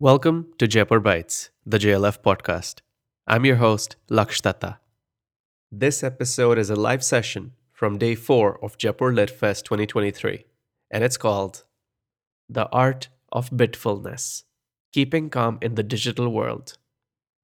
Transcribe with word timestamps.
Welcome 0.00 0.48
to 0.58 0.66
Jaipur 0.66 0.98
Bites, 0.98 1.50
the 1.64 1.78
JLF 1.78 2.18
podcast. 2.20 2.80
I'm 3.28 3.44
your 3.44 3.56
host, 3.56 3.94
Laksh 4.10 4.42
Datta. 4.42 4.78
This 5.70 6.02
episode 6.02 6.58
is 6.58 6.68
a 6.68 6.74
live 6.74 7.04
session 7.04 7.52
from 7.70 7.98
day 7.98 8.16
four 8.16 8.58
of 8.64 8.76
Jaipur 8.76 9.12
Lit 9.12 9.30
Fest 9.30 9.66
2023, 9.66 10.46
and 10.90 11.04
it's 11.04 11.16
called 11.16 11.62
The 12.48 12.68
Art 12.70 13.06
of 13.30 13.50
Bitfulness 13.50 14.42
Keeping 14.92 15.30
Calm 15.30 15.58
in 15.62 15.76
the 15.76 15.84
Digital 15.84 16.28
World. 16.28 16.76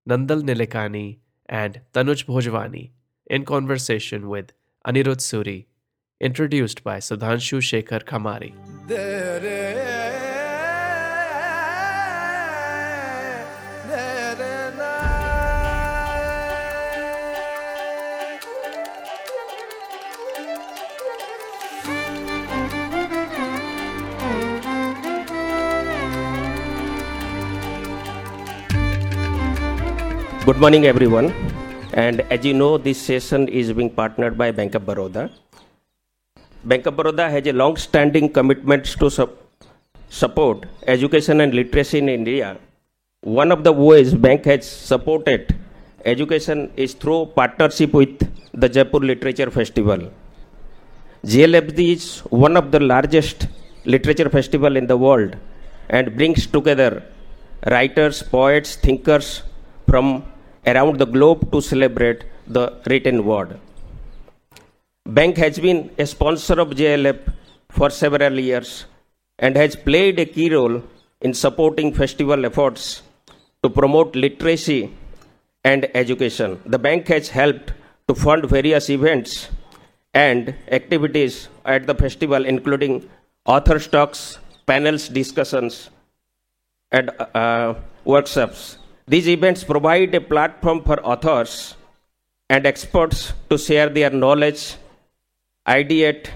Nandan 0.08 0.42
Nilekani 0.42 1.18
and 1.46 1.82
Tanuj 1.94 2.26
Bhojwani 2.26 2.90
in 3.26 3.44
conversation 3.44 4.28
with 4.28 4.50
Anirudh 4.84 5.20
Suri, 5.20 5.66
introduced 6.20 6.82
by 6.82 6.98
Sudhanshu 6.98 7.62
Sekhar 7.62 8.02
Khamari. 8.02 8.52
Good 30.50 30.58
morning, 30.62 30.84
everyone. 30.86 31.26
And 31.92 32.22
as 32.22 32.44
you 32.44 32.54
know, 32.54 32.76
this 32.76 33.00
session 33.00 33.46
is 33.46 33.72
being 33.72 33.88
partnered 33.88 34.36
by 34.36 34.50
Bank 34.50 34.74
of 34.74 34.82
Baroda. 34.84 35.30
Bank 36.64 36.86
of 36.86 36.96
Baroda 36.96 37.30
has 37.30 37.46
a 37.46 37.52
long-standing 37.52 38.32
commitment 38.32 38.84
to 39.02 39.10
sup- 39.10 39.36
support 40.08 40.66
education 40.88 41.40
and 41.42 41.54
literacy 41.54 41.98
in 41.98 42.08
India. 42.08 42.56
One 43.20 43.52
of 43.52 43.62
the 43.62 43.70
ways 43.70 44.12
bank 44.12 44.46
has 44.46 44.68
supported 44.68 45.54
education 46.04 46.72
is 46.76 46.94
through 46.94 47.26
partnership 47.36 47.92
with 47.92 48.18
the 48.52 48.68
Jaipur 48.68 48.98
Literature 48.98 49.52
Festival. 49.52 50.10
JLFD 51.24 51.92
is 51.92 52.18
one 52.48 52.56
of 52.56 52.72
the 52.72 52.80
largest 52.80 53.46
literature 53.84 54.28
festival 54.28 54.76
in 54.76 54.88
the 54.88 54.96
world 54.96 55.36
and 55.90 56.16
brings 56.16 56.44
together 56.48 57.04
writers, 57.66 58.24
poets, 58.24 58.74
thinkers 58.74 59.42
from 59.86 60.24
around 60.66 60.98
the 60.98 61.06
globe 61.06 61.50
to 61.52 61.60
celebrate 61.60 62.24
the 62.46 62.80
written 62.86 63.24
word. 63.24 63.58
Bank 65.06 65.36
has 65.38 65.58
been 65.58 65.90
a 65.98 66.06
sponsor 66.06 66.60
of 66.60 66.70
JLF 66.70 67.32
for 67.70 67.90
several 67.90 68.38
years 68.38 68.86
and 69.38 69.56
has 69.56 69.74
played 69.74 70.18
a 70.18 70.26
key 70.26 70.52
role 70.54 70.82
in 71.20 71.34
supporting 71.34 71.92
festival 71.92 72.44
efforts 72.44 73.02
to 73.62 73.70
promote 73.70 74.14
literacy 74.14 74.92
and 75.64 75.88
education. 75.94 76.60
The 76.66 76.78
bank 76.78 77.08
has 77.08 77.28
helped 77.28 77.72
to 78.08 78.14
fund 78.14 78.44
various 78.48 78.90
events 78.90 79.48
and 80.14 80.54
activities 80.68 81.48
at 81.64 81.86
the 81.86 81.94
festival, 81.94 82.44
including 82.44 83.08
author 83.46 83.78
talks, 83.78 84.38
panels, 84.66 85.08
discussions, 85.08 85.90
and 86.90 87.10
uh, 87.34 87.74
workshops. 88.04 88.78
These 89.10 89.28
events 89.28 89.64
provide 89.64 90.14
a 90.14 90.20
platform 90.20 90.84
for 90.84 90.96
authors 91.04 91.74
and 92.48 92.64
experts 92.64 93.32
to 93.50 93.58
share 93.58 93.88
their 93.88 94.10
knowledge, 94.10 94.76
ideate, 95.66 96.28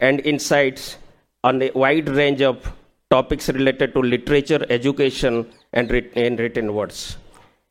and 0.00 0.18
insights 0.20 0.96
on 1.44 1.60
a 1.60 1.70
wide 1.74 2.08
range 2.08 2.40
of 2.40 2.72
topics 3.10 3.50
related 3.50 3.92
to 3.92 4.00
literature, 4.00 4.64
education, 4.70 5.44
and 5.74 5.92
and 6.16 6.38
written 6.38 6.72
words. 6.72 7.18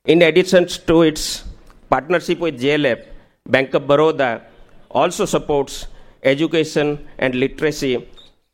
In 0.06 0.22
addition 0.22 0.68
to 0.68 1.02
its 1.02 1.44
partnership 1.90 2.38
with 2.38 2.62
JLF, 2.62 3.04
Bank 3.48 3.74
of 3.74 3.88
Baroda 3.88 4.44
also 4.92 5.26
supports 5.26 5.88
education 6.22 7.08
and 7.18 7.34
literacy 7.34 8.08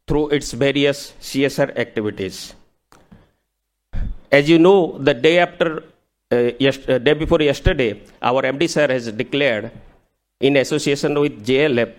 through 0.08 0.30
its 0.30 0.54
various 0.54 1.12
CSR 1.20 1.78
activities. 1.78 2.56
As 4.32 4.50
you 4.50 4.58
know, 4.58 4.98
the 5.00 5.14
day 5.14 5.40
after, 5.40 5.84
uh, 6.32 6.52
yes- 6.60 6.88
uh, 6.88 6.98
day 6.98 7.14
before 7.14 7.42
yesterday, 7.42 8.02
our 8.22 8.42
MD 8.44 8.68
sir 8.70 8.88
has 8.88 9.12
declared, 9.12 9.72
in 10.40 10.58
association 10.58 11.20
with 11.20 11.46
JLF, 11.46 11.94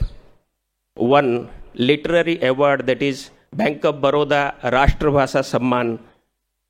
one 0.94 1.48
literary 1.74 2.40
award 2.42 2.86
that 2.86 3.02
is 3.02 3.30
Bank 3.52 3.84
of 3.84 3.96
Baroda 3.96 4.54
Rashtrabhasha 4.62 5.42
Samman 5.52 5.98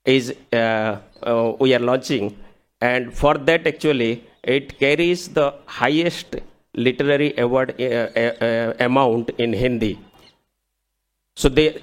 is 0.05 0.35
uh, 0.53 0.99
uh, 1.23 1.53
we 1.59 1.75
are 1.75 1.81
launching, 1.81 2.37
and 2.81 3.13
for 3.13 3.35
that 3.35 3.67
actually 3.67 4.25
it 4.45 4.79
carries 4.79 5.29
the 5.29 5.53
highest 5.67 6.37
literary 6.75 7.37
award 7.37 7.75
uh, 7.81 8.73
amount 8.79 9.31
in 9.39 9.53
Hindi. 9.53 9.99
So 11.35 11.49
they 11.49 11.83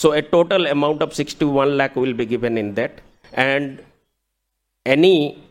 So 0.00 0.12
a 0.12 0.22
total 0.22 0.66
amount 0.72 1.02
of 1.04 1.12
61 1.12 1.76
lakh 1.76 1.96
will 1.96 2.12
be 2.14 2.24
given 2.32 2.56
in 2.56 2.74
that, 2.74 3.00
and 3.32 3.82
any 4.86 5.42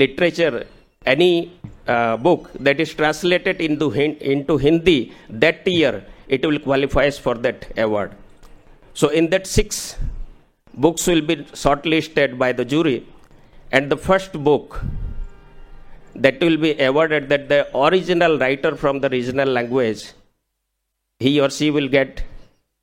literature, 0.00 0.66
any 1.04 1.52
uh, 1.86 2.16
book 2.16 2.50
that 2.54 2.80
is 2.84 2.94
translated 2.94 3.60
into 3.60 3.90
into 4.32 4.56
Hindi 4.56 5.12
that 5.28 5.68
year, 5.68 6.06
it 6.26 6.46
will 6.46 6.58
qualifies 6.68 7.18
for 7.18 7.34
that 7.46 7.66
award. 7.76 8.14
So 8.94 9.08
in 9.08 9.28
that 9.34 9.46
six 9.46 9.96
books 10.86 11.06
will 11.06 11.24
be 11.32 11.36
shortlisted 11.64 12.38
by 12.38 12.50
the 12.52 12.64
jury, 12.64 13.06
and 13.72 13.92
the 13.92 14.00
first 14.08 14.32
book 14.48 14.80
that 16.14 16.40
will 16.40 16.56
be 16.56 16.72
awarded 16.88 17.28
that 17.28 17.46
the 17.50 17.60
original 17.84 18.38
writer 18.38 18.74
from 18.74 19.00
the 19.04 19.10
regional 19.18 19.54
language 19.60 20.02
he 21.26 21.38
or 21.44 21.50
she 21.50 21.70
will 21.70 21.88
get 21.98 22.24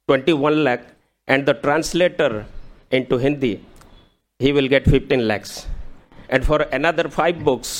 21 0.08 0.64
lakh 0.70 0.88
and 1.32 1.46
the 1.50 1.56
translator 1.66 2.32
into 2.98 3.18
hindi 3.26 3.54
he 4.44 4.52
will 4.58 4.70
get 4.74 4.86
15 4.86 5.28
lakhs. 5.28 5.68
And 6.30 6.46
for 6.50 6.60
another 6.80 7.06
five 7.10 7.44
books 7.44 7.72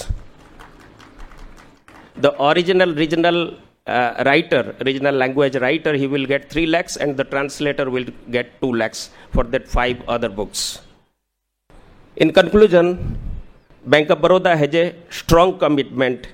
the 2.26 2.32
original 2.50 2.94
regional 2.94 3.58
uh, 3.88 4.24
writer 4.28 4.76
regional 4.90 5.16
language 5.24 5.56
writer 5.64 5.94
he 6.02 6.08
will 6.14 6.26
get 6.34 6.50
3 6.52 6.66
lakhs 6.76 6.96
and 6.98 7.18
the 7.20 7.26
translator 7.34 7.90
will 7.96 8.08
get 8.38 8.48
2 8.62 8.74
lakhs 8.82 9.02
for 9.34 9.44
that 9.54 9.68
five 9.78 9.98
other 10.16 10.30
books. 10.40 10.82
In 12.18 12.32
conclusion 12.40 13.18
bank 13.94 14.10
of 14.10 14.20
baroda 14.24 14.56
has 14.62 14.76
a 14.84 14.86
strong 15.10 15.58
commitment 15.64 16.28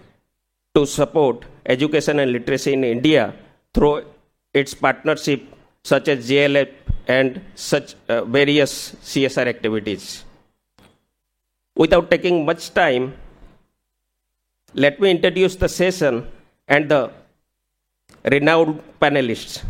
to 0.75 0.85
support 0.85 1.45
education 1.75 2.19
and 2.19 2.31
literacy 2.31 2.73
in 2.77 2.83
India 2.83 3.33
through 3.73 3.97
its 4.53 4.73
partnership 4.73 5.41
such 5.83 6.07
as 6.07 6.29
JLF 6.29 6.84
and 7.07 7.41
such 7.55 7.95
uh, 8.09 8.23
various 8.25 8.95
CSR 9.03 9.47
activities. 9.47 10.23
Without 11.75 12.09
taking 12.09 12.45
much 12.45 12.73
time, 12.73 13.13
let 14.73 14.99
me 14.99 15.11
introduce 15.11 15.55
the 15.55 15.69
session 15.69 16.27
and 16.67 16.89
the 16.89 17.11
renowned 18.31 18.81
panelists. 18.99 19.63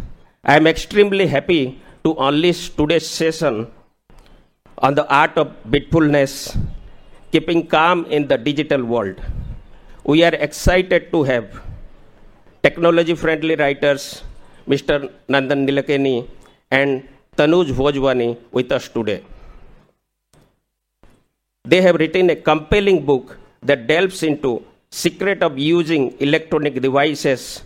I 0.43 0.55
am 0.55 0.67
extremely 0.67 1.27
happy 1.27 1.81
to 2.03 2.15
unleash 2.19 2.69
today's 2.69 3.07
session 3.09 3.71
on 4.77 4.95
the 4.95 5.07
art 5.09 5.37
of 5.37 5.55
bitfulness, 5.69 6.57
keeping 7.31 7.65
calm 7.67 8.05
in 8.05 8.27
the 8.27 8.37
digital 8.37 8.83
world. 8.83 9.21
We 10.03 10.23
are 10.23 10.35
excited 10.35 11.11
to 11.11 11.23
have 11.23 11.61
technology 12.61 13.15
friendly 13.15 13.55
writers 13.55 14.23
Mr. 14.67 15.11
Nandan 15.29 15.67
Nilekani 15.67 16.27
and 16.71 17.07
Tanuj 17.37 17.71
Bhojwani 17.79 18.37
with 18.51 18.71
us 18.71 18.87
today. 18.87 19.23
They 21.65 21.81
have 21.81 21.95
written 21.95 22.29
a 22.29 22.35
compelling 22.35 23.05
book 23.05 23.37
that 23.61 23.87
delves 23.87 24.23
into 24.23 24.63
secret 24.89 25.43
of 25.43 25.57
using 25.57 26.15
electronic 26.19 26.81
devices 26.81 27.63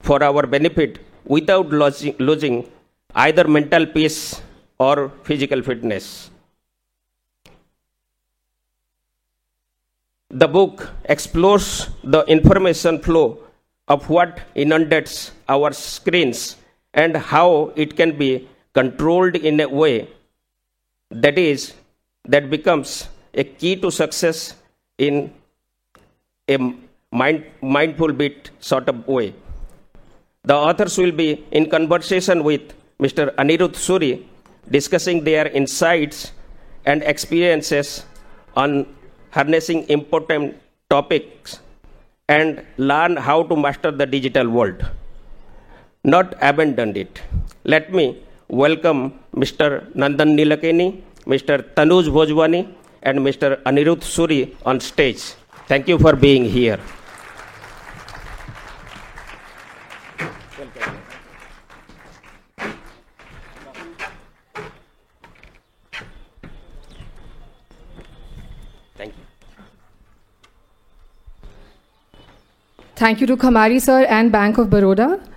for 0.00 0.22
our 0.22 0.46
benefit 0.46 0.98
without 1.24 1.68
losing, 1.68 2.68
either 3.14 3.46
mental 3.46 3.86
peace 3.86 4.40
or 4.78 5.12
physical 5.22 5.62
fitness. 5.62 6.30
The 10.30 10.48
book 10.48 10.90
explores 11.04 11.88
the 12.02 12.24
information 12.24 13.00
flow 13.00 13.38
of 13.88 14.08
what 14.10 14.40
inundates 14.54 15.30
our 15.48 15.72
screens 15.72 16.56
and 16.92 17.16
how 17.16 17.72
it 17.76 17.96
can 17.96 18.18
be 18.18 18.48
controlled 18.78 19.36
in 19.36 19.60
a 19.60 19.68
way 19.80 20.08
that 21.10 21.38
is 21.38 21.74
that 22.34 22.50
becomes 22.50 23.08
a 23.34 23.44
key 23.44 23.74
to 23.82 23.90
success 23.90 24.54
in 24.98 25.32
a 26.48 26.56
mind, 27.12 27.44
mindful 27.60 28.12
bit 28.12 28.50
sort 28.60 28.88
of 28.88 29.06
way. 29.06 29.34
The 30.44 30.54
authors 30.54 30.96
will 30.98 31.12
be 31.12 31.44
in 31.50 31.68
conversation 31.70 32.44
with 32.44 32.72
Mr. 33.00 33.34
Anirudh 33.36 33.76
Suri, 33.86 34.24
discussing 34.70 35.24
their 35.24 35.48
insights 35.48 36.32
and 36.84 37.02
experiences 37.02 38.04
on 38.56 38.86
harnessing 39.30 39.88
important 39.88 40.56
topics 40.88 41.60
and 42.28 42.64
learn 42.76 43.16
how 43.16 43.42
to 43.42 43.56
master 43.56 43.90
the 43.90 44.06
digital 44.06 44.48
world. 44.48 44.84
Not 46.04 46.34
abandon 46.40 46.96
it. 46.96 47.20
Let 47.64 47.92
me 47.92 48.22
welcome 48.48 49.12
Mr. 49.34 49.92
Nandan 49.94 50.36
Nilekani, 50.36 51.02
Mr. 51.26 51.62
Tanuj 51.74 52.08
Bhojwani, 52.08 52.72
and 53.02 53.18
Mr. 53.20 53.62
Anirudh 53.62 54.02
Suri 54.02 54.54
on 54.64 54.80
stage. 54.80 55.34
Thank 55.66 55.88
you 55.88 55.98
for 55.98 56.14
being 56.14 56.44
here. 56.44 56.78
Thank 68.96 69.14
you. 69.16 69.24
Thank 72.94 73.20
you 73.20 73.26
to 73.26 73.36
Khamari 73.36 73.80
sir 73.80 74.04
and 74.04 74.32
Bank 74.32 74.58
of 74.58 74.68
Baroda. 74.68 75.35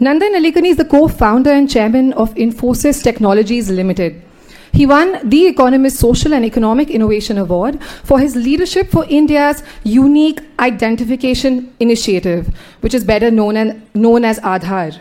Nandan 0.00 0.32
Nilekani 0.32 0.68
is 0.68 0.76
the 0.76 0.84
co-founder 0.84 1.50
and 1.50 1.68
chairman 1.68 2.12
of 2.12 2.32
Infosys 2.36 3.02
Technologies 3.02 3.68
Limited. 3.68 4.22
He 4.70 4.86
won 4.86 5.18
the 5.28 5.46
Economist 5.46 5.96
Social 5.98 6.32
and 6.32 6.44
Economic 6.44 6.88
Innovation 6.88 7.36
Award 7.36 7.82
for 8.04 8.20
his 8.20 8.36
leadership 8.36 8.92
for 8.92 9.04
India's 9.08 9.64
unique 9.82 10.38
identification 10.60 11.74
initiative, 11.80 12.54
which 12.80 12.94
is 12.94 13.02
better 13.02 13.32
known, 13.32 13.56
and, 13.56 13.82
known 13.92 14.24
as 14.24 14.38
Aadhaar. 14.38 15.00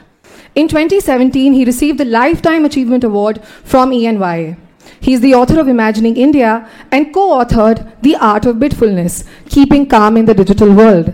In 0.56 0.68
2017, 0.68 1.54
he 1.54 1.64
received 1.64 2.00
the 2.00 2.06
Lifetime 2.06 2.66
Achievement 2.66 3.04
Award 3.04 3.44
from 3.64 3.92
ENY. 3.92 4.58
He 5.00 5.14
is 5.14 5.22
the 5.22 5.36
author 5.36 5.60
of 5.60 5.68
Imagining 5.68 6.18
India 6.18 6.68
and 6.92 7.14
co 7.14 7.38
authored 7.38 8.02
The 8.02 8.16
Art 8.16 8.48
of 8.48 8.56
Bitfulness 8.56 9.26
Keeping 9.48 9.86
Calm 9.86 10.18
in 10.18 10.26
the 10.26 10.34
Digital 10.34 10.74
World. 10.74 11.14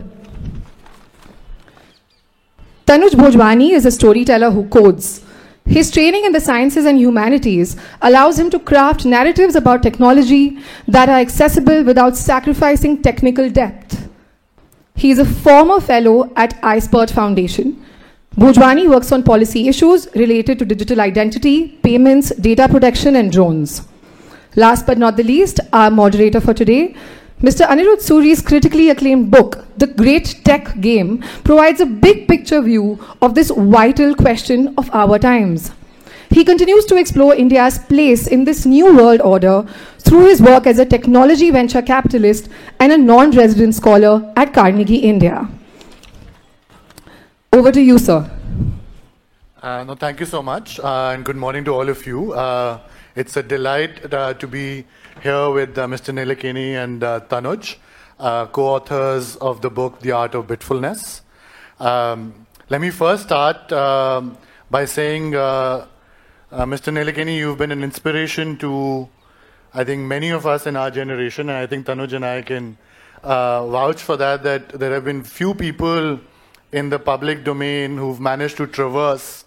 Tanuj 2.85 3.11
Bhojwani 3.11 3.71
is 3.71 3.85
a 3.85 3.91
storyteller 3.91 4.51
who 4.51 4.67
codes. 4.67 5.21
His 5.65 5.89
training 5.89 6.25
in 6.25 6.33
the 6.33 6.41
sciences 6.41 6.85
and 6.85 6.99
humanities 6.99 7.77
allows 8.01 8.37
him 8.37 8.49
to 8.49 8.59
craft 8.59 9.05
narratives 9.05 9.55
about 9.55 9.81
technology 9.81 10.57
that 10.89 11.07
are 11.07 11.19
accessible 11.19 11.85
without 11.85 12.17
sacrificing 12.17 13.01
technical 13.01 13.49
depth. 13.49 14.09
He 14.95 15.11
is 15.11 15.19
a 15.19 15.23
former 15.23 15.79
fellow 15.79 16.33
at 16.35 16.61
iSPIRT 16.61 17.11
Foundation. 17.11 17.81
Bhojwani 18.35 18.89
works 18.89 19.13
on 19.13 19.23
policy 19.23 19.69
issues 19.69 20.09
related 20.13 20.59
to 20.59 20.65
digital 20.65 20.99
identity, 20.99 21.69
payments, 21.83 22.35
data 22.35 22.67
protection, 22.67 23.15
and 23.15 23.31
drones. 23.31 23.87
Last 24.57 24.85
but 24.85 24.97
not 24.97 25.15
the 25.15 25.23
least, 25.23 25.61
our 25.71 25.89
moderator 25.89 26.41
for 26.41 26.53
today, 26.53 26.95
Mr. 27.41 27.67
Anirudh 27.67 28.01
Suri's 28.01 28.41
critically 28.41 28.89
acclaimed 28.89 29.29
book, 29.29 29.65
The 29.77 29.87
Great 29.87 30.41
Tech 30.45 30.79
Game, 30.79 31.21
provides 31.43 31.81
a 31.81 31.85
big 31.85 32.27
picture 32.27 32.61
view 32.61 32.99
of 33.21 33.35
this 33.35 33.51
vital 33.51 34.15
question 34.15 34.73
of 34.77 34.89
our 34.93 35.19
times. 35.19 35.71
He 36.29 36.43
continues 36.43 36.85
to 36.85 36.95
explore 36.95 37.35
India's 37.35 37.77
place 37.77 38.27
in 38.27 38.43
this 38.45 38.65
new 38.65 38.95
world 38.95 39.21
order 39.21 39.65
through 39.99 40.27
his 40.27 40.41
work 40.41 40.65
as 40.65 40.79
a 40.79 40.85
technology 40.85 41.51
venture 41.51 41.81
capitalist 41.81 42.49
and 42.79 42.91
a 42.91 42.97
non 42.97 43.31
resident 43.31 43.75
scholar 43.75 44.31
at 44.35 44.53
Carnegie 44.53 44.97
India. 44.97 45.47
Over 47.51 47.71
to 47.71 47.81
you, 47.81 47.99
sir. 47.99 48.29
Uh, 49.61 49.83
no, 49.83 49.95
thank 49.95 50.19
you 50.19 50.25
so 50.25 50.41
much, 50.41 50.79
uh, 50.79 51.11
and 51.13 51.23
good 51.23 51.35
morning 51.37 51.63
to 51.65 51.71
all 51.71 51.87
of 51.87 52.05
you. 52.07 52.33
Uh, 52.33 52.79
it's 53.15 53.37
a 53.37 53.43
delight 53.43 54.13
uh, 54.13 54.33
to 54.33 54.47
be 54.47 54.85
here 55.21 55.49
with 55.49 55.77
uh, 55.77 55.87
Mr. 55.87 56.13
Nilekani 56.13 56.73
and 56.73 57.03
uh, 57.03 57.19
Tanuj, 57.21 57.75
co-authors 58.51 59.35
of 59.37 59.61
the 59.61 59.69
book 59.69 59.99
The 59.99 60.11
Art 60.11 60.35
of 60.35 60.47
Bitfulness. 60.47 61.21
Um, 61.79 62.47
let 62.69 62.81
me 62.81 62.89
first 62.89 63.23
start 63.23 63.71
um, 63.71 64.37
by 64.71 64.85
saying, 64.85 65.31
Mr. 65.31 65.87
Nilekani, 66.51 67.37
you've 67.37 67.57
been 67.57 67.71
an 67.71 67.83
inspiration 67.83 68.57
to, 68.57 69.07
I 69.73 69.83
think, 69.83 70.01
many 70.01 70.29
of 70.29 70.45
us 70.45 70.65
in 70.65 70.75
our 70.75 70.91
generation, 70.91 71.49
and 71.49 71.57
I 71.57 71.67
think 71.67 71.85
Tanuj 71.85 72.13
and 72.13 72.25
I 72.25 72.41
can 72.41 72.77
vouch 73.23 74.01
for 74.01 74.17
that. 74.17 74.43
That 74.43 74.69
there 74.69 74.93
have 74.93 75.05
been 75.05 75.23
few 75.23 75.53
people 75.53 76.19
in 76.71 76.89
the 76.89 76.99
public 76.99 77.43
domain 77.43 77.97
who've 77.97 78.19
managed 78.19 78.57
to 78.57 78.67
traverse 78.67 79.45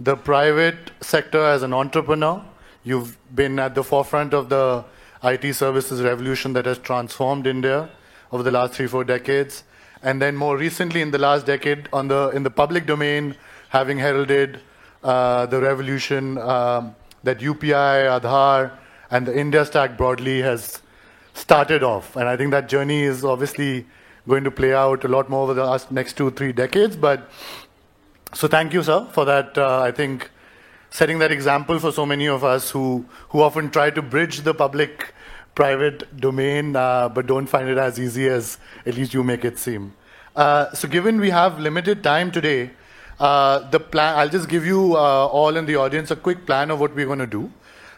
the 0.00 0.16
private 0.16 0.90
sector 1.00 1.42
as 1.42 1.62
an 1.62 1.72
entrepreneur. 1.72 2.44
You've 2.84 3.16
been 3.34 3.58
at 3.58 3.74
the 3.74 3.82
forefront 3.82 4.34
of 4.34 4.48
the 4.48 4.84
IT 5.22 5.54
services 5.54 6.02
revolution 6.02 6.52
that 6.54 6.66
has 6.66 6.78
transformed 6.78 7.46
India 7.46 7.88
over 8.32 8.42
the 8.42 8.50
last 8.50 8.74
three, 8.74 8.86
four 8.86 9.04
decades. 9.04 9.64
And 10.02 10.20
then 10.20 10.36
more 10.36 10.56
recently, 10.56 11.00
in 11.00 11.10
the 11.10 11.18
last 11.18 11.46
decade, 11.46 11.88
on 11.92 12.08
the, 12.08 12.30
in 12.30 12.42
the 12.42 12.50
public 12.50 12.86
domain, 12.86 13.34
having 13.70 13.98
heralded 13.98 14.60
uh, 15.02 15.46
the 15.46 15.60
revolution 15.60 16.38
um, 16.38 16.94
that 17.22 17.38
UPI, 17.38 18.20
Aadhaar, 18.20 18.72
and 19.10 19.26
the 19.26 19.38
India 19.38 19.64
stack 19.64 19.96
broadly 19.96 20.42
has 20.42 20.82
started 21.34 21.82
off. 21.82 22.16
And 22.16 22.28
I 22.28 22.36
think 22.36 22.50
that 22.50 22.68
journey 22.68 23.02
is 23.02 23.24
obviously 23.24 23.86
going 24.28 24.44
to 24.44 24.50
play 24.50 24.74
out 24.74 25.04
a 25.04 25.08
lot 25.08 25.28
more 25.28 25.44
over 25.44 25.54
the 25.54 25.84
next 25.90 26.16
two, 26.16 26.30
three 26.30 26.52
decades. 26.52 26.96
But 26.96 27.30
so 28.34 28.48
thank 28.48 28.72
you, 28.72 28.82
sir, 28.82 29.06
for 29.12 29.24
that. 29.24 29.56
Uh, 29.56 29.80
I 29.80 29.92
think 29.92 30.30
setting 30.90 31.18
that 31.18 31.32
example 31.32 31.78
for 31.78 31.92
so 31.92 32.06
many 32.06 32.26
of 32.26 32.44
us 32.44 32.70
who 32.70 33.06
who 33.30 33.42
often 33.42 33.70
try 33.70 33.90
to 33.90 34.02
bridge 34.02 34.40
the 34.40 34.54
public 34.54 35.12
private 35.54 36.04
domain, 36.20 36.76
uh, 36.76 37.08
but 37.08 37.26
don't 37.26 37.46
find 37.46 37.68
it 37.68 37.78
as 37.78 37.98
easy 37.98 38.28
as 38.28 38.58
at 38.84 38.94
least 38.94 39.14
you 39.14 39.22
make 39.24 39.44
it 39.44 39.58
seem. 39.58 39.94
Uh, 40.34 40.72
so, 40.72 40.86
given 40.86 41.18
we 41.18 41.30
have 41.30 41.58
limited 41.58 42.02
time 42.02 42.30
today, 42.30 42.70
uh, 43.20 43.58
the 43.70 43.80
plan. 43.80 44.18
I'll 44.18 44.28
just 44.28 44.48
give 44.48 44.66
you 44.66 44.96
uh, 44.96 45.26
all 45.26 45.56
in 45.56 45.66
the 45.66 45.76
audience 45.76 46.10
a 46.10 46.16
quick 46.16 46.44
plan 46.46 46.70
of 46.70 46.80
what 46.80 46.94
we're 46.94 47.06
going 47.06 47.20
to 47.20 47.26
do. 47.26 47.50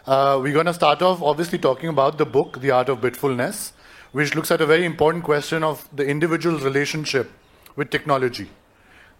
Uh, 0.05 0.39
we're 0.41 0.53
going 0.53 0.65
to 0.65 0.73
start 0.73 1.01
off, 1.01 1.21
obviously, 1.21 1.59
talking 1.59 1.89
about 1.89 2.17
the 2.17 2.25
book, 2.25 2.61
The 2.61 2.71
Art 2.71 2.89
of 2.89 3.01
Bitfulness 3.01 3.73
which 4.11 4.35
looks 4.35 4.51
at 4.51 4.61
a 4.61 4.65
very 4.65 4.85
important 4.85 5.23
question 5.23 5.63
of 5.63 5.87
the 5.95 6.05
individual's 6.05 6.63
relationship 6.63 7.31
with 7.75 7.89
technology. 7.89 8.49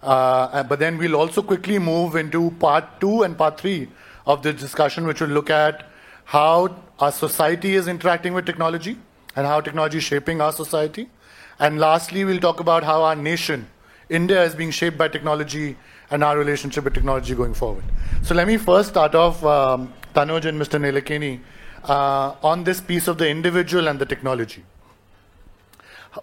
Uh, 0.02 0.64
but 0.64 0.80
then 0.80 0.98
we'll 0.98 1.16
also 1.16 1.42
quickly 1.42 1.78
move 1.78 2.16
into 2.16 2.52
part 2.52 3.02
two 3.02 3.24
and 3.24 3.38
part 3.38 3.60
three 3.60 3.90
of 4.26 4.44
the 4.44 4.54
discussion, 4.54 5.06
which 5.06 5.22
will 5.22 5.30
look 5.30 5.50
at 5.50 5.86
how 6.26 6.76
our 7.00 7.12
society 7.12 7.76
is 7.76 7.88
interacting 7.88 8.34
with 8.34 8.46
technology 8.46 8.98
and 9.36 9.46
how 9.46 9.60
technology 9.60 9.98
is 9.98 10.04
shaping 10.04 10.42
our 10.42 10.52
society. 10.52 11.10
And 11.60 11.80
lastly, 11.80 12.24
we'll 12.24 12.40
talk 12.40 12.60
about 12.60 12.84
how 12.84 13.04
our 13.04 13.16
nation, 13.16 13.68
India, 14.10 14.44
is 14.44 14.56
being 14.56 14.72
shaped 14.72 14.98
by 14.98 15.10
technology 15.10 15.76
and 16.12 16.24
our 16.24 16.38
relationship 16.38 16.86
with 16.86 16.94
technology 16.94 17.36
going 17.36 17.54
forward. 17.54 17.84
So 18.22 18.34
let 18.36 18.48
me 18.48 18.58
first 18.58 18.90
start 18.90 19.16
off, 19.16 19.44
um, 19.44 19.94
Tanuj 20.14 20.46
and 20.46 20.60
Mr. 20.62 20.80
Nilekani, 20.80 21.40
uh, 21.84 22.36
on 22.42 22.64
this 22.64 22.82
piece 22.82 23.08
of 23.08 23.18
the 23.18 23.30
individual 23.30 23.88
and 23.88 24.00
the 24.00 24.06
technology. 24.06 24.64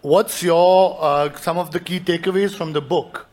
What's 0.03 0.43
your 0.43 0.99
uh, 1.01 1.37
some 1.37 1.59
of 1.59 1.71
the 1.71 1.81
key 1.81 2.01
takeaways 2.01 2.55
from 2.55 2.73
the 2.73 2.81
book 2.81 3.27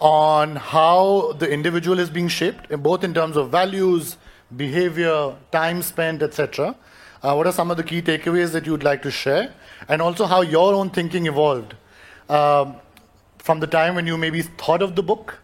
on 0.00 0.56
how 0.56 1.32
the 1.38 1.50
individual 1.50 1.98
is 1.98 2.10
being 2.10 2.28
shaped, 2.28 2.68
both 2.82 3.04
in 3.04 3.14
terms 3.14 3.36
of 3.36 3.50
values, 3.50 4.16
behavior, 4.56 5.34
time 5.50 5.82
spent, 5.82 6.22
etc. 6.22 6.76
Uh, 7.22 7.34
what 7.34 7.46
are 7.46 7.52
some 7.52 7.70
of 7.70 7.76
the 7.76 7.82
key 7.82 8.02
takeaways 8.02 8.52
that 8.52 8.66
you'd 8.66 8.82
like 8.82 9.02
to 9.02 9.10
share, 9.10 9.54
and 9.88 10.02
also 10.02 10.26
how 10.26 10.42
your 10.42 10.74
own 10.74 10.90
thinking 10.90 11.26
evolved 11.26 11.74
um, 12.28 12.76
from 13.38 13.60
the 13.60 13.66
time 13.66 13.94
when 13.94 14.06
you 14.06 14.16
maybe 14.16 14.42
thought 14.42 14.82
of 14.82 14.94
the 14.96 15.02
book 15.02 15.38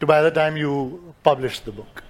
to 0.00 0.06
by 0.06 0.20
the 0.20 0.30
time 0.30 0.56
you 0.56 1.14
published 1.22 1.64
the 1.64 1.72
book? 1.72 2.02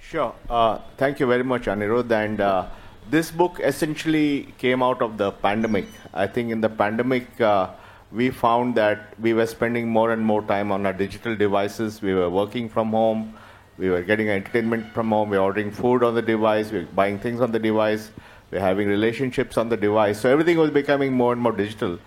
Sure. 0.00 0.34
Uh, 0.48 0.78
thank 0.96 1.18
you 1.18 1.26
very 1.26 1.42
much, 1.42 1.64
Anirudh. 1.64 2.10
And 2.10 2.40
uh, 2.40 2.66
this 3.10 3.30
book 3.30 3.58
essentially 3.60 4.54
came 4.58 4.82
out 4.82 5.02
of 5.02 5.16
the 5.18 5.32
pandemic. 5.32 5.86
I 6.12 6.26
think 6.26 6.52
in 6.52 6.60
the 6.60 6.68
pandemic, 6.68 7.40
uh, 7.40 7.70
we 8.14 8.30
found 8.30 8.76
that 8.76 9.18
we 9.18 9.34
were 9.34 9.46
spending 9.46 9.88
more 9.88 10.12
and 10.12 10.24
more 10.24 10.42
time 10.42 10.70
on 10.70 10.86
our 10.86 10.92
digital 10.92 11.34
devices. 11.34 12.00
We 12.00 12.14
were 12.14 12.30
working 12.30 12.68
from 12.68 12.90
home. 12.90 13.34
We 13.76 13.90
were 13.90 14.02
getting 14.02 14.28
entertainment 14.28 14.92
from 14.94 15.10
home. 15.10 15.30
We 15.30 15.36
were 15.36 15.42
ordering 15.42 15.72
food 15.72 16.04
on 16.04 16.14
the 16.14 16.22
device. 16.22 16.70
We 16.70 16.80
were 16.80 16.92
buying 16.94 17.18
things 17.18 17.40
on 17.40 17.50
the 17.50 17.58
device. 17.58 18.12
We 18.52 18.58
were 18.58 18.64
having 18.64 18.86
relationships 18.86 19.58
on 19.58 19.68
the 19.68 19.76
device. 19.76 20.20
So 20.20 20.30
everything 20.30 20.58
was 20.58 20.70
becoming 20.70 21.12
more 21.12 21.32
and 21.32 21.42
more 21.42 21.50
digital. 21.52 21.98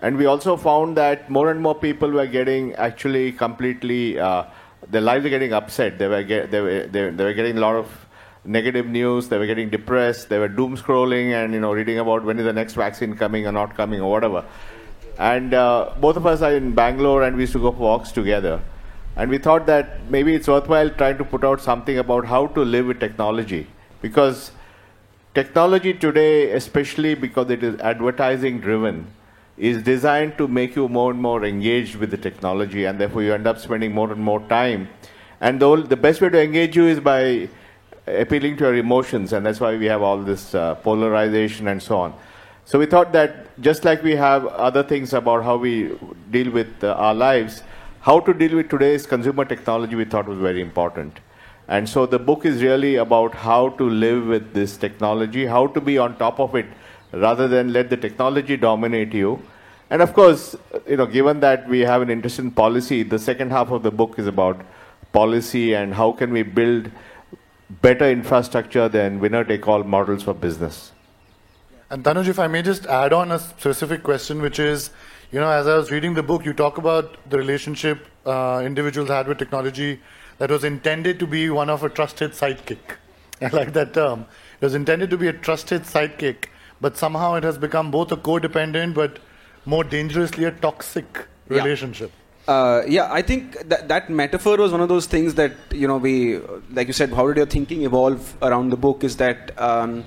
And 0.00 0.16
we 0.16 0.26
also 0.26 0.56
found 0.56 0.96
that 0.96 1.28
more 1.28 1.50
and 1.50 1.60
more 1.60 1.74
people 1.74 2.08
were 2.08 2.28
getting 2.28 2.74
actually 2.76 3.32
completely, 3.32 4.16
uh, 4.16 4.44
their 4.88 5.00
lives 5.00 5.24
were 5.24 5.30
getting 5.30 5.52
upset. 5.52 5.98
They 5.98 6.06
were, 6.06 6.22
get, 6.22 6.52
they, 6.52 6.60
were, 6.60 6.86
they, 6.86 7.10
they 7.10 7.24
were 7.24 7.34
getting 7.34 7.58
a 7.58 7.60
lot 7.60 7.74
of 7.74 8.06
negative 8.44 8.86
news. 8.86 9.28
They 9.28 9.38
were 9.38 9.46
getting 9.46 9.70
depressed. 9.70 10.28
They 10.28 10.38
were 10.38 10.48
doom 10.48 10.76
scrolling 10.76 11.32
and 11.32 11.52
you 11.52 11.58
know 11.58 11.72
reading 11.72 11.98
about 11.98 12.22
when 12.22 12.38
is 12.38 12.44
the 12.44 12.52
next 12.52 12.74
vaccine 12.74 13.16
coming 13.16 13.46
or 13.46 13.52
not 13.52 13.76
coming 13.76 14.00
or 14.00 14.10
whatever. 14.10 14.44
And 15.18 15.52
uh, 15.52 15.90
both 16.00 16.16
of 16.16 16.26
us 16.26 16.42
are 16.42 16.54
in 16.54 16.74
Bangalore 16.74 17.24
and 17.24 17.36
we 17.36 17.42
used 17.42 17.52
to 17.54 17.58
go 17.58 17.72
for 17.72 17.78
walks 17.78 18.12
together. 18.12 18.62
And 19.16 19.30
we 19.30 19.38
thought 19.38 19.66
that 19.66 20.08
maybe 20.08 20.34
it's 20.34 20.46
worthwhile 20.46 20.90
trying 20.90 21.18
to 21.18 21.24
put 21.24 21.44
out 21.44 21.60
something 21.60 21.98
about 21.98 22.24
how 22.24 22.46
to 22.46 22.64
live 22.64 22.86
with 22.86 23.00
technology. 23.00 23.66
Because 24.00 24.52
technology 25.34 25.92
today, 25.92 26.52
especially 26.52 27.16
because 27.16 27.50
it 27.50 27.64
is 27.64 27.80
advertising 27.80 28.60
driven, 28.60 29.08
is 29.56 29.82
designed 29.82 30.38
to 30.38 30.46
make 30.46 30.76
you 30.76 30.88
more 30.88 31.10
and 31.10 31.20
more 31.20 31.44
engaged 31.44 31.96
with 31.96 32.12
the 32.12 32.16
technology, 32.16 32.84
and 32.84 33.00
therefore 33.00 33.24
you 33.24 33.34
end 33.34 33.44
up 33.44 33.58
spending 33.58 33.92
more 33.92 34.12
and 34.12 34.20
more 34.20 34.40
time. 34.48 34.88
And 35.40 35.60
the, 35.60 35.82
the 35.82 35.96
best 35.96 36.20
way 36.20 36.28
to 36.28 36.40
engage 36.40 36.76
you 36.76 36.86
is 36.86 37.00
by 37.00 37.48
appealing 38.06 38.56
to 38.58 38.64
your 38.64 38.76
emotions, 38.76 39.32
and 39.32 39.44
that's 39.44 39.58
why 39.58 39.76
we 39.76 39.86
have 39.86 40.00
all 40.00 40.18
this 40.18 40.54
uh, 40.54 40.76
polarization 40.76 41.66
and 41.66 41.82
so 41.82 41.98
on. 41.98 42.14
So 42.70 42.78
we 42.78 42.84
thought 42.84 43.12
that 43.12 43.46
just 43.62 43.86
like 43.86 44.02
we 44.02 44.14
have 44.14 44.44
other 44.44 44.82
things 44.82 45.14
about 45.14 45.42
how 45.42 45.56
we 45.56 45.96
deal 46.30 46.50
with 46.50 46.84
uh, 46.84 46.92
our 47.04 47.14
lives, 47.14 47.62
how 48.00 48.20
to 48.20 48.34
deal 48.34 48.56
with 48.56 48.68
today's 48.68 49.06
consumer 49.06 49.46
technology 49.46 49.94
we 49.94 50.04
thought 50.04 50.26
was 50.28 50.38
very 50.38 50.60
important. 50.60 51.20
And 51.68 51.88
so 51.88 52.04
the 52.04 52.18
book 52.18 52.44
is 52.44 52.62
really 52.62 52.96
about 52.96 53.34
how 53.34 53.70
to 53.78 53.88
live 53.88 54.26
with 54.26 54.52
this 54.52 54.76
technology, 54.76 55.46
how 55.46 55.68
to 55.68 55.80
be 55.80 55.96
on 55.96 56.18
top 56.18 56.38
of 56.38 56.54
it 56.54 56.66
rather 57.12 57.48
than 57.48 57.72
let 57.72 57.88
the 57.88 57.96
technology 57.96 58.58
dominate 58.58 59.14
you. 59.14 59.42
And 59.88 60.02
of 60.02 60.12
course, 60.12 60.54
you 60.86 60.98
know, 60.98 61.06
given 61.06 61.40
that 61.40 61.66
we 61.70 61.80
have 61.80 62.02
an 62.02 62.10
interest 62.10 62.38
in 62.38 62.50
policy, 62.50 63.02
the 63.02 63.18
second 63.18 63.50
half 63.50 63.70
of 63.70 63.82
the 63.82 63.90
book 63.90 64.18
is 64.18 64.26
about 64.26 64.60
policy 65.12 65.72
and 65.72 65.94
how 65.94 66.12
can 66.12 66.34
we 66.34 66.42
build 66.42 66.90
better 67.80 68.10
infrastructure 68.10 68.90
than 68.90 69.20
winner 69.20 69.42
take 69.42 69.66
all 69.66 69.84
models 69.84 70.22
for 70.22 70.34
business. 70.34 70.92
And 71.90 72.04
Tanuj, 72.04 72.28
if 72.28 72.38
I 72.38 72.48
may 72.48 72.60
just 72.60 72.84
add 72.86 73.14
on 73.14 73.32
a 73.32 73.38
specific 73.38 74.02
question, 74.02 74.42
which 74.42 74.58
is, 74.58 74.90
you 75.32 75.40
know, 75.40 75.50
as 75.50 75.66
I 75.66 75.74
was 75.76 75.90
reading 75.90 76.12
the 76.12 76.22
book, 76.22 76.44
you 76.44 76.52
talk 76.52 76.76
about 76.76 77.16
the 77.30 77.38
relationship 77.38 78.06
uh, 78.26 78.62
individuals 78.64 79.08
had 79.08 79.26
with 79.26 79.38
technology 79.38 80.00
that 80.36 80.50
was 80.50 80.64
intended 80.64 81.18
to 81.18 81.26
be 81.26 81.48
one 81.48 81.70
of 81.70 81.82
a 81.82 81.88
trusted 81.88 82.32
sidekick. 82.32 82.96
I 83.40 83.48
like 83.48 83.72
that 83.72 83.94
term. 83.94 84.26
It 84.60 84.64
was 84.64 84.74
intended 84.74 85.08
to 85.10 85.16
be 85.16 85.28
a 85.28 85.32
trusted 85.32 85.82
sidekick, 85.82 86.46
but 86.78 86.98
somehow 86.98 87.34
it 87.34 87.44
has 87.44 87.56
become 87.56 87.90
both 87.90 88.12
a 88.12 88.16
codependent 88.16 88.94
but 88.94 89.18
more 89.64 89.82
dangerously 89.82 90.44
a 90.44 90.50
toxic 90.50 91.26
relationship. 91.48 92.10
Yeah. 92.10 92.52
Uh, 92.54 92.82
yeah, 92.86 93.12
I 93.12 93.22
think 93.22 93.68
that 93.68 93.88
that 93.88 94.08
metaphor 94.08 94.56
was 94.56 94.72
one 94.72 94.80
of 94.80 94.88
those 94.88 95.06
things 95.06 95.34
that 95.34 95.52
you 95.70 95.86
know 95.86 95.98
we, 95.98 96.38
like 96.72 96.86
you 96.86 96.94
said, 96.94 97.12
how 97.12 97.26
did 97.28 97.36
your 97.36 97.46
thinking 97.46 97.82
evolve 97.82 98.36
around 98.42 98.70
the 98.70 98.76
book? 98.76 99.04
Is 99.04 99.18
that 99.18 99.52
um, 99.60 100.04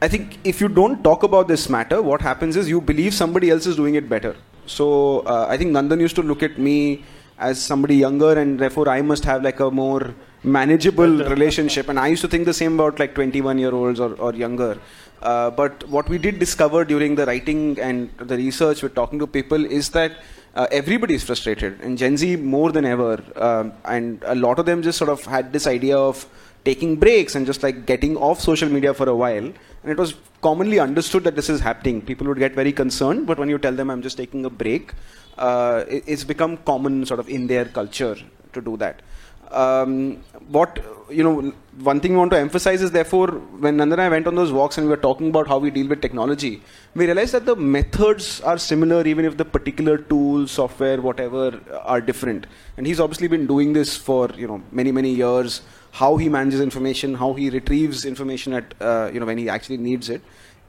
I 0.00 0.06
think 0.06 0.38
if 0.44 0.60
you 0.60 0.68
don't 0.68 1.02
talk 1.02 1.24
about 1.24 1.48
this 1.48 1.68
matter, 1.68 2.00
what 2.00 2.20
happens 2.20 2.54
is 2.56 2.68
you 2.68 2.80
believe 2.80 3.12
somebody 3.14 3.50
else 3.50 3.66
is 3.66 3.74
doing 3.74 3.96
it 3.96 4.08
better. 4.08 4.36
So 4.66 5.20
uh, 5.20 5.46
I 5.48 5.56
think 5.56 5.72
Nandan 5.72 6.00
used 6.00 6.14
to 6.16 6.22
look 6.22 6.42
at 6.44 6.56
me 6.56 7.04
as 7.38 7.60
somebody 7.60 7.96
younger, 7.96 8.38
and 8.38 8.60
therefore 8.60 8.88
I 8.88 9.02
must 9.02 9.24
have 9.24 9.42
like 9.42 9.58
a 9.58 9.70
more 9.70 10.14
manageable 10.44 11.24
relationship. 11.34 11.88
And 11.88 11.98
I 11.98 12.06
used 12.08 12.22
to 12.22 12.28
think 12.28 12.44
the 12.44 12.54
same 12.54 12.74
about 12.74 13.00
like 13.00 13.14
21 13.16 13.58
year 13.58 13.74
olds 13.74 13.98
or, 13.98 14.14
or 14.14 14.34
younger. 14.34 14.78
Uh, 15.20 15.50
but 15.50 15.88
what 15.88 16.08
we 16.08 16.16
did 16.16 16.38
discover 16.38 16.84
during 16.84 17.16
the 17.16 17.26
writing 17.26 17.76
and 17.80 18.10
the 18.18 18.36
research 18.36 18.82
with 18.82 18.94
talking 18.94 19.18
to 19.18 19.26
people 19.26 19.64
is 19.64 19.90
that 19.90 20.18
uh, 20.54 20.66
everybody 20.70 21.14
is 21.14 21.24
frustrated, 21.24 21.80
and 21.80 21.98
Gen 21.98 22.16
Z 22.16 22.36
more 22.36 22.70
than 22.70 22.84
ever. 22.84 23.22
Um, 23.36 23.72
and 23.84 24.22
a 24.26 24.34
lot 24.34 24.60
of 24.60 24.66
them 24.66 24.82
just 24.82 24.98
sort 24.98 25.10
of 25.10 25.24
had 25.24 25.52
this 25.52 25.66
idea 25.66 25.96
of 25.98 26.26
taking 26.68 26.96
breaks 27.04 27.34
and 27.36 27.46
just 27.50 27.62
like 27.66 27.76
getting 27.92 28.14
off 28.28 28.40
social 28.40 28.68
media 28.76 28.92
for 29.00 29.08
a 29.08 29.16
while. 29.22 29.46
And 29.82 29.92
it 29.94 29.98
was 30.04 30.14
commonly 30.46 30.78
understood 30.86 31.24
that 31.24 31.36
this 31.40 31.48
is 31.54 31.60
happening. 31.60 32.00
People 32.10 32.26
would 32.28 32.38
get 32.46 32.54
very 32.62 32.72
concerned, 32.72 33.26
but 33.26 33.38
when 33.38 33.48
you 33.48 33.58
tell 33.66 33.76
them 33.80 33.90
I'm 33.90 34.02
just 34.08 34.18
taking 34.22 34.44
a 34.44 34.50
break, 34.50 34.92
uh, 35.38 35.84
it's 35.88 36.24
become 36.24 36.56
common 36.72 37.06
sort 37.06 37.20
of 37.20 37.28
in 37.28 37.46
their 37.46 37.64
culture 37.64 38.16
to 38.52 38.60
do 38.60 38.76
that. 38.76 39.02
Um, 39.50 40.22
what 40.48 40.78
you 41.10 41.22
know, 41.22 41.52
one 41.80 42.00
thing 42.00 42.12
we 42.12 42.18
want 42.18 42.30
to 42.32 42.38
emphasize 42.38 42.82
is 42.82 42.90
therefore 42.90 43.28
when 43.28 43.76
Nandan 43.78 43.92
and 43.94 44.02
I 44.02 44.08
went 44.08 44.26
on 44.26 44.34
those 44.34 44.52
walks 44.52 44.76
and 44.76 44.86
we 44.86 44.90
were 44.90 45.00
talking 45.00 45.28
about 45.28 45.48
how 45.48 45.58
we 45.58 45.70
deal 45.70 45.88
with 45.88 46.02
technology, 46.02 46.62
we 46.94 47.06
realized 47.06 47.32
that 47.32 47.46
the 47.46 47.56
methods 47.56 48.40
are 48.42 48.58
similar 48.58 49.06
even 49.06 49.24
if 49.24 49.36
the 49.36 49.44
particular 49.44 49.96
tools, 49.96 50.50
software, 50.50 51.00
whatever 51.00 51.60
are 51.82 52.00
different. 52.00 52.46
And 52.76 52.86
he's 52.86 53.00
obviously 53.00 53.28
been 53.28 53.46
doing 53.46 53.72
this 53.72 53.96
for 53.96 54.30
you 54.36 54.46
know 54.46 54.62
many 54.72 54.92
many 54.92 55.14
years 55.14 55.62
how 55.90 56.16
he 56.16 56.28
manages 56.28 56.60
information, 56.60 57.14
how 57.14 57.32
he 57.32 57.50
retrieves 57.50 58.04
information 58.04 58.52
at 58.52 58.74
uh, 58.80 59.10
you 59.12 59.20
know 59.20 59.26
when 59.26 59.38
he 59.38 59.48
actually 59.48 59.78
needs 59.78 60.10
it, 60.10 60.22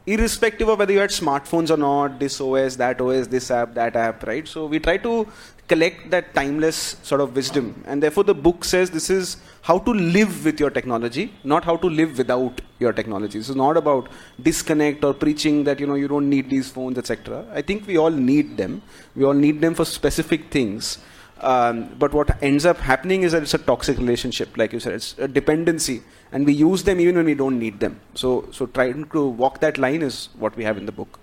irrespective 0.06 0.70
of 0.70 0.80
whether 0.80 0.94
you 0.94 1.00
had 1.00 1.10
smartphones 1.10 1.70
or 1.70 1.78
not, 1.78 2.20
this 2.20 2.40
OS, 2.42 2.76
that 2.78 3.02
OS, 3.02 3.28
this 3.28 3.52
app, 3.52 3.74
that 3.74 3.96
app, 3.96 4.26
right? 4.26 4.48
So 4.48 4.66
we 4.66 4.80
try 4.80 4.98
to 4.98 5.28
collect 5.70 6.10
that 6.10 6.34
timeless 6.34 6.98
sort 7.04 7.22
of 7.22 7.36
wisdom, 7.36 7.84
and 7.88 8.04
therefore 8.04 8.24
the 8.24 8.34
book 8.34 8.66
says 8.66 8.90
this 8.90 9.10
is 9.10 9.38
how 9.62 9.78
to 9.88 9.92
live 9.92 10.44
with 10.46 10.60
your 10.60 10.70
technology, 10.70 11.32
not 11.44 11.64
how 11.64 11.76
to 11.78 11.88
live 11.88 12.18
without 12.18 12.62
your 12.80 12.94
technology. 12.94 13.38
This 13.38 13.50
is 13.50 13.56
not 13.56 13.78
about 13.78 14.10
disconnect 14.42 15.04
or 15.04 15.14
preaching 15.14 15.64
that 15.66 15.80
you 15.80 15.88
know 15.88 15.96
you 15.96 16.08
don't 16.08 16.30
need 16.30 16.50
these 16.50 16.70
phones, 16.70 16.98
etc. 16.98 17.46
I 17.54 17.62
think 17.62 17.88
we 17.88 17.98
all 17.98 18.10
need 18.32 18.58
them. 18.58 18.82
We 19.16 19.24
all 19.24 19.40
need 19.46 19.62
them 19.62 19.76
for 19.76 19.86
specific 19.86 20.50
things. 20.50 20.98
Um, 21.42 21.96
but 21.98 22.14
what 22.14 22.42
ends 22.44 22.66
up 22.66 22.78
happening 22.78 23.24
is 23.24 23.32
that 23.32 23.44
it's 23.44 23.54
a 23.54 23.60
toxic 23.60 23.98
relationship, 23.98 24.58
like 24.58 24.74
you 24.74 24.80
said, 24.80 24.94
it's 24.94 25.18
a 25.18 25.28
dependency, 25.28 26.02
and 26.34 26.46
we 26.46 26.54
use 26.54 26.84
them 26.84 27.00
even 27.00 27.16
when 27.16 27.26
we 27.26 27.34
don't 27.34 27.58
need 27.58 27.80
them. 27.80 28.00
So, 28.14 28.50
so 28.52 28.66
trying 28.66 29.06
to 29.12 29.26
walk 29.28 29.60
that 29.62 29.78
line 29.78 30.02
is 30.02 30.30
what 30.38 30.58
we 30.58 30.66
have 30.66 30.78
in 30.78 30.86
the 30.86 30.92
book. 30.92 31.18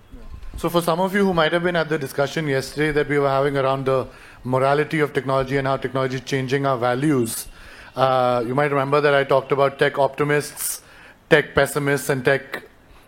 So, 0.57 0.71
for 0.71 0.81
some 0.81 1.01
of 1.01 1.15
you 1.15 1.23
who 1.23 1.35
might 1.35 1.53
have 1.53 1.65
been 1.65 1.77
at 1.77 1.91
the 1.91 1.99
discussion 1.99 2.47
yesterday 2.47 2.91
that 2.93 3.11
we 3.11 3.19
were 3.19 3.29
having 3.29 3.59
around 3.59 3.85
the 3.85 4.07
morality 4.47 5.01
of 5.01 5.13
technology 5.13 5.57
and 5.57 5.67
how 5.67 5.77
technology 5.77 6.17
is 6.17 6.23
changing 6.23 6.65
our 6.67 6.79
values, 6.79 7.49
uh, 7.97 8.45
you 8.47 8.55
might 8.55 8.71
remember 8.71 9.01
that 9.01 9.15
I 9.15 9.25
talked 9.25 9.51
about 9.51 9.79
tech 9.79 9.99
optimists, 9.99 10.83
tech 11.29 11.55
pessimists, 11.55 12.09
and 12.09 12.25
tech 12.25 12.63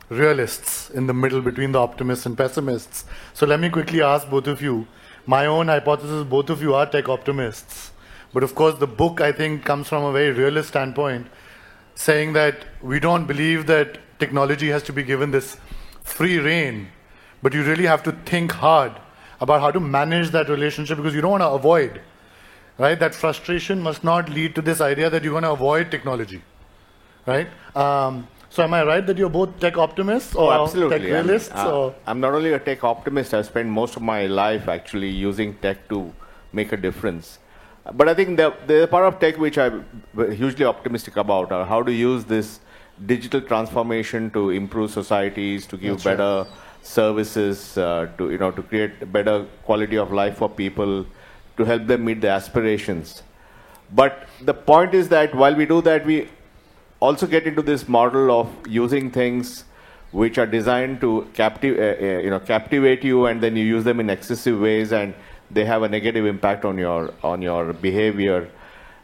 realists 0.09 0.91
in 0.91 1.07
the 1.07 1.15
middle 1.15 1.41
between 1.41 1.73
the 1.73 1.79
optimists 1.79 2.27
and 2.27 2.37
pessimists. 2.37 3.05
So, 3.35 3.47
let 3.47 3.61
me 3.61 3.71
quickly 3.71 4.03
ask 4.03 4.29
both 4.29 4.49
of 4.49 4.61
you 4.61 4.87
my 5.27 5.47
own 5.47 5.69
hypothesis, 5.69 6.25
both 6.25 6.51
of 6.51 6.61
you 6.63 6.75
are 6.75 6.87
tech 6.87 7.09
optimists. 7.09 7.93
But 8.33 8.43
of 8.43 8.55
course, 8.55 8.79
the 8.79 8.87
book, 8.87 9.21
I 9.21 9.31
think, 9.31 9.65
comes 9.65 9.89
from 9.89 10.05
a 10.05 10.13
very 10.13 10.33
realist 10.33 10.71
standpoint, 10.71 11.27
saying 11.95 12.33
that 12.33 12.65
we 12.83 12.99
don't 12.99 13.27
believe 13.27 13.67
that 13.67 13.99
technology 14.19 14.69
has 14.69 14.83
to 14.85 14.93
be 14.93 15.03
given 15.03 15.31
this 15.31 15.57
free 16.03 16.39
reign, 16.39 16.89
but 17.43 17.53
you 17.55 17.63
really 17.63 17.87
have 17.87 18.03
to 18.05 18.13
think 18.13 18.53
hard 18.53 18.93
about 19.41 19.61
how 19.61 19.71
to 19.71 19.81
manage 19.81 20.31
that 20.31 20.49
relationship 20.49 20.97
because 20.97 21.15
you 21.15 21.21
don't 21.21 21.31
want 21.33 21.43
to 21.43 21.51
avoid, 21.51 22.01
right? 22.79 22.99
That 22.99 23.15
frustration 23.15 23.81
must 23.81 24.05
not 24.05 24.29
lead 24.29 24.55
to 24.57 24.63
this 24.63 24.81
idea 24.81 25.11
that 25.11 25.25
you 25.25 25.33
want 25.33 25.45
to 25.45 25.53
avoid 25.53 25.91
technology, 25.91 26.43
right? 27.27 27.49
Um, 27.77 28.27
so 28.51 28.63
am 28.63 28.75
I 28.75 28.83
right 28.83 29.07
that 29.07 29.19
you're 29.19 29.29
both 29.29 29.59
tech 29.61 29.77
optimists 29.77 30.35
or 30.35 30.53
oh, 30.53 30.65
absolutely. 30.65 30.99
tech 30.99 31.07
realists? 31.07 31.53
I'm, 31.55 31.67
uh, 31.67 31.91
I'm 32.07 32.21
not 32.21 32.35
only 32.35 32.53
a 32.53 32.59
tech 32.59 32.83
optimist, 32.83 33.35
I've 33.35 33.47
spent 33.47 33.69
most 33.69 33.97
of 33.97 34.03
my 34.03 34.27
life 34.27 34.69
actually 34.69 35.11
using 35.11 35.55
tech 35.59 35.89
to 35.91 36.13
make 36.53 36.73
a 36.73 36.77
difference. 36.77 37.39
But 37.95 38.09
I 38.09 38.15
think 38.15 38.37
the, 38.37 38.55
the 38.67 38.87
part 38.91 39.05
of 39.05 39.21
tech 39.21 39.39
which 39.39 39.59
I'm 39.59 39.85
hugely 40.33 40.65
optimistic 40.65 41.17
about 41.17 41.53
are 41.53 41.65
how 41.65 41.83
to 41.83 41.93
use 41.93 42.25
this 42.25 42.61
digital 43.07 43.41
transformation 43.41 44.31
to 44.31 44.51
improve 44.51 44.91
societies, 44.91 45.67
to 45.67 45.77
give 45.77 45.93
That's 45.93 46.05
better 46.05 46.45
right. 46.49 46.68
Services, 46.83 47.77
uh, 47.79 48.09
to 48.19 48.31
you 48.31 48.39
know, 48.39 48.51
to 48.51 48.63
create 48.63 49.13
better 49.13 49.47
quality 49.65 49.97
of 49.97 50.13
life 50.13 50.39
for 50.39 50.49
people, 50.49 51.07
to 51.57 51.65
help 51.65 51.87
them 51.87 52.05
meet 52.05 52.21
their 52.21 52.33
aspirations. 52.33 53.23
But 53.93 54.29
the 54.43 54.55
point 54.55 54.95
is 54.95 55.09
that 55.09 55.35
while 55.35 55.55
we 55.55 55.67
do 55.67 55.81
that, 55.83 56.05
we 56.05 56.29
also 57.01 57.27
get 57.27 57.47
into 57.47 57.63
this 57.63 57.89
model 57.89 58.31
of 58.31 58.51
using 58.67 59.11
things 59.11 59.65
which 60.11 60.39
are 60.39 60.47
designed 60.47 61.01
to 61.01 61.29
captive, 61.35 61.79
uh, 61.79 62.05
uh, 62.05 62.21
you 62.21 62.31
know, 62.31 62.41
captivate 62.41 63.05
you, 63.05 63.27
and 63.27 63.43
then 63.43 63.57
you 63.57 63.65
use 63.65 63.85
them 63.85 64.01
in 64.01 64.11
excessive 64.11 64.59
ways, 64.59 64.93
and 64.93 65.15
they 65.51 65.65
have 65.65 65.83
a 65.83 65.89
negative 65.89 66.27
impact 66.27 66.65
on 66.65 66.79
your 66.79 67.13
on 67.23 67.43
your 67.43 67.73
behavior. 67.73 68.49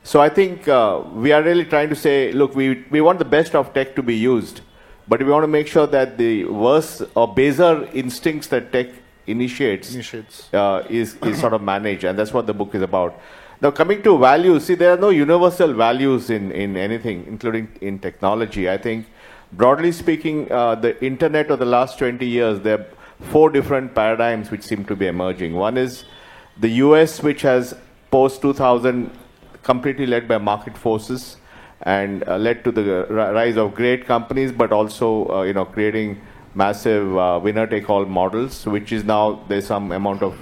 So 0.02 0.20
I 0.20 0.28
think 0.28 0.68
uh, 0.68 1.02
we 1.14 1.32
are 1.32 1.42
really 1.42 1.64
trying 1.64 1.88
to 1.88 1.96
say, 1.96 2.32
look, 2.32 2.54
we 2.54 2.84
we 2.90 3.00
want 3.00 3.18
the 3.18 3.24
best 3.24 3.54
of 3.54 3.72
tech 3.72 3.94
to 3.96 4.02
be 4.02 4.14
used, 4.14 4.60
but 5.08 5.22
we 5.22 5.30
want 5.30 5.42
to 5.44 5.48
make 5.48 5.66
sure 5.66 5.86
that 5.86 6.16
the 6.18 6.44
worse 6.44 7.02
or 7.14 7.32
baser 7.32 7.88
instincts 7.92 8.48
that 8.48 8.72
tech 8.72 8.88
initiates, 9.26 9.94
initiates. 9.94 10.52
Uh, 10.52 10.84
is 10.88 11.16
is 11.22 11.40
sort 11.40 11.52
of 11.52 11.62
managed, 11.62 12.04
and 12.04 12.18
that's 12.18 12.32
what 12.32 12.46
the 12.46 12.54
book 12.54 12.74
is 12.74 12.82
about. 12.82 13.20
Now, 13.60 13.70
coming 13.70 14.02
to 14.02 14.18
values, 14.18 14.64
see, 14.64 14.74
there 14.74 14.92
are 14.92 14.96
no 14.96 15.10
universal 15.10 15.72
values 15.72 16.28
in, 16.28 16.50
in 16.52 16.76
anything, 16.76 17.24
including 17.26 17.68
in 17.80 17.98
technology. 17.98 18.68
I 18.68 18.76
think, 18.76 19.06
broadly 19.52 19.92
speaking, 19.92 20.50
uh, 20.50 20.74
the 20.74 21.02
internet 21.04 21.50
of 21.50 21.60
the 21.60 21.64
last 21.64 21.98
20 21.98 22.26
years, 22.26 22.60
there 22.60 22.80
are 22.80 22.86
four 23.30 23.50
different 23.50 23.94
paradigms 23.94 24.50
which 24.50 24.62
seem 24.62 24.84
to 24.86 24.96
be 24.96 25.06
emerging. 25.06 25.54
One 25.54 25.78
is 25.78 26.04
the 26.58 26.68
US, 26.84 27.22
which 27.22 27.42
has 27.42 27.74
post 28.10 28.42
2000 28.42 29.10
completely 29.62 30.06
led 30.06 30.28
by 30.28 30.38
market 30.38 30.76
forces 30.76 31.36
and 31.84 32.26
uh, 32.26 32.36
led 32.38 32.64
to 32.64 32.72
the 32.72 33.06
rise 33.10 33.56
of 33.56 33.74
great 33.74 34.06
companies, 34.06 34.52
but 34.52 34.72
also, 34.72 35.28
uh, 35.28 35.42
you 35.42 35.52
know, 35.52 35.64
creating 35.64 36.20
massive 36.54 37.16
uh, 37.16 37.38
winner-take-all 37.42 38.06
models, 38.06 38.64
which 38.64 38.92
is 38.92 39.04
now 39.04 39.44
there's 39.48 39.66
some 39.66 39.92
amount 39.92 40.22
of 40.22 40.38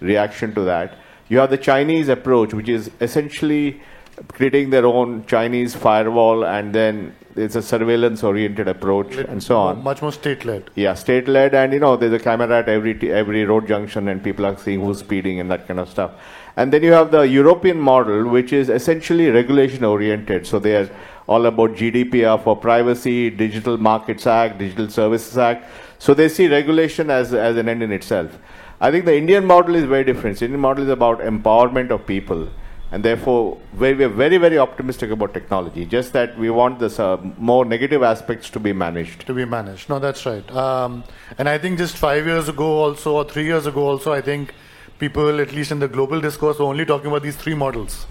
reaction 0.00 0.54
to 0.54 0.60
that. 0.62 0.96
You 1.28 1.38
have 1.38 1.50
the 1.50 1.58
Chinese 1.58 2.08
approach, 2.08 2.54
which 2.54 2.68
is 2.68 2.90
essentially 3.00 3.80
creating 4.28 4.70
their 4.70 4.86
own 4.86 5.24
Chinese 5.26 5.74
firewall, 5.74 6.44
and 6.44 6.72
then 6.72 7.16
it's 7.34 7.56
a 7.56 7.62
surveillance-oriented 7.62 8.68
approach, 8.68 9.16
and 9.16 9.42
so 9.42 9.56
on. 9.56 9.82
Much 9.82 10.02
more 10.02 10.12
state-led. 10.12 10.70
Yeah, 10.76 10.94
state-led, 10.94 11.54
and 11.54 11.72
you 11.72 11.80
know, 11.80 11.96
there's 11.96 12.12
a 12.12 12.20
camera 12.20 12.58
at 12.58 12.68
every 12.68 12.94
t- 12.94 13.10
every 13.10 13.44
road 13.44 13.66
junction, 13.66 14.06
and 14.06 14.22
people 14.22 14.46
are 14.46 14.56
seeing 14.56 14.80
who's 14.80 14.98
speeding 14.98 15.40
and 15.40 15.50
that 15.50 15.66
kind 15.66 15.80
of 15.80 15.88
stuff. 15.88 16.12
And 16.56 16.72
then 16.72 16.82
you 16.82 16.92
have 16.92 17.10
the 17.10 17.22
European 17.22 17.80
model, 17.80 18.28
which 18.28 18.52
is 18.52 18.68
essentially 18.68 19.28
regulation-oriented. 19.30 20.46
So 20.46 20.58
they 20.58 20.76
are 20.76 20.90
all 21.26 21.46
about 21.46 21.74
GDPR 21.74 22.42
for 22.42 22.56
privacy, 22.56 23.30
Digital 23.30 23.76
Markets 23.76 24.26
Act, 24.26 24.58
Digital 24.58 24.88
Services 24.88 25.36
Act. 25.36 25.68
So 25.98 26.14
they 26.14 26.28
see 26.28 26.48
regulation 26.48 27.10
as 27.10 27.32
as 27.34 27.56
an 27.56 27.68
end 27.68 27.82
in 27.82 27.92
itself. 27.92 28.38
I 28.80 28.90
think 28.90 29.04
the 29.04 29.16
Indian 29.16 29.44
model 29.44 29.74
is 29.74 29.84
very 29.84 30.04
different. 30.04 30.38
The 30.38 30.44
Indian 30.44 30.60
model 30.60 30.84
is 30.84 30.90
about 30.90 31.20
empowerment 31.20 31.90
of 31.90 32.06
people 32.06 32.48
and 32.94 33.04
therefore 33.04 33.58
we 33.76 33.88
are 34.04 34.08
very 34.08 34.36
very 34.36 34.58
optimistic 34.64 35.10
about 35.10 35.32
technology 35.34 35.84
just 35.84 36.12
that 36.12 36.36
we 36.38 36.50
want 36.50 36.78
the 36.78 36.90
uh, 37.02 37.16
more 37.38 37.64
negative 37.64 38.02
aspects 38.02 38.50
to 38.50 38.60
be 38.66 38.72
managed 38.72 39.26
to 39.26 39.34
be 39.38 39.44
managed 39.44 39.88
no 39.88 39.98
that's 39.98 40.24
right 40.26 40.52
um, 40.64 41.02
and 41.38 41.48
i 41.48 41.56
think 41.58 41.78
just 41.78 41.96
five 41.96 42.26
years 42.26 42.48
ago 42.48 42.68
also 42.84 43.16
or 43.16 43.24
three 43.24 43.44
years 43.44 43.66
ago 43.66 43.88
also 43.94 44.12
i 44.12 44.20
think 44.20 44.54
people 44.98 45.40
at 45.40 45.52
least 45.52 45.72
in 45.72 45.78
the 45.78 45.88
global 45.88 46.20
discourse 46.20 46.58
were 46.58 46.66
only 46.66 46.84
talking 46.84 47.06
about 47.06 47.22
these 47.22 47.36
three 47.36 47.54
models 47.54 48.06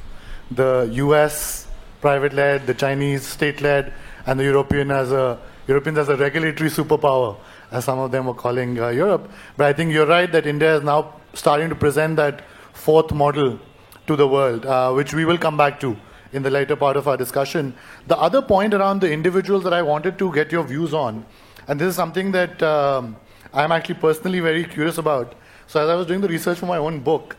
the 0.51 0.89
us 0.93 1.67
private 2.01 2.33
led 2.33 2.67
the 2.67 2.73
chinese 2.73 3.25
state 3.25 3.61
led 3.61 3.93
and 4.25 4.39
the 4.39 4.43
european 4.43 4.91
as 4.91 5.11
a 5.11 5.39
europeans 5.67 5.97
as 5.97 6.09
a 6.09 6.17
regulatory 6.17 6.69
superpower 6.69 7.35
as 7.71 7.85
some 7.85 7.99
of 7.99 8.11
them 8.11 8.25
were 8.25 8.33
calling 8.33 8.79
uh, 8.79 8.89
europe 8.89 9.29
but 9.57 9.65
i 9.65 9.73
think 9.73 9.91
you're 9.91 10.05
right 10.05 10.31
that 10.31 10.45
india 10.45 10.75
is 10.75 10.83
now 10.83 11.13
starting 11.33 11.69
to 11.69 11.75
present 11.75 12.15
that 12.15 12.43
fourth 12.73 13.11
model 13.13 13.59
to 14.07 14.15
the 14.15 14.27
world, 14.27 14.65
uh, 14.65 14.91
which 14.91 15.13
we 15.13 15.25
will 15.25 15.37
come 15.37 15.57
back 15.57 15.79
to 15.79 15.95
in 16.33 16.43
the 16.43 16.49
later 16.49 16.75
part 16.75 16.97
of 16.97 17.07
our 17.07 17.15
discussion. 17.15 17.73
The 18.07 18.17
other 18.17 18.41
point 18.41 18.73
around 18.73 19.01
the 19.01 19.11
individuals 19.11 19.63
that 19.63 19.73
I 19.73 19.81
wanted 19.81 20.17
to 20.19 20.31
get 20.33 20.51
your 20.51 20.63
views 20.63 20.93
on, 20.93 21.25
and 21.67 21.79
this 21.79 21.89
is 21.89 21.95
something 21.95 22.31
that 22.31 22.61
um, 22.61 23.15
I'm 23.53 23.71
actually 23.71 23.95
personally 23.95 24.39
very 24.39 24.63
curious 24.63 24.97
about. 24.97 25.35
So, 25.67 25.81
as 25.81 25.89
I 25.89 25.95
was 25.95 26.07
doing 26.07 26.21
the 26.21 26.27
research 26.27 26.59
for 26.59 26.65
my 26.65 26.77
own 26.77 26.99
book, 26.99 27.35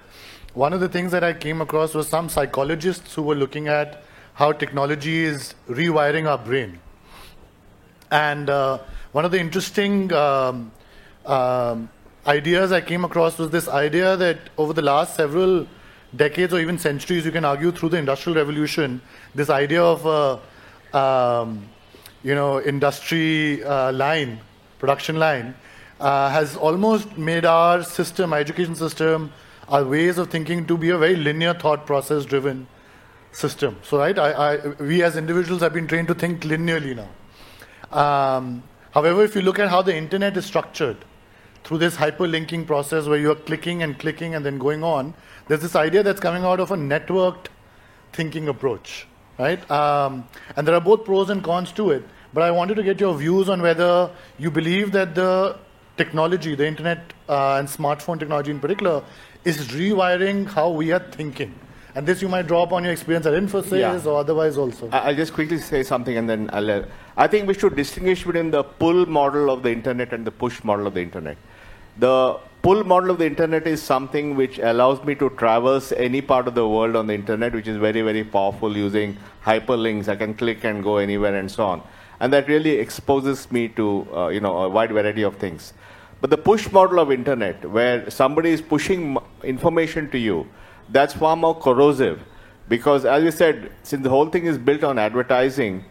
one 0.54 0.72
of 0.72 0.80
the 0.80 0.88
things 0.88 1.12
that 1.12 1.24
I 1.24 1.32
came 1.32 1.60
across 1.60 1.94
was 1.94 2.08
some 2.08 2.28
psychologists 2.28 3.14
who 3.14 3.22
were 3.22 3.34
looking 3.34 3.68
at 3.68 4.02
how 4.34 4.52
technology 4.52 5.24
is 5.24 5.54
rewiring 5.68 6.28
our 6.28 6.38
brain. 6.38 6.80
And 8.10 8.48
uh, 8.50 8.78
one 9.12 9.24
of 9.24 9.30
the 9.30 9.40
interesting 9.40 10.12
um, 10.12 10.72
um, 11.26 11.88
ideas 12.26 12.72
I 12.72 12.80
came 12.80 13.04
across 13.04 13.38
was 13.38 13.50
this 13.50 13.68
idea 13.68 14.16
that 14.16 14.38
over 14.58 14.72
the 14.72 14.82
last 14.82 15.16
several 15.16 15.66
decades 16.16 16.52
or 16.52 16.60
even 16.60 16.78
centuries, 16.78 17.24
you 17.24 17.32
can 17.32 17.44
argue 17.44 17.72
through 17.72 17.90
the 17.90 17.96
Industrial 17.96 18.36
Revolution, 18.36 19.00
this 19.34 19.50
idea 19.50 19.82
of 19.82 20.06
a 20.06 20.96
um, 20.96 21.68
you 22.22 22.34
know 22.34 22.60
industry 22.60 23.62
uh, 23.64 23.92
line, 23.92 24.40
production 24.78 25.18
line, 25.18 25.54
uh, 26.00 26.28
has 26.30 26.56
almost 26.56 27.16
made 27.16 27.44
our 27.44 27.82
system, 27.82 28.32
our 28.32 28.38
education 28.38 28.74
system, 28.74 29.32
our 29.68 29.84
ways 29.84 30.18
of 30.18 30.30
thinking 30.30 30.66
to 30.66 30.76
be 30.76 30.90
a 30.90 30.98
very 30.98 31.16
linear 31.16 31.54
thought 31.54 31.86
process 31.86 32.24
driven 32.24 32.66
system. 33.32 33.78
So 33.82 33.98
right, 33.98 34.18
I, 34.18 34.30
I, 34.32 34.66
we 34.82 35.02
as 35.02 35.16
individuals 35.16 35.62
have 35.62 35.72
been 35.72 35.86
trained 35.86 36.08
to 36.08 36.14
think 36.14 36.42
linearly 36.42 36.94
now. 36.94 37.10
Um, 37.98 38.62
however, 38.92 39.24
if 39.24 39.34
you 39.34 39.42
look 39.42 39.58
at 39.58 39.68
how 39.68 39.82
the 39.82 39.96
internet 39.96 40.36
is 40.36 40.44
structured, 40.44 40.96
through 41.64 41.78
this 41.78 41.96
hyperlinking 41.96 42.66
process 42.66 43.06
where 43.06 43.18
you 43.18 43.30
are 43.30 43.34
clicking 43.34 43.82
and 43.82 43.98
clicking 43.98 44.34
and 44.34 44.44
then 44.44 44.58
going 44.58 44.84
on, 44.84 45.14
there's 45.48 45.62
this 45.62 45.74
idea 45.74 46.02
that's 46.02 46.20
coming 46.20 46.44
out 46.44 46.60
of 46.60 46.70
a 46.70 46.76
networked 46.76 47.46
thinking 48.12 48.48
approach, 48.48 49.06
right? 49.38 49.68
Um, 49.70 50.28
and 50.56 50.68
there 50.68 50.74
are 50.74 50.80
both 50.80 51.04
pros 51.04 51.30
and 51.30 51.42
cons 51.42 51.72
to 51.72 51.90
it. 51.90 52.04
But 52.35 52.42
I 52.42 52.50
wanted 52.50 52.74
to 52.74 52.83
get 52.83 53.00
your 53.00 53.14
views 53.16 53.48
on 53.48 53.62
whether 53.62 54.11
you 54.38 54.50
believe 54.50 54.92
that 54.92 55.14
the 55.14 55.59
technology, 55.96 56.54
the 56.54 56.66
internet 56.66 57.12
uh, 57.28 57.57
and 57.57 57.68
smartphone 57.68 58.18
technology 58.18 58.50
in 58.50 58.61
particular, 58.61 59.02
is 59.44 59.68
rewiring 59.68 60.46
how 60.46 60.70
we 60.70 60.92
are 60.92 60.98
thinking. 60.98 61.54
And 61.94 62.04
this 62.07 62.20
you 62.20 62.28
might 62.28 62.48
draw 62.48 62.64
upon 62.64 62.83
your 62.83 62.92
experience 62.92 63.24
at 63.24 63.35
Infosys 63.35 63.78
yeah. 63.78 64.11
or 64.11 64.18
otherwise 64.18 64.57
also. 64.59 64.88
I'll 64.90 65.14
just 65.14 65.33
quickly 65.33 65.59
say 65.59 65.85
something 65.85 66.16
and 66.16 66.28
then 66.28 66.50
I'll. 66.52 66.70
Uh, 66.70 66.85
I 67.16 67.28
think 67.28 67.46
we 67.46 67.54
should 67.54 67.76
distinguish 67.76 68.24
between 68.24 68.50
the 68.50 68.64
pull 68.64 69.07
model 69.07 69.48
of 69.48 69.62
the 69.62 69.70
internet 69.70 70.12
and 70.12 70.26
the 70.26 70.33
push 70.33 70.64
model 70.64 70.88
of 70.88 70.94
the 70.94 71.02
internet. 71.02 71.37
The 71.98 72.40
pull 72.62 72.83
model 72.83 73.11
of 73.11 73.18
the 73.18 73.26
internet 73.26 73.68
is 73.68 73.80
something 73.80 74.35
which 74.35 74.59
allows 74.59 75.04
me 75.04 75.14
to 75.14 75.30
traverse 75.30 75.92
any 75.92 76.20
part 76.20 76.48
of 76.48 76.57
the 76.57 76.66
world 76.66 76.96
on 76.96 77.07
the 77.07 77.14
internet, 77.14 77.52
which 77.52 77.68
is 77.68 77.76
very, 77.76 78.02
very 78.02 78.24
powerful 78.24 78.76
using 78.76 79.16
hyperlinks. 79.44 80.09
I 80.09 80.16
can 80.16 80.35
click 80.35 80.64
and 80.64 80.83
go 80.83 80.96
anywhere 80.96 81.37
and 81.37 81.48
so 81.48 81.64
on. 81.64 81.83
And 82.20 82.33
that 82.33 82.48
really 82.48 82.72
exposes 82.79 83.50
me 83.50 83.68
to 83.68 84.07
uh, 84.14 84.29
you 84.29 84.40
know, 84.40 84.57
a 84.59 84.68
wide 84.68 84.92
variety 84.92 85.22
of 85.22 85.37
things. 85.37 85.72
But 86.20 86.31
the 86.31 86.38
push 86.38 86.70
model 86.72 86.98
of 87.00 87.12
internet, 87.12 87.68
where 87.68 88.09
somebody 88.11 88.50
is 88.50 88.62
pushing 88.62 89.18
information 89.42 90.11
to 90.11 90.18
you, 90.18 90.46
that's 90.90 91.12
far 91.12 91.37
more 91.37 91.55
corrosive. 91.55 92.20
Because 92.68 93.05
as 93.05 93.22
you 93.24 93.31
said, 93.31 93.70
since 93.83 94.03
the 94.03 94.09
whole 94.09 94.29
thing 94.31 94.46
is 94.46 94.57
built 94.57 94.85
on 94.85 94.98
advertising, 94.98 95.85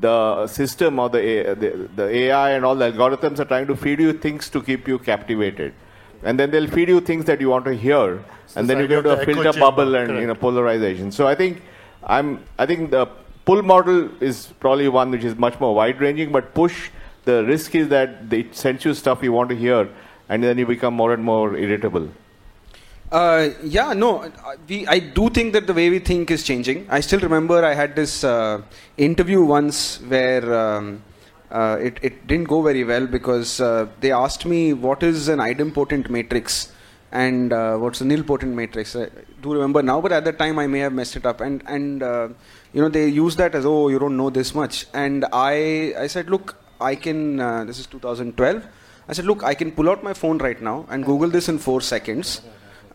the 0.00 0.46
system 0.46 0.98
or 0.98 1.08
the, 1.10 1.56
the, 1.58 1.88
the 1.96 2.08
AI 2.08 2.50
and 2.50 2.64
all 2.64 2.74
the 2.74 2.90
algorithms 2.90 3.38
are 3.38 3.44
trying 3.44 3.66
to 3.66 3.76
feed 3.76 4.00
you 4.00 4.12
things 4.12 4.48
to 4.50 4.62
keep 4.62 4.88
you 4.88 4.98
captivated. 4.98 5.74
And 6.22 6.38
then 6.38 6.50
they'll 6.50 6.68
feed 6.68 6.88
you 6.88 7.00
things 7.00 7.24
that 7.26 7.40
you 7.40 7.48
want 7.48 7.64
to 7.64 7.74
hear, 7.74 8.22
and 8.54 8.68
then 8.68 8.78
you 8.78 8.86
go 8.86 9.00
to 9.00 9.20
a 9.20 9.24
filter 9.24 9.58
bubble 9.58 9.94
and 9.94 10.20
you 10.20 10.26
know 10.26 10.34
polarization. 10.34 11.10
So 11.10 11.26
I 11.26 11.34
think 11.34 11.62
I'm 12.04 12.44
I 12.58 12.66
think 12.66 12.90
the 12.90 13.08
pull 13.50 13.62
model 13.62 14.00
is 14.22 14.36
probably 14.60 14.88
one 14.88 15.10
which 15.10 15.24
is 15.24 15.36
much 15.44 15.58
more 15.58 15.74
wide 15.74 16.00
ranging, 16.00 16.30
but 16.30 16.54
push 16.54 16.90
the 17.24 17.44
risk 17.44 17.74
is 17.74 17.88
that 17.88 18.32
it 18.40 18.54
sends 18.54 18.84
you 18.84 18.92
stuff 18.94 19.24
you 19.28 19.32
want 19.32 19.50
to 19.52 19.56
hear, 19.56 19.88
and 20.28 20.44
then 20.44 20.56
you 20.62 20.66
become 20.66 20.94
more 20.94 21.12
and 21.14 21.24
more 21.30 21.56
irritable. 21.56 22.08
Uh, 23.10 23.48
yeah, 23.64 23.92
no, 23.92 24.10
we, 24.68 24.86
I 24.86 25.00
do 25.00 25.28
think 25.30 25.52
that 25.54 25.66
the 25.66 25.74
way 25.74 25.90
we 25.90 25.98
think 25.98 26.30
is 26.30 26.44
changing. 26.44 26.86
I 26.88 27.00
still 27.00 27.18
remember 27.28 27.64
I 27.64 27.74
had 27.74 27.96
this 27.96 28.22
uh, 28.22 28.62
interview 28.96 29.42
once 29.42 30.00
where 30.02 30.54
um, 30.54 31.02
uh, 31.50 31.76
it, 31.80 31.98
it 32.02 32.26
didn't 32.28 32.48
go 32.54 32.62
very 32.62 32.84
well 32.84 33.08
because 33.08 33.60
uh, 33.60 33.88
they 33.98 34.12
asked 34.12 34.46
me 34.46 34.72
what 34.72 35.02
is 35.02 35.26
an 35.26 35.40
idempotent 35.40 36.08
matrix 36.08 36.72
and 37.12 37.52
uh, 37.52 37.76
what's 37.76 38.00
a 38.00 38.04
nilpotent 38.04 38.52
matrix. 38.54 38.94
I 38.94 39.08
do 39.42 39.52
remember 39.52 39.82
now, 39.82 40.00
but 40.00 40.12
at 40.12 40.24
that 40.24 40.38
time 40.38 40.58
I 40.58 40.66
may 40.66 40.80
have 40.80 40.92
messed 40.92 41.16
it 41.16 41.26
up. 41.26 41.40
And, 41.40 41.62
and 41.66 42.02
uh, 42.02 42.28
you 42.72 42.80
know, 42.80 42.88
they 42.88 43.08
use 43.08 43.36
that 43.36 43.54
as, 43.54 43.66
oh, 43.66 43.88
you 43.88 43.98
don't 43.98 44.16
know 44.16 44.30
this 44.30 44.54
much. 44.54 44.86
And 44.94 45.26
I, 45.32 45.94
I 45.98 46.06
said, 46.06 46.30
look, 46.30 46.56
I 46.80 46.94
can, 46.94 47.38
this 47.66 47.78
is 47.78 47.86
2012. 47.86 48.64
I 49.08 49.12
said, 49.12 49.24
look, 49.24 49.42
I 49.42 49.54
can 49.54 49.72
pull 49.72 49.90
out 49.90 50.04
my 50.04 50.14
phone 50.14 50.38
right 50.38 50.60
now 50.62 50.86
and 50.88 51.04
Google 51.04 51.28
this 51.28 51.48
in 51.48 51.58
four 51.58 51.80
seconds 51.80 52.42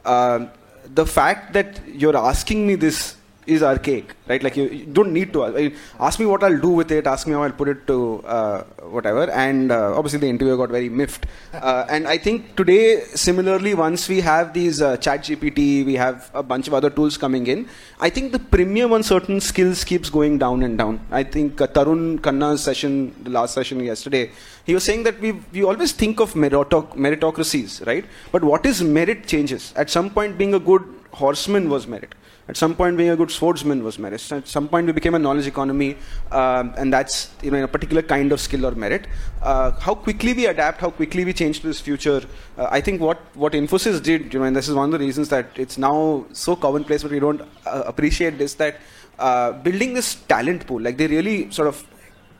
uh, 0.06 0.48
the 0.94 1.06
fact 1.06 1.54
that 1.54 1.82
you're 1.88 2.16
asking 2.16 2.66
me 2.68 2.76
this 2.76 3.18
is 3.48 3.62
archaic, 3.64 4.16
right? 4.28 4.42
Like 4.42 4.58
you, 4.58 4.68
you 4.68 4.86
don't 4.86 5.14
need 5.14 5.34
to 5.34 5.72
ask 6.00 6.20
me 6.20 6.26
what 6.26 6.44
I'll 6.44 6.60
do 6.60 6.70
with 6.70 6.92
it. 6.92 7.08
Ask 7.08 7.28
me 7.28 7.34
how 7.34 7.44
I'll 7.44 7.52
put 7.52 7.68
it 7.68 7.86
to 7.88 8.24
uh, 8.26 8.64
whatever. 8.96 9.30
And 9.32 9.72
uh, 9.72 9.96
obviously, 9.96 10.20
the 10.20 10.30
interview 10.30 10.58
got 10.58 10.70
very 10.70 10.90
miffed. 10.90 11.26
Uh, 11.54 11.86
and 11.90 12.08
I 12.08 12.18
think 12.18 12.56
today, 12.56 13.02
similarly, 13.14 13.74
once 13.74 14.10
we 14.10 14.22
have 14.22 14.54
these 14.54 14.82
uh, 14.82 14.98
Chat 14.98 15.22
GPT, 15.22 15.86
we 15.86 15.96
have 15.96 16.30
a 16.34 16.44
bunch 16.44 16.68
of 16.68 16.74
other 16.74 16.90
tools 16.90 17.18
coming 17.18 17.48
in. 17.48 17.68
I 18.00 18.10
think 18.10 18.32
the 18.32 18.40
premium 18.40 18.94
on 18.94 19.04
certain 19.04 19.40
skills 19.40 19.84
keeps 19.84 20.10
going 20.10 20.38
down 20.38 20.64
and 20.64 20.78
down. 20.78 21.00
I 21.12 21.24
think 21.24 21.62
uh, 21.62 21.68
Tarun 21.68 22.20
Khanna's 22.20 22.64
session, 22.64 23.16
the 23.24 23.30
last 23.30 23.54
session 23.54 23.80
yesterday, 23.80 24.32
he 24.66 24.74
was 24.74 24.84
saying 24.84 25.04
that 25.04 25.20
we 25.20 25.34
we 25.54 25.64
always 25.64 25.92
think 25.92 26.20
of 26.20 26.34
meritoc- 26.34 26.96
meritocracies, 26.96 27.86
right? 27.86 28.06
But 28.32 28.44
what 28.44 28.66
is 28.66 28.84
merit 28.84 29.28
changes. 29.28 29.74
At 29.76 29.90
some 29.90 30.10
point, 30.10 30.38
being 30.38 30.54
a 30.54 30.60
good 30.60 30.84
horseman 31.12 31.70
was 31.70 31.88
merit 31.88 32.14
at 32.48 32.58
some 32.58 32.76
point, 32.76 32.96
being 32.96 33.10
a 33.10 33.16
good 33.16 33.32
swordsman 33.32 33.84
was 33.84 33.98
merit. 33.98 34.32
At 34.32 34.48
some 34.48 34.68
point, 34.68 34.86
we 34.86 34.92
became 34.92 35.16
a 35.16 35.20
knowledge 35.20 35.48
economy, 35.48 35.98
uh, 36.32 36.64
and 36.78 36.94
that's 36.94 37.32
you 37.42 37.50
know 37.50 37.64
a 37.64 37.68
particular 37.68 38.04
kind 38.04 38.32
of 38.32 38.40
skill 38.40 38.68
or 38.68 38.72
merit. 38.72 39.08
Uh, 39.42 39.72
how 39.72 39.96
quickly 39.96 40.34
we 40.34 40.46
adapt, 40.46 40.80
how 40.80 40.92
quickly 40.92 41.26
we 41.26 41.34
change 41.34 41.62
to 41.62 41.68
this 41.68 41.82
future. 41.82 42.22
Uh, 42.56 42.68
I 42.70 42.82
think 42.82 43.02
what 43.02 43.18
what 43.34 43.54
Infosys 43.54 44.02
did, 44.02 44.32
you 44.32 44.40
know, 44.40 44.46
and 44.46 44.56
this 44.56 44.70
is 44.70 44.76
one 44.76 44.94
of 44.94 45.00
the 45.00 45.04
reasons 45.04 45.30
that 45.30 45.48
it's 45.56 45.80
now 45.80 46.26
so 46.34 46.56
commonplace, 46.56 47.02
but 47.02 47.12
we 47.12 47.20
don't 47.20 47.42
uh, 47.66 47.84
appreciate 47.88 48.38
this. 48.38 48.54
That 48.54 48.78
uh, 49.18 49.54
building 49.54 49.96
this 49.96 50.14
talent 50.14 50.68
pool, 50.68 50.82
like 50.82 50.98
they 50.98 51.08
really 51.08 51.50
sort 51.50 51.68
of 51.68 51.84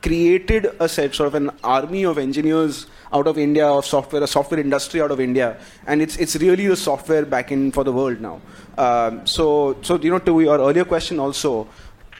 created 0.06 0.70
a 0.78 0.88
set, 0.88 1.14
sort 1.14 1.26
of 1.26 1.34
an 1.34 1.50
army 1.64 2.04
of 2.04 2.18
engineers 2.18 2.86
out 3.12 3.26
of 3.26 3.38
India, 3.38 3.66
of 3.66 3.84
software, 3.84 4.22
a 4.22 4.26
software 4.26 4.60
industry 4.60 5.00
out 5.00 5.10
of 5.10 5.20
India, 5.20 5.56
and 5.86 6.00
it's 6.00 6.16
it's 6.16 6.36
really 6.36 6.66
the 6.68 6.76
software 6.76 7.24
back 7.24 7.50
in 7.50 7.72
for 7.72 7.84
the 7.84 7.92
world 7.92 8.20
now. 8.20 8.40
Um, 8.78 9.26
so 9.26 9.76
so 9.82 9.98
you 9.98 10.10
know 10.10 10.20
to 10.20 10.40
your 10.40 10.58
earlier 10.58 10.84
question 10.84 11.18
also, 11.18 11.68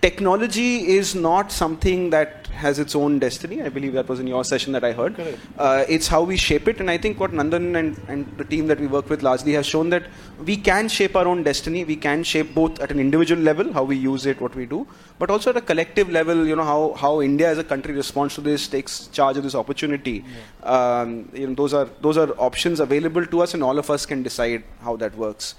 technology 0.00 0.96
is 0.96 1.14
not 1.14 1.52
something 1.52 2.10
that 2.10 2.35
has 2.56 2.78
its 2.78 2.94
own 3.00 3.18
destiny. 3.18 3.62
I 3.62 3.68
believe 3.68 3.92
that 3.92 4.08
was 4.08 4.20
in 4.20 4.26
your 4.26 4.44
session 4.44 4.72
that 4.72 4.84
I 4.84 4.92
heard. 4.92 5.18
Uh, 5.58 5.84
it's 5.88 6.08
how 6.08 6.22
we 6.22 6.36
shape 6.36 6.68
it, 6.68 6.80
and 6.80 6.90
I 6.90 6.98
think 6.98 7.20
what 7.20 7.32
Nandan 7.32 7.78
and, 7.78 8.00
and 8.08 8.38
the 8.38 8.44
team 8.44 8.66
that 8.68 8.80
we 8.80 8.86
work 8.86 9.10
with 9.10 9.22
largely 9.22 9.52
has 9.52 9.66
shown 9.66 9.90
that 9.90 10.04
we 10.44 10.56
can 10.56 10.88
shape 10.88 11.16
our 11.16 11.26
own 11.26 11.42
destiny. 11.42 11.84
We 11.84 11.96
can 11.96 12.22
shape 12.22 12.54
both 12.54 12.80
at 12.80 12.90
an 12.90 13.00
individual 13.00 13.42
level, 13.42 13.72
how 13.72 13.84
we 13.84 13.96
use 13.96 14.26
it, 14.26 14.40
what 14.40 14.54
we 14.54 14.66
do, 14.66 14.86
but 15.18 15.30
also 15.30 15.50
at 15.50 15.56
a 15.56 15.60
collective 15.60 16.10
level. 16.10 16.46
You 16.46 16.56
know 16.56 16.64
how, 16.64 16.94
how 16.94 17.20
India 17.20 17.48
as 17.48 17.58
a 17.58 17.64
country 17.64 17.94
responds 17.94 18.34
to 18.36 18.40
this, 18.40 18.68
takes 18.68 19.08
charge 19.08 19.36
of 19.36 19.42
this 19.42 19.54
opportunity. 19.54 20.24
Yeah. 20.62 20.70
Um, 20.76 21.28
you 21.32 21.46
know 21.46 21.54
those 21.54 21.74
are 21.74 21.88
those 22.00 22.16
are 22.16 22.30
options 22.50 22.80
available 22.80 23.26
to 23.26 23.42
us, 23.42 23.54
and 23.54 23.62
all 23.62 23.78
of 23.78 23.90
us 23.90 24.06
can 24.06 24.22
decide 24.22 24.64
how 24.80 24.96
that 24.96 25.16
works. 25.16 25.54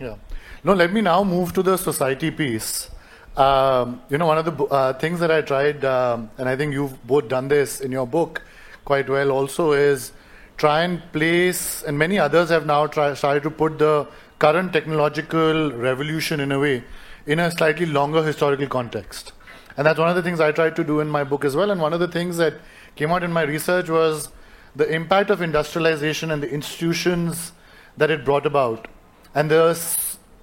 Yeah. 0.00 0.16
No, 0.64 0.74
let 0.74 0.92
me 0.92 1.00
now 1.00 1.24
move 1.24 1.52
to 1.54 1.62
the 1.62 1.76
society 1.76 2.30
piece. 2.30 2.88
Um, 3.36 4.02
you 4.10 4.18
know, 4.18 4.26
one 4.26 4.36
of 4.36 4.44
the 4.44 4.64
uh, 4.64 4.92
things 4.92 5.20
that 5.20 5.30
I 5.30 5.40
tried, 5.40 5.84
um, 5.86 6.30
and 6.36 6.48
I 6.48 6.56
think 6.56 6.74
you've 6.74 7.06
both 7.06 7.28
done 7.28 7.48
this 7.48 7.80
in 7.80 7.90
your 7.90 8.06
book 8.06 8.42
quite 8.84 9.08
well 9.08 9.30
also, 9.30 9.72
is 9.72 10.12
try 10.58 10.82
and 10.82 11.00
place, 11.12 11.82
and 11.82 11.98
many 11.98 12.18
others 12.18 12.50
have 12.50 12.66
now 12.66 12.86
tried, 12.86 13.14
started 13.14 13.42
to 13.44 13.50
put 13.50 13.78
the 13.78 14.06
current 14.38 14.72
technological 14.72 15.72
revolution 15.72 16.40
in 16.40 16.52
a 16.52 16.58
way 16.58 16.84
in 17.26 17.38
a 17.38 17.50
slightly 17.50 17.86
longer 17.86 18.22
historical 18.22 18.66
context. 18.66 19.32
And 19.78 19.86
that's 19.86 19.98
one 19.98 20.10
of 20.10 20.16
the 20.16 20.22
things 20.22 20.38
I 20.38 20.52
tried 20.52 20.76
to 20.76 20.84
do 20.84 21.00
in 21.00 21.08
my 21.08 21.24
book 21.24 21.46
as 21.46 21.56
well. 21.56 21.70
And 21.70 21.80
one 21.80 21.94
of 21.94 22.00
the 22.00 22.08
things 22.08 22.36
that 22.36 22.54
came 22.96 23.10
out 23.12 23.22
in 23.22 23.32
my 23.32 23.42
research 23.42 23.88
was 23.88 24.28
the 24.76 24.86
impact 24.92 25.30
of 25.30 25.40
industrialization 25.40 26.30
and 26.30 26.42
the 26.42 26.50
institutions 26.50 27.52
that 27.96 28.10
it 28.10 28.26
brought 28.26 28.44
about, 28.44 28.88
and 29.34 29.50
the 29.50 29.72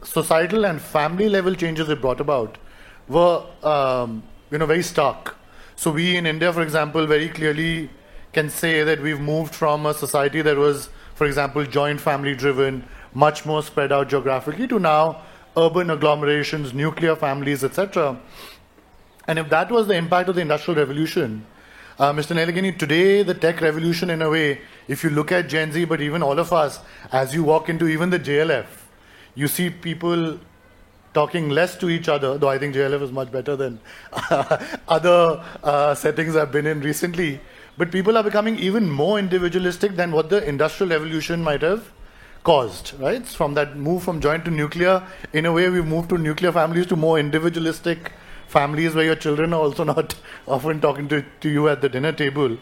societal 0.01 0.65
and 0.65 0.81
family 0.81 1.29
level 1.29 1.53
changes 1.53 1.87
it 1.89 2.01
brought 2.01 2.19
about 2.19 2.57
were 3.09 3.43
um, 3.63 4.23
you 4.51 4.57
know 4.57 4.65
very 4.65 4.83
stark. 4.83 5.35
So 5.75 5.91
we 5.91 6.15
in 6.15 6.25
India, 6.25 6.53
for 6.53 6.61
example, 6.61 7.05
very 7.07 7.29
clearly 7.29 7.89
can 8.31 8.49
say 8.49 8.83
that 8.83 9.01
we've 9.01 9.19
moved 9.19 9.55
from 9.55 9.85
a 9.85 9.93
society 9.93 10.41
that 10.41 10.57
was, 10.57 10.89
for 11.15 11.25
example, 11.25 11.65
joint 11.65 11.99
family 11.99 12.35
driven, 12.35 12.85
much 13.13 13.45
more 13.45 13.63
spread 13.63 13.91
out 13.91 14.09
geographically, 14.09 14.67
to 14.67 14.79
now 14.79 15.21
urban 15.57 15.89
agglomerations, 15.89 16.73
nuclear 16.73 17.15
families, 17.15 17.63
etc. 17.63 18.19
And 19.27 19.39
if 19.39 19.49
that 19.49 19.71
was 19.71 19.87
the 19.87 19.95
impact 19.95 20.29
of 20.29 20.35
the 20.35 20.41
Industrial 20.41 20.79
Revolution, 20.79 21.45
uh, 21.97 22.13
Mr. 22.13 22.35
Nilekani, 22.35 22.77
today 22.77 23.23
the 23.23 23.33
tech 23.33 23.61
revolution, 23.61 24.09
in 24.09 24.21
a 24.21 24.29
way, 24.29 24.61
if 24.87 25.03
you 25.03 25.09
look 25.09 25.31
at 25.31 25.49
Gen 25.49 25.71
Z, 25.71 25.85
but 25.85 26.01
even 26.01 26.23
all 26.23 26.39
of 26.39 26.53
us, 26.53 26.79
as 27.11 27.33
you 27.33 27.43
walk 27.43 27.67
into 27.67 27.87
even 27.87 28.09
the 28.09 28.19
JLF, 28.19 28.67
you 29.35 29.47
see 29.47 29.69
people 29.69 30.39
talking 31.13 31.49
less 31.49 31.75
to 31.77 31.89
each 31.89 32.07
other, 32.07 32.37
though 32.37 32.49
I 32.49 32.57
think 32.57 32.75
JLF 32.75 33.01
is 33.01 33.11
much 33.11 33.31
better 33.31 33.55
than 33.55 33.79
other 34.87 35.43
uh, 35.63 35.95
settings 35.95 36.35
I've 36.35 36.51
been 36.51 36.67
in 36.67 36.81
recently. 36.81 37.39
But 37.77 37.91
people 37.91 38.17
are 38.17 38.23
becoming 38.23 38.59
even 38.59 38.89
more 38.89 39.17
individualistic 39.19 39.95
than 39.95 40.11
what 40.11 40.29
the 40.29 40.47
industrial 40.47 40.91
revolution 40.91 41.41
might 41.41 41.61
have 41.61 41.91
caused, 42.43 42.93
right? 42.99 43.25
From 43.25 43.53
that 43.53 43.77
move 43.77 44.03
from 44.03 44.19
joint 44.21 44.45
to 44.45 44.51
nuclear, 44.51 45.03
in 45.33 45.45
a 45.45 45.51
way, 45.51 45.69
we've 45.69 45.85
moved 45.85 46.09
to 46.09 46.17
nuclear 46.17 46.51
families 46.51 46.85
to 46.87 46.95
more 46.95 47.19
individualistic 47.19 48.11
families 48.47 48.95
where 48.95 49.05
your 49.05 49.15
children 49.15 49.53
are 49.53 49.61
also 49.61 49.83
not 49.93 50.15
often 50.47 50.81
talking 50.81 51.07
to, 51.07 51.23
to 51.41 51.49
you 51.49 51.69
at 51.69 51.81
the 51.81 51.89
dinner 51.89 52.11
table. 52.11 52.57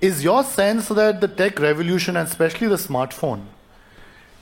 Is 0.00 0.22
your 0.22 0.44
sense 0.44 0.88
that 0.88 1.20
the 1.20 1.28
tech 1.28 1.58
revolution, 1.58 2.16
and 2.16 2.28
especially 2.28 2.68
the 2.68 2.76
smartphone, 2.76 3.46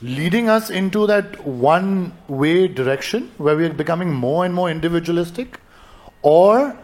leading 0.02 0.48
us 0.48 0.68
into 0.68 1.06
that 1.06 1.46
one 1.46 2.12
way 2.28 2.66
direction 2.66 3.30
where 3.38 3.56
we 3.56 3.66
are 3.66 3.72
becoming 3.72 4.12
more 4.12 4.44
and 4.44 4.52
more 4.52 4.70
individualistic? 4.70 5.60
Or 6.22 6.76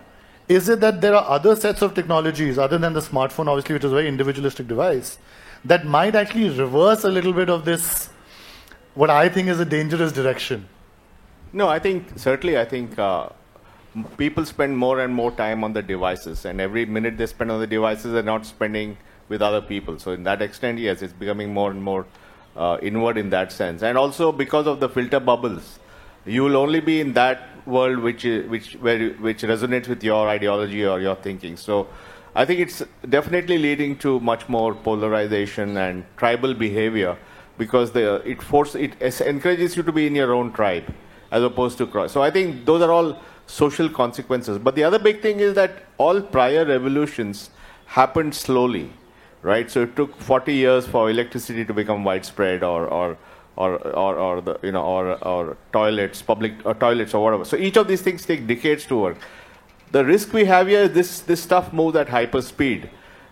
is 0.48 0.68
it 0.68 0.80
that 0.80 1.00
there 1.00 1.14
are 1.14 1.28
other 1.28 1.56
sets 1.56 1.82
of 1.82 1.94
technologies 1.94 2.58
other 2.58 2.78
than 2.78 2.92
the 2.92 3.00
smartphone, 3.00 3.48
obviously, 3.48 3.74
which 3.74 3.84
is 3.84 3.92
a 3.92 3.94
very 3.94 4.08
individualistic 4.08 4.68
device, 4.68 5.18
that 5.64 5.84
might 5.84 6.14
actually 6.14 6.48
reverse 6.50 7.04
a 7.04 7.10
little 7.10 7.32
bit 7.32 7.50
of 7.50 7.64
this, 7.64 8.10
what 8.94 9.10
I 9.10 9.28
think 9.28 9.48
is 9.48 9.60
a 9.60 9.64
dangerous 9.64 10.12
direction? 10.12 10.68
No, 11.52 11.68
I 11.68 11.78
think, 11.78 12.18
certainly, 12.18 12.58
I 12.58 12.64
think. 12.64 12.98
Uh, 12.98 13.30
people 14.16 14.44
spend 14.44 14.76
more 14.76 15.00
and 15.00 15.12
more 15.12 15.32
time 15.32 15.64
on 15.64 15.72
the 15.72 15.82
devices, 15.82 16.44
and 16.44 16.60
every 16.60 16.86
minute 16.86 17.16
they 17.16 17.26
spend 17.26 17.50
on 17.50 17.60
the 17.60 17.66
devices, 17.66 18.12
they're 18.12 18.22
not 18.22 18.46
spending 18.46 18.96
with 19.28 19.42
other 19.42 19.60
people. 19.60 19.98
So, 19.98 20.12
in 20.12 20.22
that 20.24 20.42
extent, 20.42 20.78
yes, 20.78 21.02
it's 21.02 21.12
becoming 21.12 21.52
more 21.52 21.70
and 21.70 21.82
more 21.82 22.06
uh, 22.56 22.78
inward 22.82 23.18
in 23.18 23.30
that 23.30 23.52
sense. 23.52 23.82
And 23.82 23.96
also 23.96 24.32
because 24.32 24.66
of 24.66 24.80
the 24.80 24.88
filter 24.88 25.20
bubbles, 25.20 25.78
you 26.24 26.42
will 26.44 26.56
only 26.56 26.80
be 26.80 27.00
in 27.00 27.12
that 27.14 27.42
world 27.66 27.98
which 27.98 28.24
which 28.24 28.74
where, 28.74 29.10
which 29.14 29.42
resonates 29.42 29.88
with 29.88 30.02
your 30.02 30.28
ideology 30.28 30.84
or 30.84 31.00
your 31.00 31.16
thinking. 31.16 31.56
So 31.56 31.88
I 32.34 32.44
think 32.44 32.60
it's 32.60 32.82
definitely 33.08 33.58
leading 33.58 33.96
to 33.98 34.20
much 34.20 34.48
more 34.48 34.74
polarization 34.74 35.76
and 35.76 36.04
tribal 36.16 36.54
behavior 36.54 37.16
because 37.56 37.92
the 37.92 38.16
it 38.24 38.42
force 38.42 38.74
it 38.74 39.00
encourages 39.20 39.76
you 39.76 39.82
to 39.82 39.92
be 39.92 40.06
in 40.06 40.14
your 40.14 40.32
own 40.34 40.52
tribe 40.52 40.94
as 41.30 41.42
opposed 41.42 41.78
to 41.78 41.86
cross. 41.86 42.12
So 42.12 42.22
I 42.22 42.30
think 42.30 42.64
those 42.64 42.82
are 42.82 42.92
all 42.92 43.20
social 43.46 43.88
consequences. 43.88 44.58
But 44.58 44.74
the 44.74 44.84
other 44.84 44.98
big 44.98 45.20
thing 45.20 45.40
is 45.40 45.54
that 45.54 45.84
all 45.96 46.20
prior 46.20 46.64
revolutions 46.64 47.50
happened 47.86 48.34
slowly 48.34 48.92
right? 49.42 49.70
So 49.70 49.82
it 49.82 49.96
took 49.96 50.16
40 50.16 50.52
years 50.54 50.86
for 50.86 51.10
electricity 51.10 51.64
to 51.64 51.74
become 51.74 52.04
widespread, 52.04 52.62
or 52.62 52.86
or 52.86 53.16
or 53.56 53.76
or, 53.88 54.16
or 54.16 54.40
the 54.40 54.58
you 54.62 54.72
know 54.72 54.84
or 54.84 55.12
or 55.24 55.56
toilets, 55.72 56.22
public 56.22 56.54
or 56.64 56.74
toilets 56.74 57.14
or 57.14 57.22
whatever. 57.22 57.44
So 57.44 57.56
each 57.56 57.76
of 57.76 57.88
these 57.88 58.02
things 58.02 58.24
take 58.24 58.46
decades 58.46 58.86
to 58.86 58.96
work. 58.96 59.18
The 59.90 60.04
risk 60.04 60.32
we 60.32 60.44
have 60.44 60.68
here 60.68 60.82
is 60.82 60.92
this 60.92 61.20
this 61.20 61.42
stuff 61.42 61.72
moves 61.72 61.96
at 61.96 62.08
hyper 62.08 62.42
speed. 62.42 62.90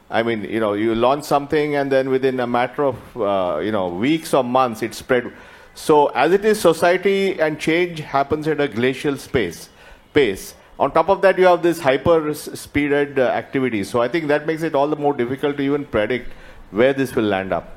I 0.08 0.22
mean, 0.22 0.44
you 0.44 0.60
know, 0.60 0.74
you 0.74 0.94
launch 0.94 1.24
something 1.24 1.74
and 1.74 1.90
then 1.90 2.10
within 2.10 2.38
a 2.38 2.46
matter 2.46 2.84
of 2.84 3.16
uh, 3.16 3.58
you 3.60 3.72
know 3.72 3.88
weeks 3.88 4.34
or 4.34 4.44
months, 4.44 4.82
it 4.82 4.94
spread. 4.94 5.32
So 5.74 6.06
as 6.08 6.32
it 6.32 6.44
is, 6.44 6.58
society 6.58 7.38
and 7.38 7.60
change 7.60 8.00
happens 8.00 8.48
at 8.48 8.60
a 8.60 8.68
glacial 8.68 9.16
space 9.18 9.68
pace. 10.16 10.54
On 10.78 10.92
top 10.92 11.08
of 11.08 11.22
that, 11.22 11.38
you 11.38 11.46
have 11.46 11.62
this 11.62 11.80
hyper 11.80 12.34
speeded 12.34 13.18
uh, 13.18 13.22
activity. 13.28 13.82
So 13.82 14.02
I 14.02 14.08
think 14.08 14.28
that 14.28 14.46
makes 14.46 14.62
it 14.62 14.74
all 14.74 14.88
the 14.88 14.96
more 14.96 15.14
difficult 15.14 15.56
to 15.56 15.62
even 15.62 15.86
predict 15.86 16.32
where 16.70 16.92
this 16.92 17.14
will 17.14 17.24
land 17.24 17.52
up. 17.52 17.72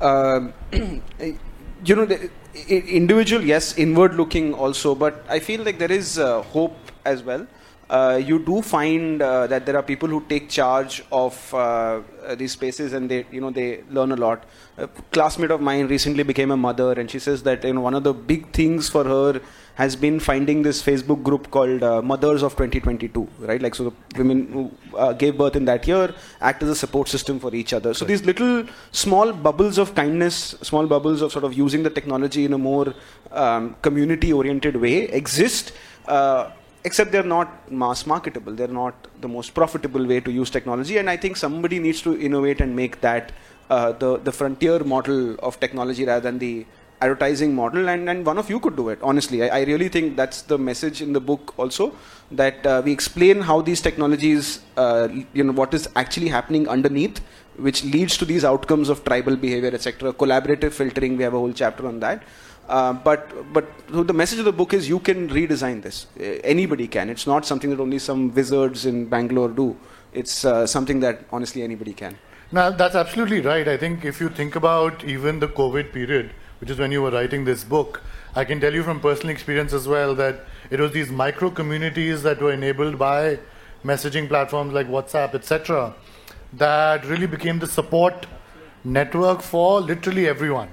Uh, 0.00 0.48
you 0.72 1.96
know, 1.96 2.06
the, 2.06 2.30
individual, 2.68 3.42
yes, 3.42 3.76
inward 3.76 4.14
looking 4.14 4.54
also, 4.54 4.94
but 4.94 5.24
I 5.28 5.38
feel 5.38 5.62
like 5.62 5.78
there 5.78 5.92
is 5.92 6.18
uh, 6.18 6.42
hope 6.42 6.76
as 7.04 7.22
well. 7.22 7.46
Uh, 7.90 8.18
you 8.24 8.38
do 8.38 8.62
find 8.62 9.20
uh, 9.20 9.46
that 9.48 9.66
there 9.66 9.76
are 9.76 9.82
people 9.82 10.08
who 10.08 10.24
take 10.28 10.48
charge 10.48 11.04
of 11.12 11.54
uh, 11.54 12.00
these 12.36 12.52
spaces 12.52 12.94
and 12.94 13.10
they, 13.10 13.26
you 13.30 13.40
know, 13.40 13.50
they 13.50 13.82
learn 13.90 14.12
a 14.12 14.16
lot. 14.16 14.44
A 14.78 14.88
classmate 14.88 15.50
of 15.50 15.60
mine 15.60 15.88
recently 15.88 16.22
became 16.22 16.50
a 16.50 16.56
mother, 16.56 16.92
and 16.92 17.10
she 17.10 17.18
says 17.18 17.42
that 17.42 17.62
you 17.64 17.74
know 17.74 17.82
one 17.82 17.92
of 17.92 18.02
the 18.02 18.14
big 18.14 18.50
things 18.54 18.88
for 18.88 19.04
her 19.04 19.42
has 19.74 19.96
been 19.96 20.20
finding 20.20 20.62
this 20.62 20.82
Facebook 20.82 21.22
group 21.22 21.50
called 21.50 21.82
uh, 21.82 22.02
Mothers 22.02 22.42
of 22.42 22.52
2022, 22.52 23.28
right? 23.40 23.60
Like, 23.60 23.74
so 23.74 23.84
the 23.84 24.18
women 24.18 24.52
who 24.52 24.96
uh, 24.96 25.12
gave 25.12 25.38
birth 25.38 25.56
in 25.56 25.64
that 25.64 25.86
year 25.86 26.14
act 26.40 26.62
as 26.62 26.68
a 26.68 26.74
support 26.74 27.08
system 27.08 27.40
for 27.40 27.54
each 27.54 27.72
other. 27.72 27.94
So, 27.94 28.04
these 28.04 28.24
little 28.24 28.66
small 28.90 29.32
bubbles 29.32 29.78
of 29.78 29.94
kindness, 29.94 30.54
small 30.62 30.86
bubbles 30.86 31.22
of 31.22 31.32
sort 31.32 31.44
of 31.44 31.54
using 31.54 31.82
the 31.82 31.90
technology 31.90 32.44
in 32.44 32.52
a 32.52 32.58
more 32.58 32.94
um, 33.30 33.76
community 33.82 34.32
oriented 34.32 34.76
way 34.76 35.04
exist. 35.04 35.72
Uh, 36.06 36.50
except 36.84 37.12
they're 37.12 37.22
not 37.22 37.70
mass 37.70 38.06
marketable 38.06 38.52
they're 38.52 38.66
not 38.66 39.06
the 39.20 39.28
most 39.28 39.54
profitable 39.54 40.04
way 40.04 40.18
to 40.18 40.32
use 40.32 40.50
technology 40.50 40.98
and 40.98 41.08
i 41.08 41.16
think 41.16 41.36
somebody 41.36 41.78
needs 41.78 42.02
to 42.02 42.20
innovate 42.20 42.60
and 42.60 42.74
make 42.74 43.00
that 43.00 43.30
uh, 43.70 43.92
the 43.92 44.18
the 44.18 44.32
frontier 44.32 44.80
model 44.80 45.36
of 45.48 45.60
technology 45.60 46.04
rather 46.04 46.20
than 46.20 46.38
the 46.38 46.66
advertising 47.02 47.54
model 47.54 47.88
and, 47.88 48.08
and 48.10 48.24
one 48.30 48.38
of 48.42 48.48
you 48.52 48.58
could 48.64 48.76
do 48.76 48.88
it 48.88 48.98
honestly. 49.02 49.42
I, 49.44 49.60
I 49.60 49.62
really 49.64 49.88
think 49.88 50.16
that's 50.16 50.42
the 50.42 50.58
message 50.58 51.02
in 51.02 51.12
the 51.12 51.20
book 51.20 51.54
also 51.58 51.94
that 52.30 52.66
uh, 52.66 52.82
we 52.84 52.92
explain 52.92 53.40
how 53.40 53.60
these 53.60 53.80
technologies 53.80 54.60
uh, 54.76 55.08
you 55.32 55.44
know 55.44 55.52
what 55.52 55.74
is 55.74 55.88
actually 55.96 56.28
happening 56.28 56.68
underneath 56.68 57.20
which 57.56 57.84
leads 57.84 58.16
to 58.16 58.24
these 58.24 58.44
outcomes 58.44 58.88
of 58.88 59.04
tribal 59.04 59.36
behavior 59.36 59.70
etc 59.74 60.12
collaborative 60.12 60.72
filtering 60.72 61.16
we 61.16 61.22
have 61.22 61.34
a 61.34 61.38
whole 61.38 61.52
chapter 61.52 61.86
on 61.86 62.00
that. 62.00 62.22
Uh, 62.68 62.92
but 62.92 63.52
but 63.52 63.66
so 63.90 64.02
the 64.02 64.12
message 64.12 64.38
of 64.38 64.44
the 64.44 64.52
book 64.52 64.72
is 64.72 64.88
you 64.88 64.98
can 64.98 65.28
redesign 65.28 65.82
this. 65.82 66.06
Anybody 66.54 66.86
can. 66.88 67.10
It's 67.10 67.26
not 67.26 67.44
something 67.44 67.70
that 67.70 67.80
only 67.80 67.98
some 67.98 68.32
wizards 68.34 68.86
in 68.86 69.06
bangalore 69.06 69.48
do. 69.48 69.76
It's 70.12 70.44
uh, 70.44 70.66
something 70.66 71.00
that 71.00 71.24
honestly 71.32 71.62
anybody 71.62 71.92
can. 71.92 72.16
Now 72.52 72.70
that's 72.70 72.94
absolutely 72.94 73.40
right. 73.40 73.66
I 73.66 73.76
think 73.76 74.04
if 74.04 74.20
you 74.20 74.28
think 74.28 74.56
about 74.56 75.04
even 75.04 75.40
the 75.40 75.48
covid 75.48 75.92
period 75.92 76.32
which 76.62 76.70
is 76.70 76.78
when 76.78 76.92
you 76.92 77.02
were 77.02 77.10
writing 77.10 77.44
this 77.44 77.64
book, 77.64 78.00
I 78.36 78.44
can 78.44 78.60
tell 78.60 78.72
you 78.72 78.84
from 78.84 79.00
personal 79.00 79.30
experience 79.30 79.72
as 79.72 79.88
well 79.88 80.14
that 80.14 80.44
it 80.70 80.78
was 80.78 80.92
these 80.92 81.10
micro 81.10 81.50
communities 81.50 82.22
that 82.22 82.40
were 82.40 82.52
enabled 82.52 83.00
by 83.00 83.40
messaging 83.84 84.28
platforms 84.28 84.72
like 84.72 84.86
WhatsApp, 84.86 85.34
etc., 85.34 85.92
that 86.52 87.04
really 87.06 87.26
became 87.26 87.58
the 87.58 87.66
support 87.66 88.26
network 88.84 89.42
for 89.42 89.80
literally 89.80 90.28
everyone. 90.28 90.68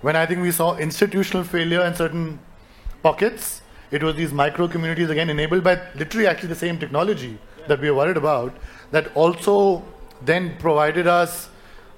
When 0.00 0.16
I 0.16 0.24
think 0.24 0.40
we 0.40 0.50
saw 0.50 0.76
institutional 0.78 1.44
failure 1.44 1.82
in 1.82 1.94
certain 1.94 2.38
pockets, 3.02 3.60
it 3.90 4.02
was 4.02 4.16
these 4.16 4.32
micro 4.32 4.66
communities 4.66 5.10
again 5.10 5.28
enabled 5.28 5.62
by 5.62 5.78
literally 5.94 6.26
actually 6.26 6.48
the 6.48 6.62
same 6.64 6.78
technology 6.78 7.38
that 7.68 7.82
we 7.82 7.88
are 7.88 7.94
worried 7.94 8.16
about 8.16 8.56
that 8.92 9.14
also 9.14 9.84
then 10.22 10.56
provided 10.56 11.06
us, 11.06 11.50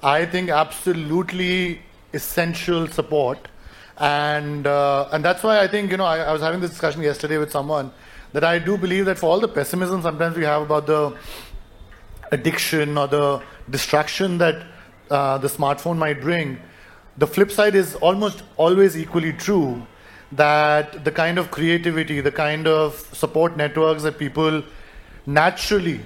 I 0.03 0.27
think, 0.27 0.51
absolutely 0.51 1.86
essential 2.13 2.87
support. 2.89 3.49
And, 3.99 4.67
uh, 4.67 5.09
and 5.13 5.25
that's 5.25 5.43
why 5.43 5.61
I 5.61 5.69
think, 5.69 5.91
you 5.91 5.97
know, 5.97 6.05
I, 6.05 6.19
I 6.19 6.33
was 6.33 6.43
having 6.43 6.61
this 6.61 6.71
discussion 6.71 7.03
yesterday 7.03 7.39
with 7.39 7.51
someone 7.51 7.93
that 8.33 8.45
I 8.45 8.59
do 8.59 8.77
believe 8.77 9.07
that 9.07 9.19
for 9.19 9.27
all 9.27 9.41
the 9.41 9.49
pessimism 9.49 10.03
sometimes 10.03 10.37
we 10.37 10.45
have 10.45 10.63
about 10.63 10.87
the 10.87 11.17
addiction 12.33 12.99
or 12.99 13.07
the 13.09 13.43
distraction 13.71 14.39
that 14.39 14.67
uh, 15.11 15.39
the 15.39 15.49
smartphone 15.49 15.97
might 15.97 16.21
bring, 16.21 16.59
the 17.17 17.27
flip 17.27 17.51
side 17.51 17.75
is 17.75 17.95
almost 17.97 18.43
always 18.57 18.97
equally 18.97 19.33
true 19.33 19.87
that 20.33 21.05
the 21.05 21.13
kind 21.13 21.39
of 21.39 21.51
creativity, 21.51 22.21
the 22.21 22.33
kind 22.33 22.67
of 22.67 22.95
support 23.13 23.57
networks 23.57 24.03
that 24.03 24.19
people 24.19 24.63
naturally 25.25 26.01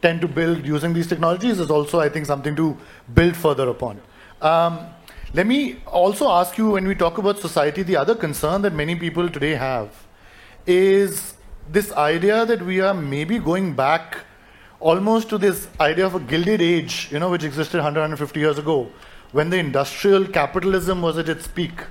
tend 0.00 0.20
to 0.20 0.28
build 0.28 0.64
using 0.64 0.92
these 0.92 1.08
technologies 1.08 1.58
is 1.58 1.70
also, 1.70 2.00
I 2.00 2.08
think, 2.08 2.26
something 2.26 2.54
to 2.56 2.76
build 3.14 3.36
further 3.36 3.68
upon. 3.68 4.00
Um, 4.40 4.86
let 5.34 5.46
me 5.46 5.76
also 5.86 6.30
ask 6.30 6.56
you 6.56 6.70
when 6.70 6.88
we 6.88 6.94
talk 6.94 7.18
about 7.18 7.38
society, 7.38 7.82
the 7.82 7.96
other 7.96 8.14
concern 8.14 8.62
that 8.62 8.72
many 8.72 8.94
people 8.94 9.28
today 9.28 9.54
have 9.54 9.90
is 10.66 11.34
this 11.70 11.92
idea 11.92 12.46
that 12.46 12.62
we 12.62 12.80
are 12.80 12.94
maybe 12.94 13.38
going 13.38 13.74
back 13.74 14.18
almost 14.80 15.28
to 15.28 15.38
this 15.38 15.68
idea 15.80 16.06
of 16.06 16.14
a 16.14 16.20
gilded 16.20 16.62
age, 16.62 17.08
you 17.12 17.18
know, 17.18 17.30
which 17.30 17.44
existed 17.44 17.76
100, 17.76 18.00
150 18.00 18.40
years 18.40 18.58
ago, 18.58 18.90
when 19.32 19.50
the 19.50 19.58
industrial 19.58 20.26
capitalism 20.26 21.02
was 21.02 21.18
at 21.18 21.28
its 21.28 21.46
peak. 21.46 21.82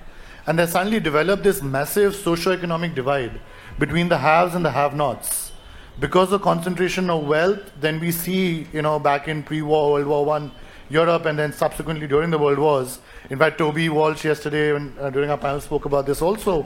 And 0.47 0.57
they 0.57 0.65
suddenly 0.65 0.99
developed 0.99 1.43
this 1.43 1.61
massive 1.61 2.15
socio-economic 2.15 2.95
divide 2.95 3.39
between 3.77 4.09
the 4.09 4.17
haves 4.17 4.55
and 4.55 4.65
the 4.65 4.71
have-nots. 4.71 5.51
Because 5.99 6.31
of 6.31 6.41
concentration 6.41 7.09
of 7.09 7.27
wealth, 7.27 7.71
then 7.79 7.99
we 7.99 8.11
see, 8.11 8.67
you 8.71 8.81
know, 8.81 8.97
back 8.97 9.27
in 9.27 9.43
pre-war, 9.43 9.91
World 9.91 10.07
War 10.07 10.25
One, 10.25 10.51
Europe, 10.89 11.25
and 11.25 11.37
then 11.37 11.53
subsequently 11.53 12.07
during 12.07 12.29
the 12.29 12.37
World 12.37 12.59
Wars. 12.59 12.99
In 13.29 13.37
fact, 13.37 13.57
Toby 13.57 13.89
Walsh 13.89 14.23
yesterday, 14.25 14.73
when, 14.73 14.93
uh, 14.99 15.09
during 15.09 15.29
our 15.29 15.37
panel, 15.37 15.59
spoke 15.59 15.85
about 15.85 16.05
this 16.05 16.21
also. 16.21 16.65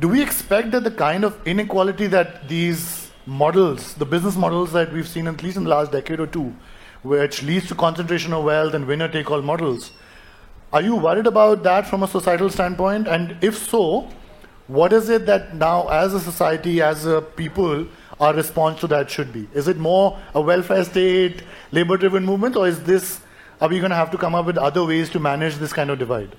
Do 0.00 0.08
we 0.08 0.22
expect 0.22 0.70
that 0.72 0.84
the 0.84 0.90
kind 0.90 1.24
of 1.24 1.46
inequality 1.46 2.06
that 2.08 2.48
these 2.48 3.10
models, 3.26 3.94
the 3.94 4.04
business 4.04 4.36
models 4.36 4.72
that 4.72 4.92
we've 4.92 5.08
seen 5.08 5.28
at 5.28 5.42
least 5.42 5.56
in 5.56 5.64
the 5.64 5.70
last 5.70 5.92
decade 5.92 6.18
or 6.18 6.26
two, 6.26 6.54
which 7.02 7.42
leads 7.42 7.68
to 7.68 7.74
concentration 7.74 8.32
of 8.32 8.44
wealth 8.44 8.74
and 8.74 8.86
winner 8.86 9.08
take 9.08 9.30
all 9.30 9.42
models. 9.42 9.92
Are 10.72 10.80
you 10.80 10.96
worried 10.96 11.26
about 11.26 11.62
that 11.64 11.86
from 11.86 12.02
a 12.02 12.08
societal 12.08 12.48
standpoint? 12.48 13.06
And 13.06 13.36
if 13.42 13.58
so, 13.58 14.08
what 14.66 14.92
is 14.92 15.08
it 15.08 15.26
that 15.26 15.54
now, 15.54 15.88
as 15.88 16.14
a 16.14 16.20
society, 16.20 16.80
as 16.80 17.04
a 17.04 17.20
people, 17.20 17.86
our 18.20 18.34
response 18.34 18.80
to 18.80 18.86
that 18.88 19.10
should 19.10 19.32
be? 19.32 19.48
Is 19.54 19.68
it 19.68 19.76
more 19.76 20.18
a 20.34 20.40
welfare 20.40 20.84
state, 20.84 21.42
labor 21.70 21.96
driven 21.96 22.24
movement, 22.24 22.56
or 22.56 22.68
is 22.68 22.82
this, 22.82 23.20
are 23.60 23.68
we 23.68 23.78
going 23.78 23.90
to 23.90 23.96
have 23.96 24.10
to 24.10 24.18
come 24.18 24.34
up 24.34 24.46
with 24.46 24.58
other 24.58 24.84
ways 24.84 25.10
to 25.10 25.18
manage 25.18 25.56
this 25.56 25.72
kind 25.72 25.90
of 25.90 25.98
divide? 25.98 26.34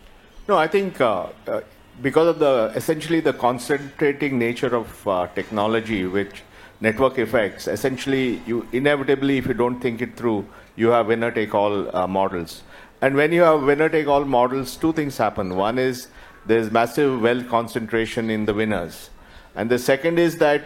No, 0.47 0.57
I 0.57 0.67
think 0.67 0.99
uh, 0.99 1.27
uh, 1.47 1.61
because 2.01 2.27
of 2.27 2.39
the 2.39 2.71
essentially 2.75 3.19
the 3.19 3.33
concentrating 3.33 4.37
nature 4.37 4.75
of 4.75 5.07
uh, 5.07 5.27
technology, 5.35 6.05
which 6.05 6.41
network 6.81 7.17
effects, 7.17 7.67
essentially, 7.67 8.41
you 8.45 8.67
inevitably, 8.73 9.37
if 9.37 9.47
you 9.47 9.53
don't 9.53 9.79
think 9.79 10.01
it 10.01 10.17
through, 10.17 10.45
you 10.75 10.89
have 10.89 11.07
winner 11.07 11.31
take 11.31 11.55
all 11.55 11.95
uh, 11.95 12.07
models. 12.07 12.63
And 13.01 13.15
when 13.15 13.31
you 13.31 13.41
have 13.41 13.63
winner 13.63 13.89
take 13.89 14.07
all 14.07 14.25
models, 14.25 14.75
two 14.75 14.91
things 14.91 15.17
happen. 15.17 15.55
One 15.55 15.77
is 15.79 16.07
there's 16.45 16.71
massive 16.71 17.21
wealth 17.21 17.47
concentration 17.47 18.29
in 18.29 18.45
the 18.45 18.53
winners. 18.53 19.09
And 19.55 19.69
the 19.69 19.79
second 19.79 20.19
is 20.19 20.37
that 20.37 20.63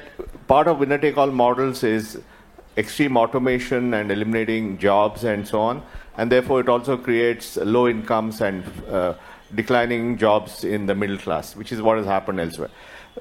part 0.48 0.68
of 0.68 0.80
winner 0.80 0.98
take 0.98 1.18
all 1.18 1.32
models 1.32 1.84
is 1.84 2.20
extreme 2.78 3.18
automation 3.18 3.94
and 3.94 4.12
eliminating 4.12 4.78
jobs 4.78 5.24
and 5.24 5.48
so 5.48 5.60
on. 5.60 5.84
And 6.18 6.32
therefore, 6.32 6.62
it 6.62 6.70
also 6.70 6.98
creates 6.98 7.58
low 7.58 7.88
incomes 7.88 8.42
and 8.42 8.64
uh, 8.90 9.16
declining 9.54 10.18
jobs 10.18 10.64
in 10.64 10.86
the 10.86 10.96
middle 10.96 11.18
class, 11.18 11.56
which 11.56 11.72
is 11.72 11.82
what 11.82 11.98
has 11.98 12.06
happened 12.06 12.40
elsewhere. 12.40 12.70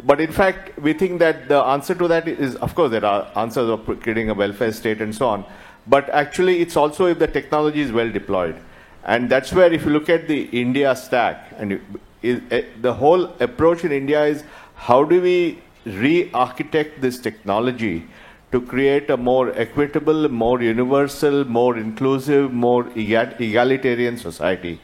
But 0.03 0.21
in 0.21 0.31
fact, 0.31 0.79
we 0.79 0.93
think 0.93 1.19
that 1.21 1.49
the 1.49 1.59
answer 1.59 1.95
to 1.95 2.09
that 2.09 2.29
is, 2.29 2.57
of 2.57 2.75
course, 2.75 2.91
there 2.91 3.05
are 3.05 3.31
answers 3.37 3.69
of 3.69 3.85
creating 4.01 4.31
a 4.31 4.35
welfare 4.35 4.73
state 4.73 5.01
and 5.01 5.15
so 5.15 5.29
on. 5.29 5.45
But 5.87 6.09
actually, 6.11 6.61
it's 6.61 6.77
also 6.77 7.07
if 7.07 7.19
the 7.19 7.27
technology 7.27 7.81
is 7.81 7.93
well 7.93 8.11
deployed. 8.11 8.57
And 9.05 9.31
that's 9.31 9.53
where, 9.53 9.73
if 9.73 9.85
you 9.85 9.91
look 9.91 10.11
at 10.11 10.27
the 10.27 10.45
India 10.45 10.95
stack, 10.97 11.53
and 11.57 11.81
it, 12.23 12.43
it, 12.53 12.83
the 12.83 12.93
whole 12.93 13.27
approach 13.41 13.85
in 13.85 13.93
India 13.93 14.25
is 14.25 14.43
how 14.77 15.03
do 15.05 15.21
we 15.21 15.59
re 15.85 16.31
architect 16.33 17.01
this 17.01 17.19
technology 17.19 18.07
to 18.53 18.61
create 18.61 19.11
a 19.11 19.17
more 19.17 19.53
equitable, 19.59 20.29
more 20.29 20.63
universal, 20.63 21.45
more 21.45 21.77
inclusive, 21.77 22.53
more 22.53 22.87
egalitarian 22.95 24.17
society. 24.17 24.81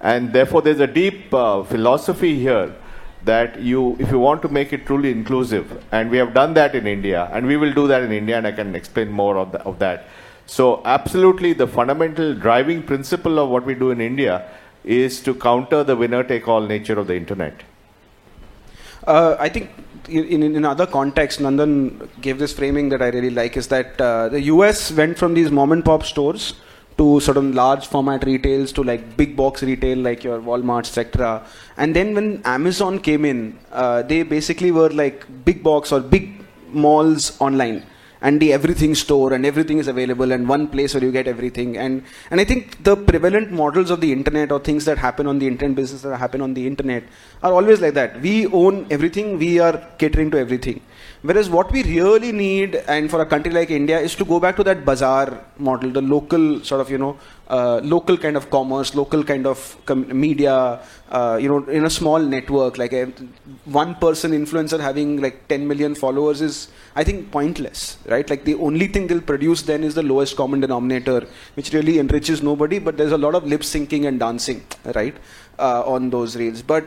And 0.00 0.32
therefore, 0.32 0.62
there's 0.62 0.80
a 0.80 0.86
deep 0.86 1.34
uh, 1.34 1.62
philosophy 1.62 2.38
here 2.38 2.74
that 3.24 3.60
you, 3.60 3.96
if 3.98 4.10
you 4.10 4.18
want 4.18 4.40
to 4.42 4.48
make 4.48 4.72
it 4.72 4.86
truly 4.86 5.10
inclusive, 5.10 5.84
and 5.92 6.10
we 6.10 6.16
have 6.16 6.32
done 6.32 6.54
that 6.54 6.74
in 6.74 6.86
India, 6.86 7.28
and 7.32 7.46
we 7.46 7.56
will 7.56 7.72
do 7.72 7.86
that 7.88 8.02
in 8.02 8.12
India, 8.12 8.38
and 8.38 8.46
I 8.46 8.52
can 8.52 8.74
explain 8.74 9.10
more 9.10 9.36
of, 9.36 9.52
the, 9.52 9.60
of 9.62 9.78
that. 9.80 10.08
So, 10.46 10.80
absolutely, 10.84 11.52
the 11.52 11.66
fundamental 11.66 12.34
driving 12.34 12.82
principle 12.82 13.38
of 13.38 13.50
what 13.50 13.66
we 13.66 13.74
do 13.74 13.90
in 13.90 14.00
India 14.00 14.50
is 14.84 15.20
to 15.22 15.34
counter 15.34 15.84
the 15.84 15.94
winner 15.94 16.24
take 16.24 16.48
all 16.48 16.62
nature 16.62 16.98
of 16.98 17.06
the 17.08 17.14
internet. 17.14 17.62
Uh, 19.06 19.36
I 19.38 19.48
think 19.48 19.70
in, 20.08 20.42
in 20.42 20.64
other 20.64 20.86
contexts, 20.86 21.40
Nandan 21.40 22.08
gave 22.20 22.38
this 22.38 22.52
framing 22.52 22.88
that 22.90 23.02
I 23.02 23.08
really 23.08 23.30
like 23.30 23.56
is 23.56 23.68
that 23.68 24.00
uh, 24.00 24.28
the 24.28 24.40
US 24.42 24.92
went 24.92 25.18
from 25.18 25.34
these 25.34 25.50
mom 25.50 25.72
and 25.72 25.84
pop 25.84 26.04
stores 26.04 26.54
to 26.98 27.20
of 27.38 27.44
large 27.54 27.86
format 27.86 28.24
retails 28.24 28.72
to 28.72 28.82
like 28.82 29.16
big 29.16 29.34
box 29.36 29.62
retail 29.62 29.96
like 29.98 30.22
your 30.22 30.38
Walmart, 30.40 30.80
etc. 30.80 31.46
And 31.78 31.96
then 31.96 32.14
when 32.14 32.42
Amazon 32.44 32.98
came 32.98 33.24
in, 33.24 33.58
uh, 33.72 34.02
they 34.02 34.22
basically 34.22 34.70
were 34.70 34.90
like 34.90 35.24
big 35.44 35.62
box 35.62 35.92
or 35.92 36.00
big 36.00 36.44
malls 36.72 37.40
online 37.40 37.84
and 38.22 38.40
the 38.40 38.52
everything 38.52 38.94
store 38.94 39.32
and 39.32 39.46
everything 39.46 39.78
is 39.78 39.88
available 39.88 40.32
and 40.32 40.48
one 40.48 40.66
place 40.68 40.94
where 40.94 41.02
you 41.02 41.12
get 41.12 41.26
everything. 41.26 41.76
And 41.76 42.04
and 42.30 42.40
i 42.40 42.44
think 42.44 42.82
the 42.88 42.96
prevalent 42.96 43.50
models 43.50 43.90
of 43.90 44.00
the 44.00 44.12
internet 44.12 44.52
or 44.52 44.60
things 44.60 44.84
that 44.84 44.98
happen 44.98 45.26
on 45.26 45.38
the 45.38 45.46
internet 45.46 45.76
business 45.76 46.02
that 46.02 46.16
happen 46.16 46.40
on 46.40 46.54
the 46.54 46.66
internet 46.66 47.04
are 47.42 47.52
always 47.52 47.80
like 47.80 47.94
that. 47.94 48.20
We 48.20 48.46
own 48.46 48.86
everything 48.90 49.38
we 49.38 49.58
are 49.58 49.76
catering 49.98 50.30
to 50.32 50.38
everything. 50.38 50.80
Whereas 51.22 51.50
what 51.50 51.70
we 51.70 51.82
really 51.82 52.32
need, 52.32 52.76
and 52.88 53.10
for 53.10 53.20
a 53.20 53.26
country 53.26 53.52
like 53.52 53.70
India, 53.70 53.98
is 54.00 54.14
to 54.14 54.24
go 54.24 54.40
back 54.40 54.56
to 54.56 54.64
that 54.64 54.86
bazaar 54.86 55.44
model, 55.58 55.90
the 55.90 56.00
local 56.00 56.64
sort 56.64 56.80
of, 56.80 56.90
you 56.90 56.96
know, 56.96 57.18
uh, 57.50 57.80
local 57.82 58.16
kind 58.16 58.36
of 58.36 58.48
commerce, 58.48 58.94
local 58.94 59.24
kind 59.24 59.44
of 59.44 59.76
com- 59.84 60.08
media, 60.18 60.80
uh, 61.10 61.36
you 61.40 61.48
know, 61.48 61.64
in 61.68 61.84
a 61.84 61.90
small 61.90 62.20
network, 62.20 62.78
like 62.78 62.92
a 62.92 63.06
one 63.64 63.96
person 63.96 64.30
influencer 64.30 64.78
having 64.78 65.20
like 65.20 65.48
10 65.48 65.66
million 65.66 65.96
followers 65.96 66.40
is, 66.40 66.68
I 66.94 67.02
think, 67.02 67.32
pointless, 67.32 67.98
right? 68.06 68.28
Like 68.30 68.44
the 68.44 68.54
only 68.54 68.86
thing 68.86 69.08
they'll 69.08 69.20
produce 69.20 69.62
then 69.62 69.82
is 69.82 69.96
the 69.96 70.04
lowest 70.04 70.36
common 70.36 70.60
denominator, 70.60 71.26
which 71.54 71.72
really 71.72 71.98
enriches 71.98 72.40
nobody, 72.40 72.78
but 72.78 72.96
there's 72.96 73.12
a 73.12 73.18
lot 73.18 73.34
of 73.34 73.44
lip 73.44 73.62
syncing 73.62 74.06
and 74.06 74.20
dancing, 74.20 74.64
right, 74.94 75.16
uh, 75.58 75.82
on 75.84 76.10
those 76.10 76.36
reels. 76.36 76.62
But 76.62 76.86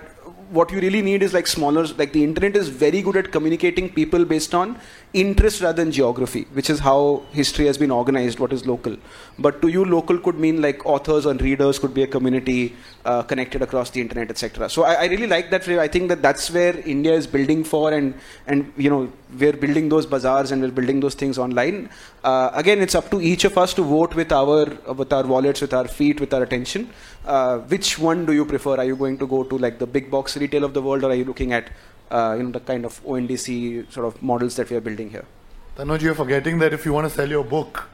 what 0.58 0.72
you 0.72 0.80
really 0.80 1.02
need 1.02 1.24
is 1.28 1.34
like 1.34 1.48
smaller 1.48 1.84
like 2.02 2.12
the 2.13 2.24
internet 2.24 2.56
is 2.56 2.70
very 2.84 3.02
good 3.02 3.18
at 3.22 3.32
communicating 3.36 3.89
people 4.00 4.26
based 4.34 4.54
on 4.54 4.78
interest 5.13 5.62
rather 5.62 5.84
than 5.84 5.92
geography 5.92 6.44
which 6.54 6.70
is 6.70 6.80
how 6.88 6.98
history 7.32 7.66
has 7.66 7.78
been 7.78 7.92
organized 7.92 8.39
what 8.39 8.54
is 8.54 8.66
local. 8.68 8.96
But 9.39 9.62
to 9.63 9.68
you 9.68 9.86
local 9.86 10.18
could 10.20 10.39
mean 10.46 10.62
like 10.62 10.86
authors 10.86 11.26
and 11.26 11.42
readers 11.42 11.80
could 11.80 11.94
be 11.94 12.04
a 12.04 12.08
community 12.08 12.76
uh, 13.06 13.24
connected 13.24 13.62
across 13.62 13.89
the 13.89 14.02
internet 14.02 14.30
etc 14.30 14.70
so 14.70 14.84
I, 14.84 14.94
I, 14.94 15.06
really 15.13 15.28
like 15.28 15.50
that 15.50 15.68
i 15.68 15.88
think 15.88 16.08
that 16.10 16.22
that's 16.22 16.50
where 16.52 16.78
india 16.96 17.13
is 17.13 17.28
building 17.28 17.63
for 17.63 17.92
and 17.92 18.13
and 18.48 18.72
you 18.78 18.89
know 18.89 19.12
we're 19.39 19.54
building 19.54 19.89
those 19.89 20.06
bazaars 20.06 20.52
and 20.52 20.62
we're 20.62 20.72
building 20.72 21.00
those 21.00 21.16
things 21.16 21.38
online. 21.38 21.89
Uh, 22.24 22.50
again 22.54 22.82
it's 22.82 22.96
up 22.96 23.10
to 23.12 23.22
each 23.22 23.44
of 23.44 23.58
us 23.58 23.74
to 23.74 23.84
vote 23.84 24.16
with 24.16 24.32
our 24.32 24.66
with 24.94 25.12
our 25.12 25.26
wallets 25.26 25.62
with 25.62 25.74
our 25.74 25.88
feet 25.88 26.20
with 26.20 26.34
our 26.34 26.44
attention. 26.44 26.89
Uh, 27.26 27.60
which 27.60 27.98
one 27.98 28.26
do 28.26 28.34
you 28.34 28.46
prefer? 28.46 28.76
Are 28.78 28.86
you 28.86 28.96
going 28.96 29.18
to 29.18 29.28
go 29.28 29.44
to 29.44 29.58
like 29.58 29.80
the 29.80 29.88
big 29.88 30.12
box 30.12 30.36
retail 30.43 30.63
of 30.69 30.73
the 30.73 30.84
world 30.88 31.03
or 31.03 31.12
are 31.12 31.19
you 31.21 31.25
looking 31.32 31.53
at 31.60 31.69
uh, 32.12 32.34
you 32.38 32.43
know 32.43 32.53
the 32.58 32.65
kind 32.71 32.86
of 32.89 33.01
ondc 33.13 33.47
sort 33.95 34.06
of 34.10 34.21
models 34.32 34.56
that 34.58 34.69
we 34.69 34.75
are 34.82 34.86
building 34.89 35.10
here 35.10 35.25
Tanuj, 35.77 36.01
you're 36.01 36.19
forgetting 36.23 36.60
that 36.60 36.73
if 36.73 36.86
you 36.86 36.93
want 36.93 37.08
to 37.10 37.13
sell 37.19 37.29
your 37.38 37.43
book 37.56 37.88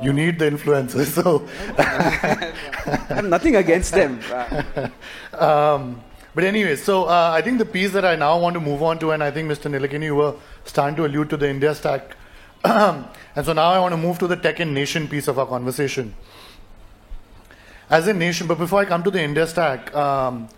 you 0.00 0.12
need 0.12 0.38
the 0.38 0.46
influencers. 0.50 1.06
So 1.06 1.46
I 1.78 3.14
have 3.14 3.24
nothing 3.24 3.56
against 3.56 3.92
them. 3.92 4.20
um, 5.38 6.02
but 6.34 6.44
anyway, 6.44 6.76
so 6.76 7.04
uh, 7.04 7.30
I 7.32 7.42
think 7.42 7.58
the 7.58 7.66
piece 7.66 7.92
that 7.92 8.04
I 8.04 8.16
now 8.16 8.38
want 8.38 8.54
to 8.54 8.60
move 8.60 8.82
on 8.82 8.98
to, 9.00 9.10
and 9.10 9.22
I 9.22 9.30
think 9.30 9.50
Mr. 9.50 9.70
Nilekani, 9.70 10.04
you 10.04 10.14
were 10.14 10.34
starting 10.64 10.96
to 10.96 11.04
allude 11.04 11.28
to 11.30 11.36
the 11.36 11.48
India 11.48 11.74
stack. 11.74 12.16
and 12.64 13.06
so 13.44 13.52
now 13.52 13.70
I 13.70 13.78
want 13.80 13.92
to 13.92 13.98
move 13.98 14.18
to 14.20 14.26
the 14.26 14.36
tech 14.36 14.60
and 14.60 14.72
nation 14.72 15.08
piece 15.08 15.28
of 15.28 15.38
our 15.38 15.46
conversation. 15.46 16.14
As 17.90 18.06
a 18.06 18.14
nation, 18.14 18.46
but 18.46 18.56
before 18.56 18.80
I 18.80 18.86
come 18.86 19.02
to 19.02 19.10
the 19.10 19.20
India 19.20 19.46
stack, 19.46 19.94
um, 19.94 20.48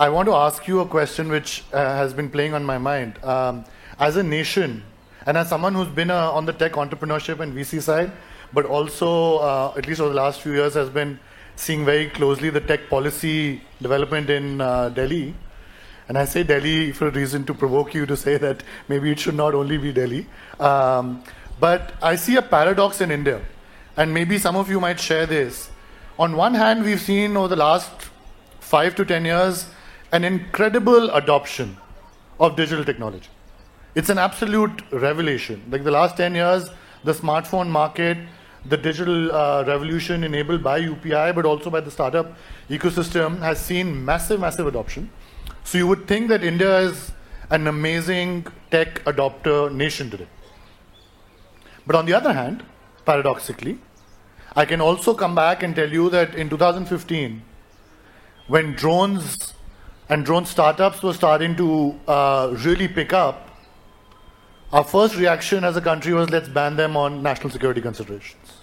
I 0.00 0.08
want 0.08 0.28
to 0.28 0.34
ask 0.34 0.66
you 0.66 0.80
a 0.80 0.86
question 0.86 1.28
which 1.28 1.62
uh, 1.74 1.76
has 1.76 2.14
been 2.14 2.30
playing 2.30 2.54
on 2.54 2.64
my 2.64 2.78
mind. 2.78 3.22
Um, 3.22 3.66
as 3.98 4.16
a 4.16 4.22
nation, 4.22 4.82
and 5.26 5.36
as 5.36 5.50
someone 5.50 5.74
who's 5.74 5.88
been 5.88 6.10
uh, 6.10 6.30
on 6.32 6.46
the 6.46 6.54
tech 6.54 6.72
entrepreneurship 6.72 7.40
and 7.40 7.54
VC 7.54 7.82
side, 7.82 8.10
but 8.50 8.64
also, 8.64 9.36
uh, 9.40 9.74
at 9.76 9.86
least 9.86 10.00
over 10.00 10.08
the 10.08 10.16
last 10.16 10.40
few 10.40 10.52
years, 10.52 10.72
has 10.72 10.88
been 10.88 11.20
seeing 11.54 11.84
very 11.84 12.08
closely 12.08 12.48
the 12.48 12.62
tech 12.62 12.88
policy 12.88 13.60
development 13.82 14.30
in 14.30 14.62
uh, 14.62 14.88
Delhi. 14.88 15.34
And 16.08 16.16
I 16.16 16.24
say 16.24 16.44
Delhi 16.44 16.92
for 16.92 17.08
a 17.08 17.10
reason 17.10 17.44
to 17.44 17.52
provoke 17.52 17.92
you 17.92 18.06
to 18.06 18.16
say 18.16 18.38
that 18.38 18.62
maybe 18.88 19.10
it 19.10 19.18
should 19.18 19.34
not 19.34 19.54
only 19.54 19.76
be 19.76 19.92
Delhi. 19.92 20.26
Um, 20.58 21.22
but 21.60 21.92
I 22.00 22.16
see 22.16 22.36
a 22.36 22.42
paradox 22.42 23.02
in 23.02 23.10
India, 23.10 23.42
and 23.98 24.14
maybe 24.14 24.38
some 24.38 24.56
of 24.56 24.70
you 24.70 24.80
might 24.80 24.98
share 24.98 25.26
this. 25.26 25.68
On 26.18 26.36
one 26.36 26.54
hand, 26.54 26.84
we've 26.84 27.02
seen 27.02 27.36
over 27.36 27.48
the 27.48 27.56
last 27.56 27.90
five 28.60 28.94
to 28.94 29.04
ten 29.04 29.26
years 29.26 29.66
an 30.12 30.24
incredible 30.24 31.10
adoption 31.10 31.76
of 32.38 32.56
digital 32.56 32.84
technology. 32.84 33.28
It's 33.94 34.08
an 34.08 34.18
absolute 34.18 34.82
revelation. 34.92 35.62
Like 35.70 35.84
the 35.84 35.90
last 35.90 36.16
10 36.16 36.34
years, 36.34 36.70
the 37.04 37.12
smartphone 37.12 37.68
market, 37.68 38.18
the 38.64 38.76
digital 38.76 39.32
uh, 39.32 39.64
revolution 39.64 40.24
enabled 40.24 40.62
by 40.62 40.80
UPI, 40.80 41.34
but 41.34 41.44
also 41.44 41.70
by 41.70 41.80
the 41.80 41.90
startup 41.90 42.34
ecosystem, 42.68 43.38
has 43.40 43.64
seen 43.64 44.04
massive, 44.04 44.40
massive 44.40 44.66
adoption. 44.66 45.10
So 45.64 45.78
you 45.78 45.86
would 45.86 46.06
think 46.06 46.28
that 46.28 46.44
India 46.44 46.78
is 46.78 47.12
an 47.50 47.66
amazing 47.66 48.46
tech 48.70 49.04
adopter 49.04 49.72
nation 49.72 50.10
today. 50.10 50.28
But 51.86 51.96
on 51.96 52.06
the 52.06 52.14
other 52.14 52.32
hand, 52.32 52.64
paradoxically, 53.04 53.78
I 54.54 54.64
can 54.64 54.80
also 54.80 55.14
come 55.14 55.34
back 55.34 55.62
and 55.62 55.74
tell 55.74 55.90
you 55.90 56.10
that 56.10 56.34
in 56.34 56.48
2015, 56.48 57.42
when 58.48 58.72
drones 58.72 59.54
and 60.10 60.24
drone 60.24 60.44
startups 60.44 61.02
were 61.04 61.14
starting 61.14 61.54
to 61.56 61.98
uh, 62.08 62.54
really 62.64 62.88
pick 62.88 63.12
up, 63.12 63.48
our 64.72 64.82
first 64.82 65.16
reaction 65.16 65.62
as 65.64 65.76
a 65.76 65.80
country 65.80 66.12
was 66.12 66.28
let's 66.30 66.48
ban 66.48 66.76
them 66.76 66.96
on 66.96 67.22
national 67.22 67.50
security 67.50 67.80
considerations. 67.80 68.58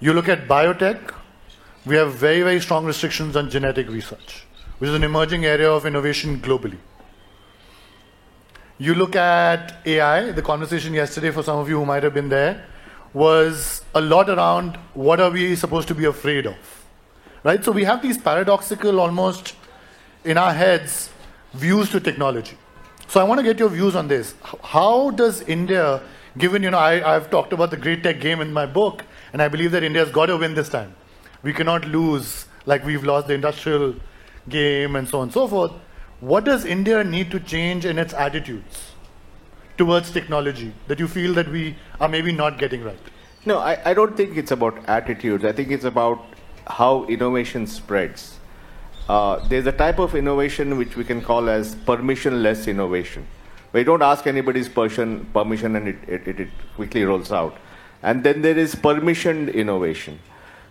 You 0.00 0.14
look 0.14 0.28
at 0.28 0.48
biotech, 0.48 1.14
we 1.84 1.96
have 1.96 2.14
very, 2.14 2.42
very 2.42 2.60
strong 2.60 2.86
restrictions 2.86 3.36
on 3.36 3.50
genetic 3.50 3.88
research, 3.88 4.46
which 4.78 4.88
is 4.88 4.94
an 4.94 5.04
emerging 5.04 5.44
area 5.44 5.70
of 5.70 5.84
innovation 5.84 6.40
globally. 6.40 6.78
You 8.78 8.94
look 8.94 9.16
at 9.16 9.76
AI, 9.86 10.32
the 10.32 10.42
conversation 10.42 10.94
yesterday, 10.94 11.30
for 11.30 11.42
some 11.42 11.58
of 11.58 11.68
you 11.68 11.78
who 11.78 11.86
might 11.86 12.02
have 12.02 12.14
been 12.14 12.30
there, 12.30 12.66
was 13.12 13.82
a 13.94 14.00
lot 14.00 14.30
around 14.30 14.76
what 14.94 15.20
are 15.20 15.30
we 15.30 15.56
supposed 15.56 15.88
to 15.88 15.94
be 15.94 16.06
afraid 16.06 16.46
of. 16.46 16.56
Right? 17.44 17.62
So 17.62 17.72
we 17.72 17.84
have 17.84 18.02
these 18.02 18.18
paradoxical, 18.18 19.00
almost 19.00 19.54
in 20.26 20.36
our 20.36 20.52
heads, 20.52 21.10
views 21.54 21.90
to 21.90 22.00
technology. 22.00 22.58
So 23.08 23.20
I 23.20 23.24
want 23.24 23.38
to 23.38 23.44
get 23.44 23.58
your 23.58 23.68
views 23.68 23.94
on 23.94 24.08
this. 24.08 24.34
How 24.62 25.10
does 25.10 25.42
India, 25.42 26.02
given, 26.36 26.62
you 26.62 26.70
know, 26.70 26.78
I, 26.78 27.14
I've 27.14 27.30
talked 27.30 27.52
about 27.52 27.70
the 27.70 27.76
great 27.76 28.02
tech 28.02 28.20
game 28.20 28.40
in 28.40 28.52
my 28.52 28.66
book, 28.66 29.04
and 29.32 29.40
I 29.40 29.48
believe 29.48 29.70
that 29.70 29.84
India's 29.84 30.10
got 30.10 30.26
to 30.26 30.36
win 30.36 30.54
this 30.54 30.68
time. 30.68 30.94
We 31.42 31.52
cannot 31.52 31.84
lose 31.86 32.46
like 32.66 32.84
we've 32.84 33.04
lost 33.04 33.28
the 33.28 33.34
industrial 33.34 33.94
game 34.48 34.96
and 34.96 35.08
so 35.08 35.18
on 35.18 35.24
and 35.24 35.32
so 35.32 35.46
forth. 35.46 35.72
What 36.20 36.44
does 36.44 36.64
India 36.64 37.04
need 37.04 37.30
to 37.30 37.38
change 37.38 37.84
in 37.84 37.98
its 37.98 38.12
attitudes 38.12 38.92
towards 39.76 40.10
technology 40.10 40.72
that 40.88 40.98
you 40.98 41.06
feel 41.06 41.34
that 41.34 41.48
we 41.48 41.76
are 42.00 42.08
maybe 42.08 42.32
not 42.32 42.58
getting 42.58 42.82
right? 42.82 42.98
No, 43.44 43.58
I, 43.58 43.90
I 43.90 43.94
don't 43.94 44.16
think 44.16 44.36
it's 44.36 44.50
about 44.50 44.84
attitudes. 44.88 45.44
I 45.44 45.52
think 45.52 45.70
it's 45.70 45.84
about 45.84 46.24
how 46.66 47.04
innovation 47.04 47.68
spreads. 47.68 48.35
Uh, 49.08 49.46
there's 49.48 49.66
a 49.66 49.72
type 49.72 49.98
of 49.98 50.14
innovation 50.14 50.76
which 50.76 50.96
we 50.96 51.04
can 51.04 51.22
call 51.22 51.48
as 51.48 51.76
permissionless 51.76 52.66
innovation, 52.66 53.26
you 53.72 53.84
don't 53.84 54.02
ask 54.02 54.26
anybody's 54.26 54.68
permission, 54.68 55.26
permission 55.32 55.76
and 55.76 55.88
it, 55.88 55.96
it, 56.08 56.40
it 56.40 56.48
quickly 56.74 57.04
rolls 57.04 57.30
out. 57.30 57.56
And 58.02 58.24
then 58.24 58.42
there 58.42 58.58
is 58.58 58.74
permissioned 58.74 59.52
innovation. 59.54 60.18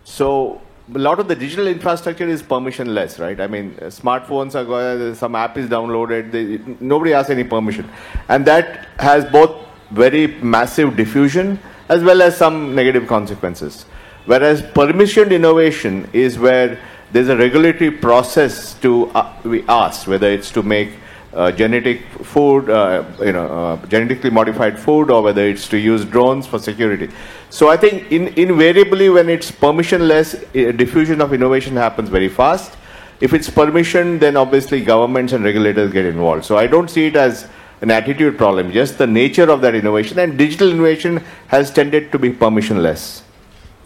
So 0.04 0.60
a 0.94 0.98
lot 0.98 1.18
of 1.18 1.28
the 1.28 1.34
digital 1.34 1.66
infrastructure 1.66 2.26
is 2.26 2.42
permissionless, 2.42 3.18
right? 3.18 3.40
I 3.40 3.46
mean, 3.46 3.74
smartphones 3.74 4.54
are 4.54 4.64
going, 4.64 5.14
some 5.14 5.34
app 5.34 5.56
is 5.56 5.68
downloaded, 5.68 6.30
they, 6.30 6.58
nobody 6.80 7.12
asks 7.12 7.30
any 7.30 7.44
permission. 7.44 7.88
And 8.28 8.44
that 8.46 8.86
has 8.98 9.24
both 9.24 9.64
very 9.90 10.26
massive 10.26 10.96
diffusion 10.96 11.58
as 11.88 12.02
well 12.02 12.22
as 12.22 12.36
some 12.36 12.74
negative 12.74 13.06
consequences. 13.06 13.84
Whereas 14.26 14.60
permissioned 14.62 15.30
innovation 15.30 16.08
is 16.12 16.38
where 16.38 16.80
there's 17.12 17.28
a 17.28 17.36
regulatory 17.36 17.90
process 17.90 18.74
to 18.74 19.06
uh, 19.10 19.32
we 19.44 19.66
ask 19.68 20.06
whether 20.06 20.28
it's 20.28 20.50
to 20.50 20.62
make 20.62 20.90
uh, 21.32 21.52
genetic 21.52 22.02
food, 22.22 22.70
uh, 22.70 23.04
you 23.20 23.32
know, 23.32 23.46
uh, 23.46 23.86
genetically 23.86 24.30
modified 24.30 24.78
food, 24.78 25.10
or 25.10 25.22
whether 25.22 25.46
it's 25.46 25.68
to 25.68 25.76
use 25.76 26.02
drones 26.04 26.46
for 26.46 26.58
security. 26.58 27.10
So 27.50 27.68
I 27.68 27.76
think 27.76 28.10
in, 28.10 28.28
invariably 28.38 29.10
when 29.10 29.28
it's 29.28 29.50
permissionless, 29.50 30.76
diffusion 30.78 31.20
of 31.20 31.34
innovation 31.34 31.76
happens 31.76 32.08
very 32.08 32.28
fast. 32.28 32.76
If 33.20 33.34
it's 33.34 33.50
permission, 33.50 34.18
then 34.18 34.36
obviously 34.36 34.82
governments 34.82 35.34
and 35.34 35.44
regulators 35.44 35.92
get 35.92 36.06
involved. 36.06 36.44
So 36.44 36.56
I 36.56 36.66
don't 36.66 36.88
see 36.88 37.06
it 37.06 37.16
as 37.16 37.48
an 37.82 37.90
attitude 37.90 38.38
problem, 38.38 38.72
just 38.72 38.96
the 38.96 39.06
nature 39.06 39.50
of 39.50 39.60
that 39.60 39.74
innovation. 39.74 40.18
And 40.18 40.38
digital 40.38 40.70
innovation 40.70 41.22
has 41.48 41.70
tended 41.70 42.12
to 42.12 42.18
be 42.18 42.30
permissionless. 42.30 43.22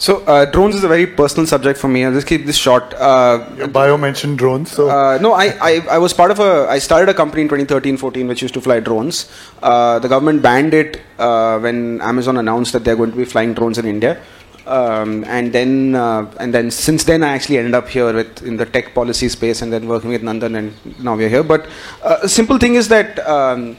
So 0.00 0.24
uh, 0.24 0.46
drones 0.46 0.74
is 0.74 0.82
a 0.82 0.88
very 0.88 1.06
personal 1.06 1.46
subject 1.46 1.78
for 1.78 1.86
me. 1.86 2.06
I'll 2.06 2.14
just 2.14 2.26
keep 2.26 2.46
this 2.46 2.56
short. 2.56 2.94
Uh, 2.94 3.44
Your 3.58 3.68
bio 3.68 3.98
mentioned 3.98 4.38
drones. 4.38 4.72
So 4.72 4.88
uh, 4.88 5.18
no, 5.20 5.34
I, 5.34 5.48
I, 5.60 5.72
I 5.90 5.98
was 5.98 6.14
part 6.14 6.30
of 6.30 6.40
a. 6.40 6.66
I 6.70 6.78
started 6.78 7.10
a 7.10 7.14
company 7.14 7.42
in 7.42 7.48
2013-14 7.48 8.26
which 8.26 8.40
used 8.40 8.54
to 8.54 8.62
fly 8.62 8.80
drones. 8.80 9.30
Uh, 9.62 9.98
the 9.98 10.08
government 10.08 10.40
banned 10.40 10.72
it 10.72 11.02
uh, 11.18 11.58
when 11.58 12.00
Amazon 12.00 12.38
announced 12.38 12.72
that 12.72 12.82
they're 12.82 12.96
going 12.96 13.10
to 13.10 13.16
be 13.18 13.26
flying 13.26 13.52
drones 13.52 13.76
in 13.76 13.84
India. 13.84 14.18
Um, 14.66 15.22
and 15.24 15.52
then 15.52 15.94
uh, 15.94 16.32
and 16.40 16.54
then 16.54 16.70
since 16.70 17.04
then 17.04 17.22
I 17.22 17.34
actually 17.34 17.58
ended 17.58 17.74
up 17.74 17.86
here 17.86 18.10
with 18.10 18.42
in 18.42 18.56
the 18.56 18.64
tech 18.64 18.94
policy 18.94 19.28
space 19.28 19.60
and 19.60 19.70
then 19.70 19.86
working 19.86 20.08
with 20.08 20.22
Nandan 20.22 20.56
and 20.56 20.98
now 21.04 21.14
we're 21.14 21.28
here. 21.28 21.42
But 21.42 21.68
a 22.02 22.26
simple 22.26 22.56
thing 22.56 22.76
is 22.76 22.88
that. 22.88 23.18
Um, 23.28 23.76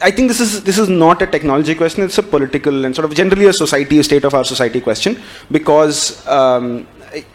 I 0.00 0.10
think 0.10 0.26
this 0.28 0.40
is 0.40 0.64
this 0.64 0.78
is 0.78 0.88
not 0.88 1.22
a 1.22 1.26
technology 1.26 1.74
question. 1.74 2.02
It's 2.02 2.18
a 2.18 2.22
political 2.22 2.84
and 2.84 2.94
sort 2.94 3.04
of 3.04 3.14
generally 3.14 3.46
a 3.46 3.52
society, 3.52 4.00
a 4.00 4.02
state 4.04 4.24
of 4.24 4.34
our 4.34 4.44
society 4.44 4.80
question, 4.80 5.20
because 5.50 6.26
um, 6.26 6.88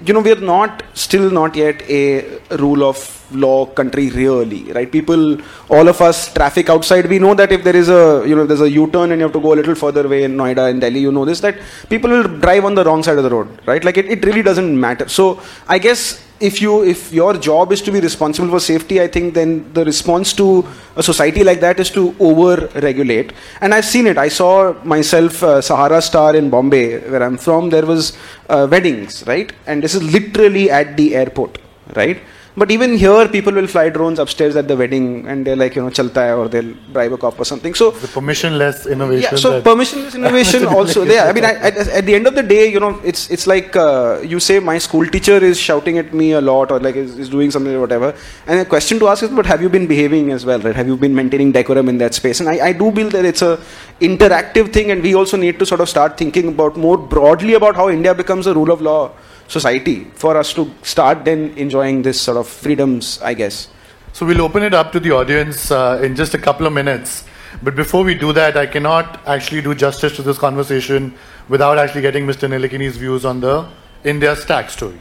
you 0.06 0.14
know 0.14 0.20
we're 0.20 0.36
not 0.36 0.84
still 0.94 1.32
not 1.32 1.56
yet 1.56 1.82
a 1.90 2.40
rule 2.58 2.84
of 2.84 3.00
law 3.34 3.66
country 3.66 4.10
really, 4.10 4.64
right? 4.74 4.92
People, 4.92 5.38
all 5.70 5.88
of 5.88 6.02
us, 6.02 6.34
traffic 6.34 6.70
outside. 6.70 7.08
We 7.08 7.20
know 7.20 7.34
that 7.36 7.54
if 7.54 7.64
there 7.64 7.76
is 7.76 7.88
a 7.88 8.24
you 8.28 8.36
know 8.36 8.46
there's 8.46 8.62
a 8.62 8.70
U-turn 8.70 9.14
and 9.14 9.20
you 9.20 9.24
have 9.28 9.34
to 9.34 9.40
go 9.40 9.54
a 9.54 9.60
little 9.62 9.76
further 9.76 10.06
away 10.06 10.24
in 10.24 10.36
Noida 10.36 10.70
and 10.70 10.82
Delhi, 10.82 11.00
you 11.00 11.12
know 11.14 11.24
this 11.24 11.40
that 11.40 11.58
people 11.90 12.10
will 12.10 12.28
drive 12.40 12.66
on 12.66 12.76
the 12.76 12.84
wrong 12.84 13.02
side 13.02 13.18
of 13.18 13.24
the 13.24 13.30
road, 13.30 13.48
right? 13.66 13.84
Like 13.84 13.98
it, 13.98 14.08
it 14.08 14.26
really 14.26 14.42
doesn't 14.42 14.78
matter. 14.78 15.08
So 15.08 15.42
I 15.70 15.80
guess 15.80 16.22
if 16.42 16.62
you 16.62 16.84
if 16.84 17.12
your 17.14 17.34
job 17.38 17.72
is 17.72 17.82
to 17.82 17.92
be 17.92 18.00
responsible 18.00 18.50
for 18.50 18.60
safety 18.60 19.00
i 19.02 19.08
think 19.08 19.34
then 19.34 19.52
the 19.74 19.84
response 19.86 20.34
to 20.34 20.66
a 20.96 21.04
society 21.04 21.44
like 21.44 21.60
that 21.60 21.80
is 21.80 21.90
to 21.90 22.16
over 22.20 22.68
regulate 22.88 23.34
and 23.62 23.74
i've 23.74 23.86
seen 23.86 24.08
it. 24.08 24.18
I 24.18 24.28
saw 24.28 24.74
myself 24.84 25.44
uh, 25.44 25.62
sahara 25.62 26.02
star 26.02 26.36
in 26.36 26.50
bombay 26.50 27.00
where 27.10 27.24
i'm 27.24 27.38
from 27.38 27.70
there 27.70 27.86
was 27.86 28.18
uh, 28.50 28.68
weddings 28.70 29.24
right? 29.28 29.52
And 29.68 29.84
this 29.84 29.96
is 29.96 30.04
literally 30.04 30.70
at 30.70 30.98
the 30.98 31.16
airport 31.16 31.58
right 31.96 32.20
but 32.56 32.70
even 32.70 32.98
here, 32.98 33.28
people 33.30 33.54
will 33.54 33.68
fly 33.68 33.90
drones 33.90 34.20
upstairs 34.20 34.58
at 34.58 34.68
the 34.68 34.76
wedding, 34.76 35.26
and 35.28 35.48
they're 35.48 35.56
like, 35.56 35.76
you 35.76 35.82
know, 35.82 35.90
chalta 35.90 36.16
hai, 36.16 36.34
or 36.34 36.50
they'll 36.50 36.74
bribe 36.92 37.14
a 37.14 37.18
cop 37.18 37.40
or 37.40 37.46
something. 37.46 37.74
So 37.74 37.92
the 37.92 38.08
permissionless 38.08 38.92
innovation. 38.92 39.30
Yeah, 39.32 39.38
so 39.38 39.62
permissionless 39.62 40.16
innovation 40.22 40.66
also 40.66 41.06
there. 41.06 41.26
I 41.26 41.32
mean, 41.32 41.46
I, 41.46 41.54
I, 41.54 41.68
at 42.00 42.06
the 42.06 42.14
end 42.14 42.28
of 42.28 42.36
the 42.36 42.44
day, 42.44 42.70
you 42.70 42.82
know, 42.82 43.00
it's 43.06 43.30
it's 43.30 43.48
like 43.48 43.76
uh, 43.78 44.20
you 44.22 44.42
say, 44.42 44.60
my 44.60 44.78
school 44.80 45.08
teacher 45.08 45.38
is 45.38 45.58
shouting 45.58 45.98
at 45.98 46.14
me 46.14 46.34
a 46.34 46.42
lot, 46.42 46.72
or 46.72 46.80
like 46.82 46.98
is, 46.98 47.18
is 47.18 47.30
doing 47.30 47.52
something 47.52 47.74
or 47.74 47.80
whatever. 47.80 48.14
And 48.48 48.60
the 48.60 48.66
question 48.66 49.00
to 49.00 49.08
ask 49.08 49.24
is, 49.24 49.30
but 49.30 49.46
have 49.46 49.62
you 49.62 49.70
been 49.70 49.88
behaving 49.88 50.32
as 50.32 50.46
well, 50.46 50.60
right? 50.60 50.76
Have 50.76 50.88
you 50.88 50.98
been 50.98 51.16
maintaining 51.16 51.54
decorum 51.54 51.88
in 51.88 52.00
that 52.00 52.14
space? 52.14 52.42
And 52.42 52.50
I, 52.50 52.68
I 52.68 52.74
do 52.74 52.92
believe 52.92 53.14
that 53.14 53.24
it's 53.24 53.42
a 53.42 53.60
interactive 54.02 54.74
thing, 54.74 54.92
and 54.92 55.02
we 55.02 55.16
also 55.16 55.38
need 55.38 55.58
to 55.60 55.66
sort 55.66 55.80
of 55.80 55.88
start 55.88 56.18
thinking 56.18 56.50
about 56.50 56.76
more 56.76 56.98
broadly 56.98 57.54
about 57.54 57.76
how 57.78 57.90
India 57.90 58.14
becomes 58.14 58.46
a 58.46 58.54
rule 58.54 58.72
of 58.72 58.82
law 58.82 59.12
society 59.52 60.06
for 60.16 60.38
us 60.38 60.54
to 60.54 60.74
start 60.82 61.26
then 61.26 61.54
enjoying 61.58 62.02
this 62.02 62.20
sort 62.20 62.38
of 62.38 62.48
freedoms, 62.48 63.22
I 63.22 63.34
guess. 63.34 63.68
So 64.14 64.26
we'll 64.26 64.42
open 64.42 64.64
it 64.64 64.74
up 64.74 64.92
to 64.94 65.00
the 65.00 65.12
audience 65.12 65.72
uh, 65.72 66.02
in 66.04 66.16
just 66.16 66.34
a 66.34 66.38
couple 66.38 66.66
of 66.66 66.74
minutes. 66.74 67.26
But 67.62 67.76
before 67.76 68.04
we 68.04 68.16
do 68.16 68.32
that, 68.34 68.56
I 68.56 68.66
cannot 68.66 69.20
actually 69.28 69.62
do 69.62 69.76
justice 69.76 70.16
to 70.16 70.22
this 70.22 70.38
conversation 70.38 71.14
without 71.50 71.78
actually 71.78 72.02
getting 72.02 72.26
Mr. 72.26 72.50
Nilekani's 72.50 72.96
views 72.96 73.26
on 73.26 73.42
the 73.42 73.68
India 74.06 74.36
stack 74.36 74.70
story. 74.70 75.00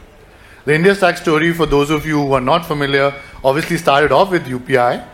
The 0.65 0.75
India 0.75 0.93
stack 0.95 1.17
story, 1.17 1.53
for 1.53 1.65
those 1.65 1.89
of 1.89 2.05
you 2.05 2.21
who 2.21 2.33
are 2.33 2.41
not 2.41 2.65
familiar, 2.65 3.13
obviously 3.43 3.77
started 3.77 4.11
off 4.11 4.31
with 4.31 4.45
UPI 4.45 5.07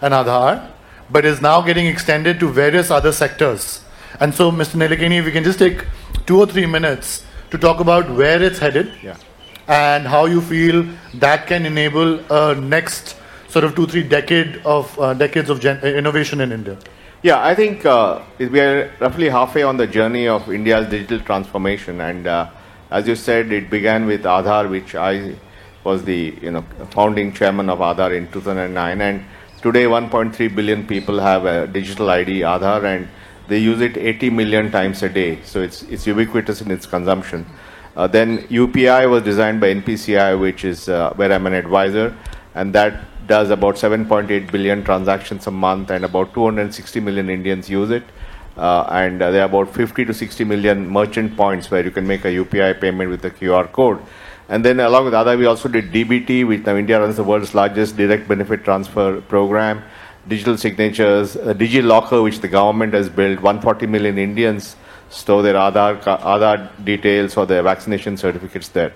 and 0.00 0.12
Aadhaar, 0.12 0.70
but 1.08 1.24
is 1.24 1.40
now 1.40 1.60
getting 1.62 1.86
extended 1.86 2.40
to 2.40 2.48
various 2.48 2.90
other 2.90 3.12
sectors. 3.12 3.80
And 4.20 4.34
so, 4.34 4.50
Mr. 4.50 4.76
Nilekani, 4.76 5.20
if 5.20 5.24
we 5.24 5.32
can 5.32 5.44
just 5.44 5.58
take 5.58 5.86
two 6.26 6.40
or 6.40 6.46
three 6.46 6.66
minutes 6.66 7.24
to 7.52 7.58
talk 7.58 7.80
about 7.80 8.10
where 8.10 8.42
it's 8.42 8.58
headed, 8.58 8.90
yeah. 9.02 9.16
and 9.68 10.06
how 10.06 10.24
you 10.24 10.40
feel 10.40 10.86
that 11.14 11.46
can 11.46 11.66
enable 11.66 12.18
a 12.32 12.54
next 12.54 13.16
sort 13.48 13.64
of 13.66 13.74
two, 13.74 13.86
three 13.86 14.02
decade 14.02 14.56
of 14.64 14.98
uh, 14.98 15.12
decades 15.12 15.50
of 15.50 15.60
gen- 15.60 15.80
innovation 15.80 16.40
in 16.40 16.50
India. 16.50 16.78
Yeah, 17.22 17.44
I 17.44 17.54
think 17.54 17.84
uh, 17.84 18.22
we 18.38 18.58
are 18.58 18.90
roughly 19.00 19.28
halfway 19.28 19.62
on 19.62 19.76
the 19.76 19.86
journey 19.86 20.26
of 20.26 20.50
India's 20.50 20.88
digital 20.88 21.20
transformation, 21.20 22.00
and 22.00 22.26
uh, 22.26 22.50
as 22.90 23.06
you 23.06 23.14
said, 23.14 23.52
it 23.52 23.68
began 23.68 24.06
with 24.06 24.22
Aadhaar, 24.22 24.70
which 24.70 24.94
I 24.94 25.34
was 25.84 26.04
the 26.04 26.34
you 26.40 26.50
know 26.50 26.64
founding 26.90 27.34
chairman 27.34 27.68
of 27.68 27.80
Aadhaar 27.80 28.16
in 28.16 28.32
2009, 28.32 29.00
and 29.02 29.24
today 29.60 29.84
1.3 29.84 30.56
billion 30.56 30.86
people 30.86 31.20
have 31.20 31.44
a 31.44 31.66
digital 31.66 32.08
ID 32.08 32.40
Aadhaar, 32.40 32.82
and 32.84 33.08
they 33.48 33.58
use 33.58 33.80
it 33.80 33.96
80 33.96 34.30
million 34.30 34.70
times 34.70 35.02
a 35.02 35.08
day. 35.08 35.40
So 35.42 35.60
it's 35.60 35.82
it's 35.82 36.06
ubiquitous 36.06 36.60
in 36.60 36.70
its 36.70 36.86
consumption. 36.86 37.46
Uh, 37.94 38.06
then 38.06 38.38
UPI 38.48 39.10
was 39.10 39.22
designed 39.22 39.60
by 39.60 39.74
NPCI, 39.74 40.40
which 40.40 40.64
is 40.64 40.88
uh, 40.88 41.12
where 41.14 41.32
I'm 41.32 41.46
an 41.46 41.52
advisor, 41.52 42.16
and 42.54 42.74
that 42.74 43.00
does 43.26 43.50
about 43.50 43.76
7.8 43.76 44.50
billion 44.50 44.82
transactions 44.82 45.46
a 45.46 45.50
month, 45.50 45.90
and 45.90 46.04
about 46.04 46.32
260 46.34 47.00
million 47.00 47.28
Indians 47.28 47.68
use 47.68 47.90
it. 47.90 48.04
Uh, 48.56 48.82
and 48.90 49.22
uh, 49.22 49.30
there 49.30 49.42
are 49.42 49.46
about 49.46 49.74
50 49.74 50.04
to 50.04 50.12
60 50.12 50.44
million 50.44 50.86
merchant 50.88 51.36
points 51.36 51.70
where 51.70 51.82
you 51.82 51.90
can 51.90 52.06
make 52.06 52.24
a 52.24 52.28
UPI 52.28 52.80
payment 52.80 53.08
with 53.08 53.24
a 53.24 53.30
QR 53.30 53.70
code. 53.72 53.98
And 54.48 54.64
then, 54.64 54.80
along 54.80 55.06
with 55.06 55.14
Aadhaar, 55.14 55.38
we 55.38 55.46
also 55.46 55.68
did 55.68 55.92
DBT, 55.92 56.46
which 56.46 56.66
now 56.66 56.76
India 56.76 57.00
runs 57.00 57.16
the 57.16 57.24
world's 57.24 57.54
largest 57.54 57.96
direct 57.96 58.28
benefit 58.28 58.64
transfer 58.64 59.20
program. 59.22 59.82
Digital 60.28 60.56
signatures, 60.56 61.36
uh, 61.36 61.52
DigiLocker, 61.52 62.22
which 62.22 62.40
the 62.40 62.48
government 62.48 62.94
has 62.94 63.08
built. 63.08 63.40
140 63.40 63.86
million 63.86 64.18
Indians 64.18 64.76
store 65.10 65.42
their 65.42 65.54
Aadhaar, 65.54 66.00
Aadhaar 66.02 66.84
details 66.84 67.36
or 67.36 67.46
their 67.46 67.62
vaccination 67.62 68.16
certificates 68.16 68.68
there. 68.68 68.92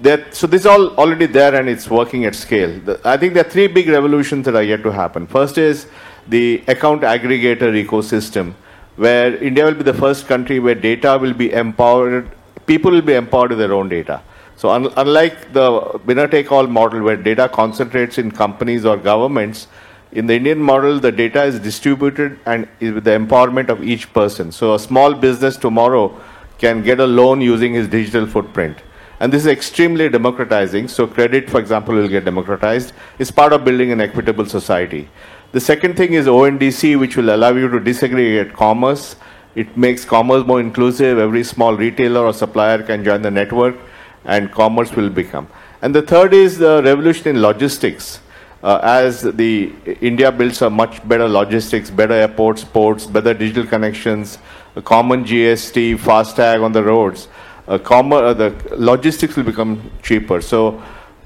That, 0.00 0.34
so 0.34 0.46
this 0.46 0.62
is 0.62 0.66
all 0.66 0.94
already 0.96 1.26
there 1.26 1.54
and 1.54 1.68
it's 1.68 1.90
working 1.90 2.24
at 2.24 2.34
scale. 2.34 2.78
The, 2.80 3.00
I 3.04 3.16
think 3.16 3.34
there 3.34 3.44
are 3.44 3.50
three 3.50 3.66
big 3.66 3.88
revolutions 3.88 4.44
that 4.44 4.54
are 4.54 4.62
yet 4.62 4.82
to 4.84 4.92
happen. 4.92 5.26
First 5.26 5.58
is 5.58 5.88
the 6.28 6.62
account 6.68 7.02
aggregator 7.02 7.84
ecosystem, 7.84 8.52
where 8.96 9.34
India 9.42 9.64
will 9.64 9.74
be 9.74 9.82
the 9.82 9.94
first 9.94 10.28
country 10.28 10.60
where 10.60 10.74
data 10.74 11.18
will 11.20 11.32
be 11.34 11.52
empowered, 11.52 12.30
people 12.66 12.92
will 12.92 13.02
be 13.02 13.14
empowered 13.14 13.50
with 13.50 13.58
their 13.58 13.72
own 13.72 13.88
data. 13.88 14.22
So 14.56 14.70
un- 14.70 14.92
unlike 14.96 15.52
the 15.52 16.00
winner 16.04 16.28
take 16.28 16.52
all 16.52 16.66
model 16.66 17.02
where 17.02 17.16
data 17.16 17.48
concentrates 17.48 18.18
in 18.18 18.30
companies 18.30 18.84
or 18.84 18.96
governments, 18.96 19.66
in 20.12 20.26
the 20.26 20.34
Indian 20.34 20.58
model, 20.58 20.98
the 21.00 21.12
data 21.12 21.44
is 21.44 21.58
distributed 21.60 22.38
and 22.46 22.68
is 22.80 22.92
with 22.92 23.04
the 23.04 23.10
empowerment 23.10 23.68
of 23.68 23.82
each 23.82 24.12
person. 24.12 24.52
So 24.52 24.74
a 24.74 24.78
small 24.78 25.14
business 25.14 25.56
tomorrow 25.56 26.18
can 26.58 26.82
get 26.82 27.00
a 27.00 27.06
loan 27.06 27.40
using 27.40 27.74
his 27.74 27.88
digital 27.88 28.26
footprint 28.26 28.78
and 29.20 29.32
this 29.32 29.42
is 29.42 29.48
extremely 29.48 30.08
democratizing. 30.08 30.88
So, 30.88 31.06
credit, 31.06 31.50
for 31.50 31.58
example, 31.58 31.94
will 31.94 32.08
get 32.08 32.24
democratized. 32.24 32.92
It's 33.18 33.30
part 33.30 33.52
of 33.52 33.64
building 33.64 33.90
an 33.90 34.00
equitable 34.00 34.46
society. 34.46 35.08
The 35.52 35.60
second 35.60 35.96
thing 35.96 36.12
is 36.12 36.26
ONDC, 36.26 36.98
which 36.98 37.16
will 37.16 37.34
allow 37.34 37.50
you 37.50 37.68
to 37.68 37.80
disaggregate 37.80 38.52
commerce. 38.52 39.16
It 39.54 39.76
makes 39.76 40.04
commerce 40.04 40.46
more 40.46 40.60
inclusive. 40.60 41.18
Every 41.18 41.42
small 41.42 41.74
retailer 41.74 42.20
or 42.20 42.32
supplier 42.32 42.82
can 42.82 43.02
join 43.02 43.22
the 43.22 43.30
network, 43.30 43.76
and 44.24 44.52
commerce 44.52 44.94
will 44.94 45.10
become. 45.10 45.48
And 45.82 45.94
the 45.94 46.02
third 46.02 46.32
is 46.32 46.58
the 46.58 46.82
revolution 46.84 47.28
in 47.28 47.42
logistics. 47.42 48.20
Uh, 48.62 48.80
as 48.82 49.22
the 49.22 49.72
India 50.00 50.32
builds 50.32 50.62
a 50.62 50.70
much 50.70 51.06
better 51.08 51.28
logistics, 51.28 51.90
better 51.90 52.14
airports, 52.14 52.64
ports, 52.64 53.06
better 53.06 53.32
digital 53.32 53.64
connections, 53.64 54.38
a 54.74 54.82
common 54.82 55.24
GST, 55.24 55.98
fast 56.00 56.36
tag 56.36 56.60
on 56.60 56.72
the 56.72 56.82
roads 56.82 57.28
uh, 57.68 57.74
uh, 57.74 58.34
the 58.34 58.76
logistics 58.76 59.36
will 59.36 59.44
become 59.44 59.90
cheaper. 60.02 60.40
So, 60.40 60.82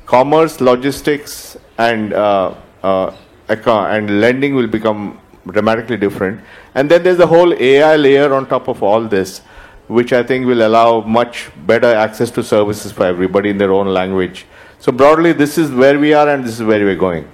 commerce, 0.06 0.60
logistics, 0.60 1.56
and 1.78 2.12
uh, 2.12 2.54
uh, 2.82 3.14
and 3.48 4.20
lending 4.20 4.54
will 4.54 4.66
become 4.66 5.20
dramatically 5.46 5.96
different. 5.96 6.40
And 6.74 6.90
then 6.90 7.02
there's 7.02 7.18
the 7.18 7.26
whole 7.26 7.54
AI 7.54 7.96
layer 7.96 8.34
on 8.34 8.48
top 8.48 8.68
of 8.68 8.82
all 8.82 9.06
this, 9.06 9.40
which 9.86 10.12
I 10.12 10.22
think 10.22 10.46
will 10.46 10.66
allow 10.66 11.00
much 11.02 11.50
better 11.66 11.94
access 11.94 12.30
to 12.32 12.42
services 12.42 12.92
for 12.92 13.06
everybody 13.06 13.50
in 13.50 13.58
their 13.58 13.72
own 13.72 13.88
language. 13.88 14.46
So 14.82 14.90
broadly, 14.90 15.32
this 15.32 15.58
is 15.58 15.70
where 15.70 15.96
we 15.96 16.12
are, 16.12 16.28
and 16.28 16.44
this 16.44 16.58
is 16.58 16.66
where 16.66 16.84
we're 16.84 16.96
going. 16.96 17.28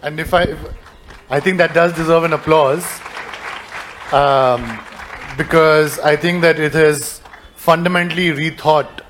And 0.00 0.20
if 0.20 0.32
I, 0.32 0.42
if, 0.42 0.60
I 1.28 1.40
think 1.40 1.58
that 1.58 1.74
does 1.74 1.92
deserve 1.92 2.22
an 2.22 2.34
applause, 2.34 2.84
um, 4.12 4.78
because 5.36 5.98
I 5.98 6.14
think 6.14 6.40
that 6.42 6.60
it 6.60 6.72
has 6.74 7.20
fundamentally 7.56 8.28
rethought 8.28 9.00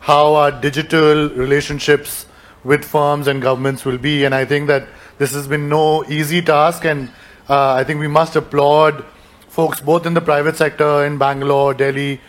how 0.00 0.34
our 0.34 0.50
digital 0.50 1.28
relationships 1.28 2.26
with 2.64 2.84
firms 2.84 3.28
and 3.28 3.40
governments 3.40 3.84
will 3.84 3.98
be. 3.98 4.24
And 4.24 4.34
I 4.34 4.44
think 4.44 4.66
that 4.66 4.88
this 5.18 5.32
has 5.32 5.46
been 5.46 5.68
no 5.68 6.04
easy 6.06 6.42
task, 6.42 6.84
and 6.84 7.08
uh, 7.48 7.74
I 7.74 7.84
think 7.84 8.00
we 8.00 8.08
must 8.08 8.34
applaud 8.34 9.04
folks 9.48 9.80
both 9.80 10.06
in 10.06 10.14
the 10.14 10.20
private 10.20 10.56
sector 10.56 11.06
in 11.06 11.18
Bangalore, 11.18 11.72
Delhi. 11.72 12.20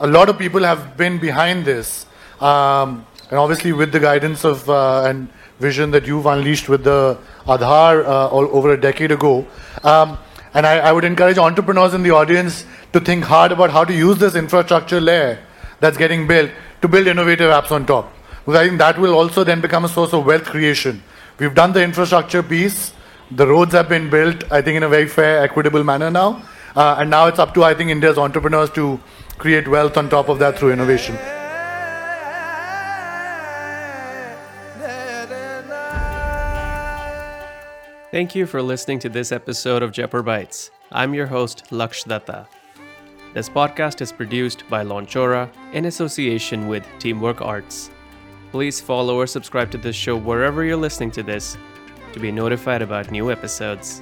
A 0.00 0.08
lot 0.08 0.28
of 0.28 0.38
people 0.38 0.64
have 0.64 0.96
been 0.96 1.18
behind 1.20 1.64
this, 1.64 2.06
um, 2.40 3.06
and 3.34 3.40
obviously 3.40 3.72
with 3.72 3.90
the 3.90 3.98
guidance 3.98 4.44
of 4.44 4.70
uh, 4.70 5.02
and 5.06 5.28
vision 5.58 5.90
that 5.90 6.06
you've 6.06 6.24
unleashed 6.24 6.68
with 6.68 6.84
the 6.84 7.18
Aadhaar 7.46 8.04
uh, 8.04 8.28
all, 8.28 8.46
over 8.56 8.72
a 8.72 8.80
decade 8.80 9.10
ago. 9.10 9.44
Um, 9.82 10.18
and 10.54 10.64
I, 10.64 10.78
I 10.78 10.92
would 10.92 11.02
encourage 11.02 11.36
entrepreneurs 11.36 11.94
in 11.94 12.04
the 12.04 12.12
audience 12.12 12.64
to 12.92 13.00
think 13.00 13.24
hard 13.24 13.50
about 13.50 13.70
how 13.70 13.82
to 13.82 13.92
use 13.92 14.18
this 14.18 14.36
infrastructure 14.36 15.00
layer 15.00 15.40
that's 15.80 15.96
getting 15.96 16.28
built 16.28 16.52
to 16.82 16.86
build 16.86 17.08
innovative 17.08 17.50
apps 17.50 17.72
on 17.72 17.86
top. 17.86 18.12
Because 18.44 18.60
I 18.60 18.68
think 18.68 18.78
that 18.78 19.00
will 19.00 19.14
also 19.14 19.42
then 19.42 19.60
become 19.60 19.84
a 19.84 19.88
source 19.88 20.12
of 20.12 20.24
wealth 20.24 20.44
creation. 20.44 21.02
We've 21.40 21.56
done 21.56 21.72
the 21.72 21.82
infrastructure 21.82 22.44
piece, 22.44 22.92
the 23.32 23.48
roads 23.48 23.72
have 23.72 23.88
been 23.88 24.10
built, 24.10 24.44
I 24.52 24.62
think, 24.62 24.76
in 24.76 24.84
a 24.84 24.88
very 24.88 25.08
fair, 25.08 25.42
equitable 25.42 25.82
manner 25.82 26.08
now. 26.08 26.40
Uh, 26.76 26.98
and 27.00 27.10
now 27.10 27.26
it's 27.26 27.40
up 27.40 27.52
to, 27.54 27.64
I 27.64 27.74
think, 27.74 27.90
India's 27.90 28.16
entrepreneurs 28.16 28.70
to 28.78 29.00
create 29.38 29.66
wealth 29.66 29.96
on 29.96 30.08
top 30.08 30.28
of 30.28 30.38
that 30.38 30.56
through 30.56 30.72
innovation. 30.72 31.18
Thank 38.14 38.36
you 38.36 38.46
for 38.46 38.62
listening 38.62 39.00
to 39.00 39.08
this 39.08 39.32
episode 39.32 39.82
of 39.82 39.90
Jaipur 39.90 40.22
Bytes. 40.22 40.70
I'm 40.92 41.14
your 41.14 41.26
host, 41.26 41.64
Laksh 41.72 42.04
Datta. 42.04 42.46
This 43.32 43.48
podcast 43.48 44.00
is 44.02 44.12
produced 44.12 44.62
by 44.70 44.84
Launchora 44.84 45.50
in 45.72 45.86
association 45.86 46.68
with 46.68 46.86
Teamwork 47.00 47.40
Arts. 47.40 47.90
Please 48.52 48.80
follow 48.80 49.16
or 49.16 49.26
subscribe 49.26 49.72
to 49.72 49.78
this 49.78 49.96
show 49.96 50.16
wherever 50.16 50.62
you're 50.62 50.76
listening 50.76 51.10
to 51.10 51.24
this 51.24 51.56
to 52.12 52.20
be 52.20 52.30
notified 52.30 52.82
about 52.82 53.10
new 53.10 53.32
episodes. 53.32 54.00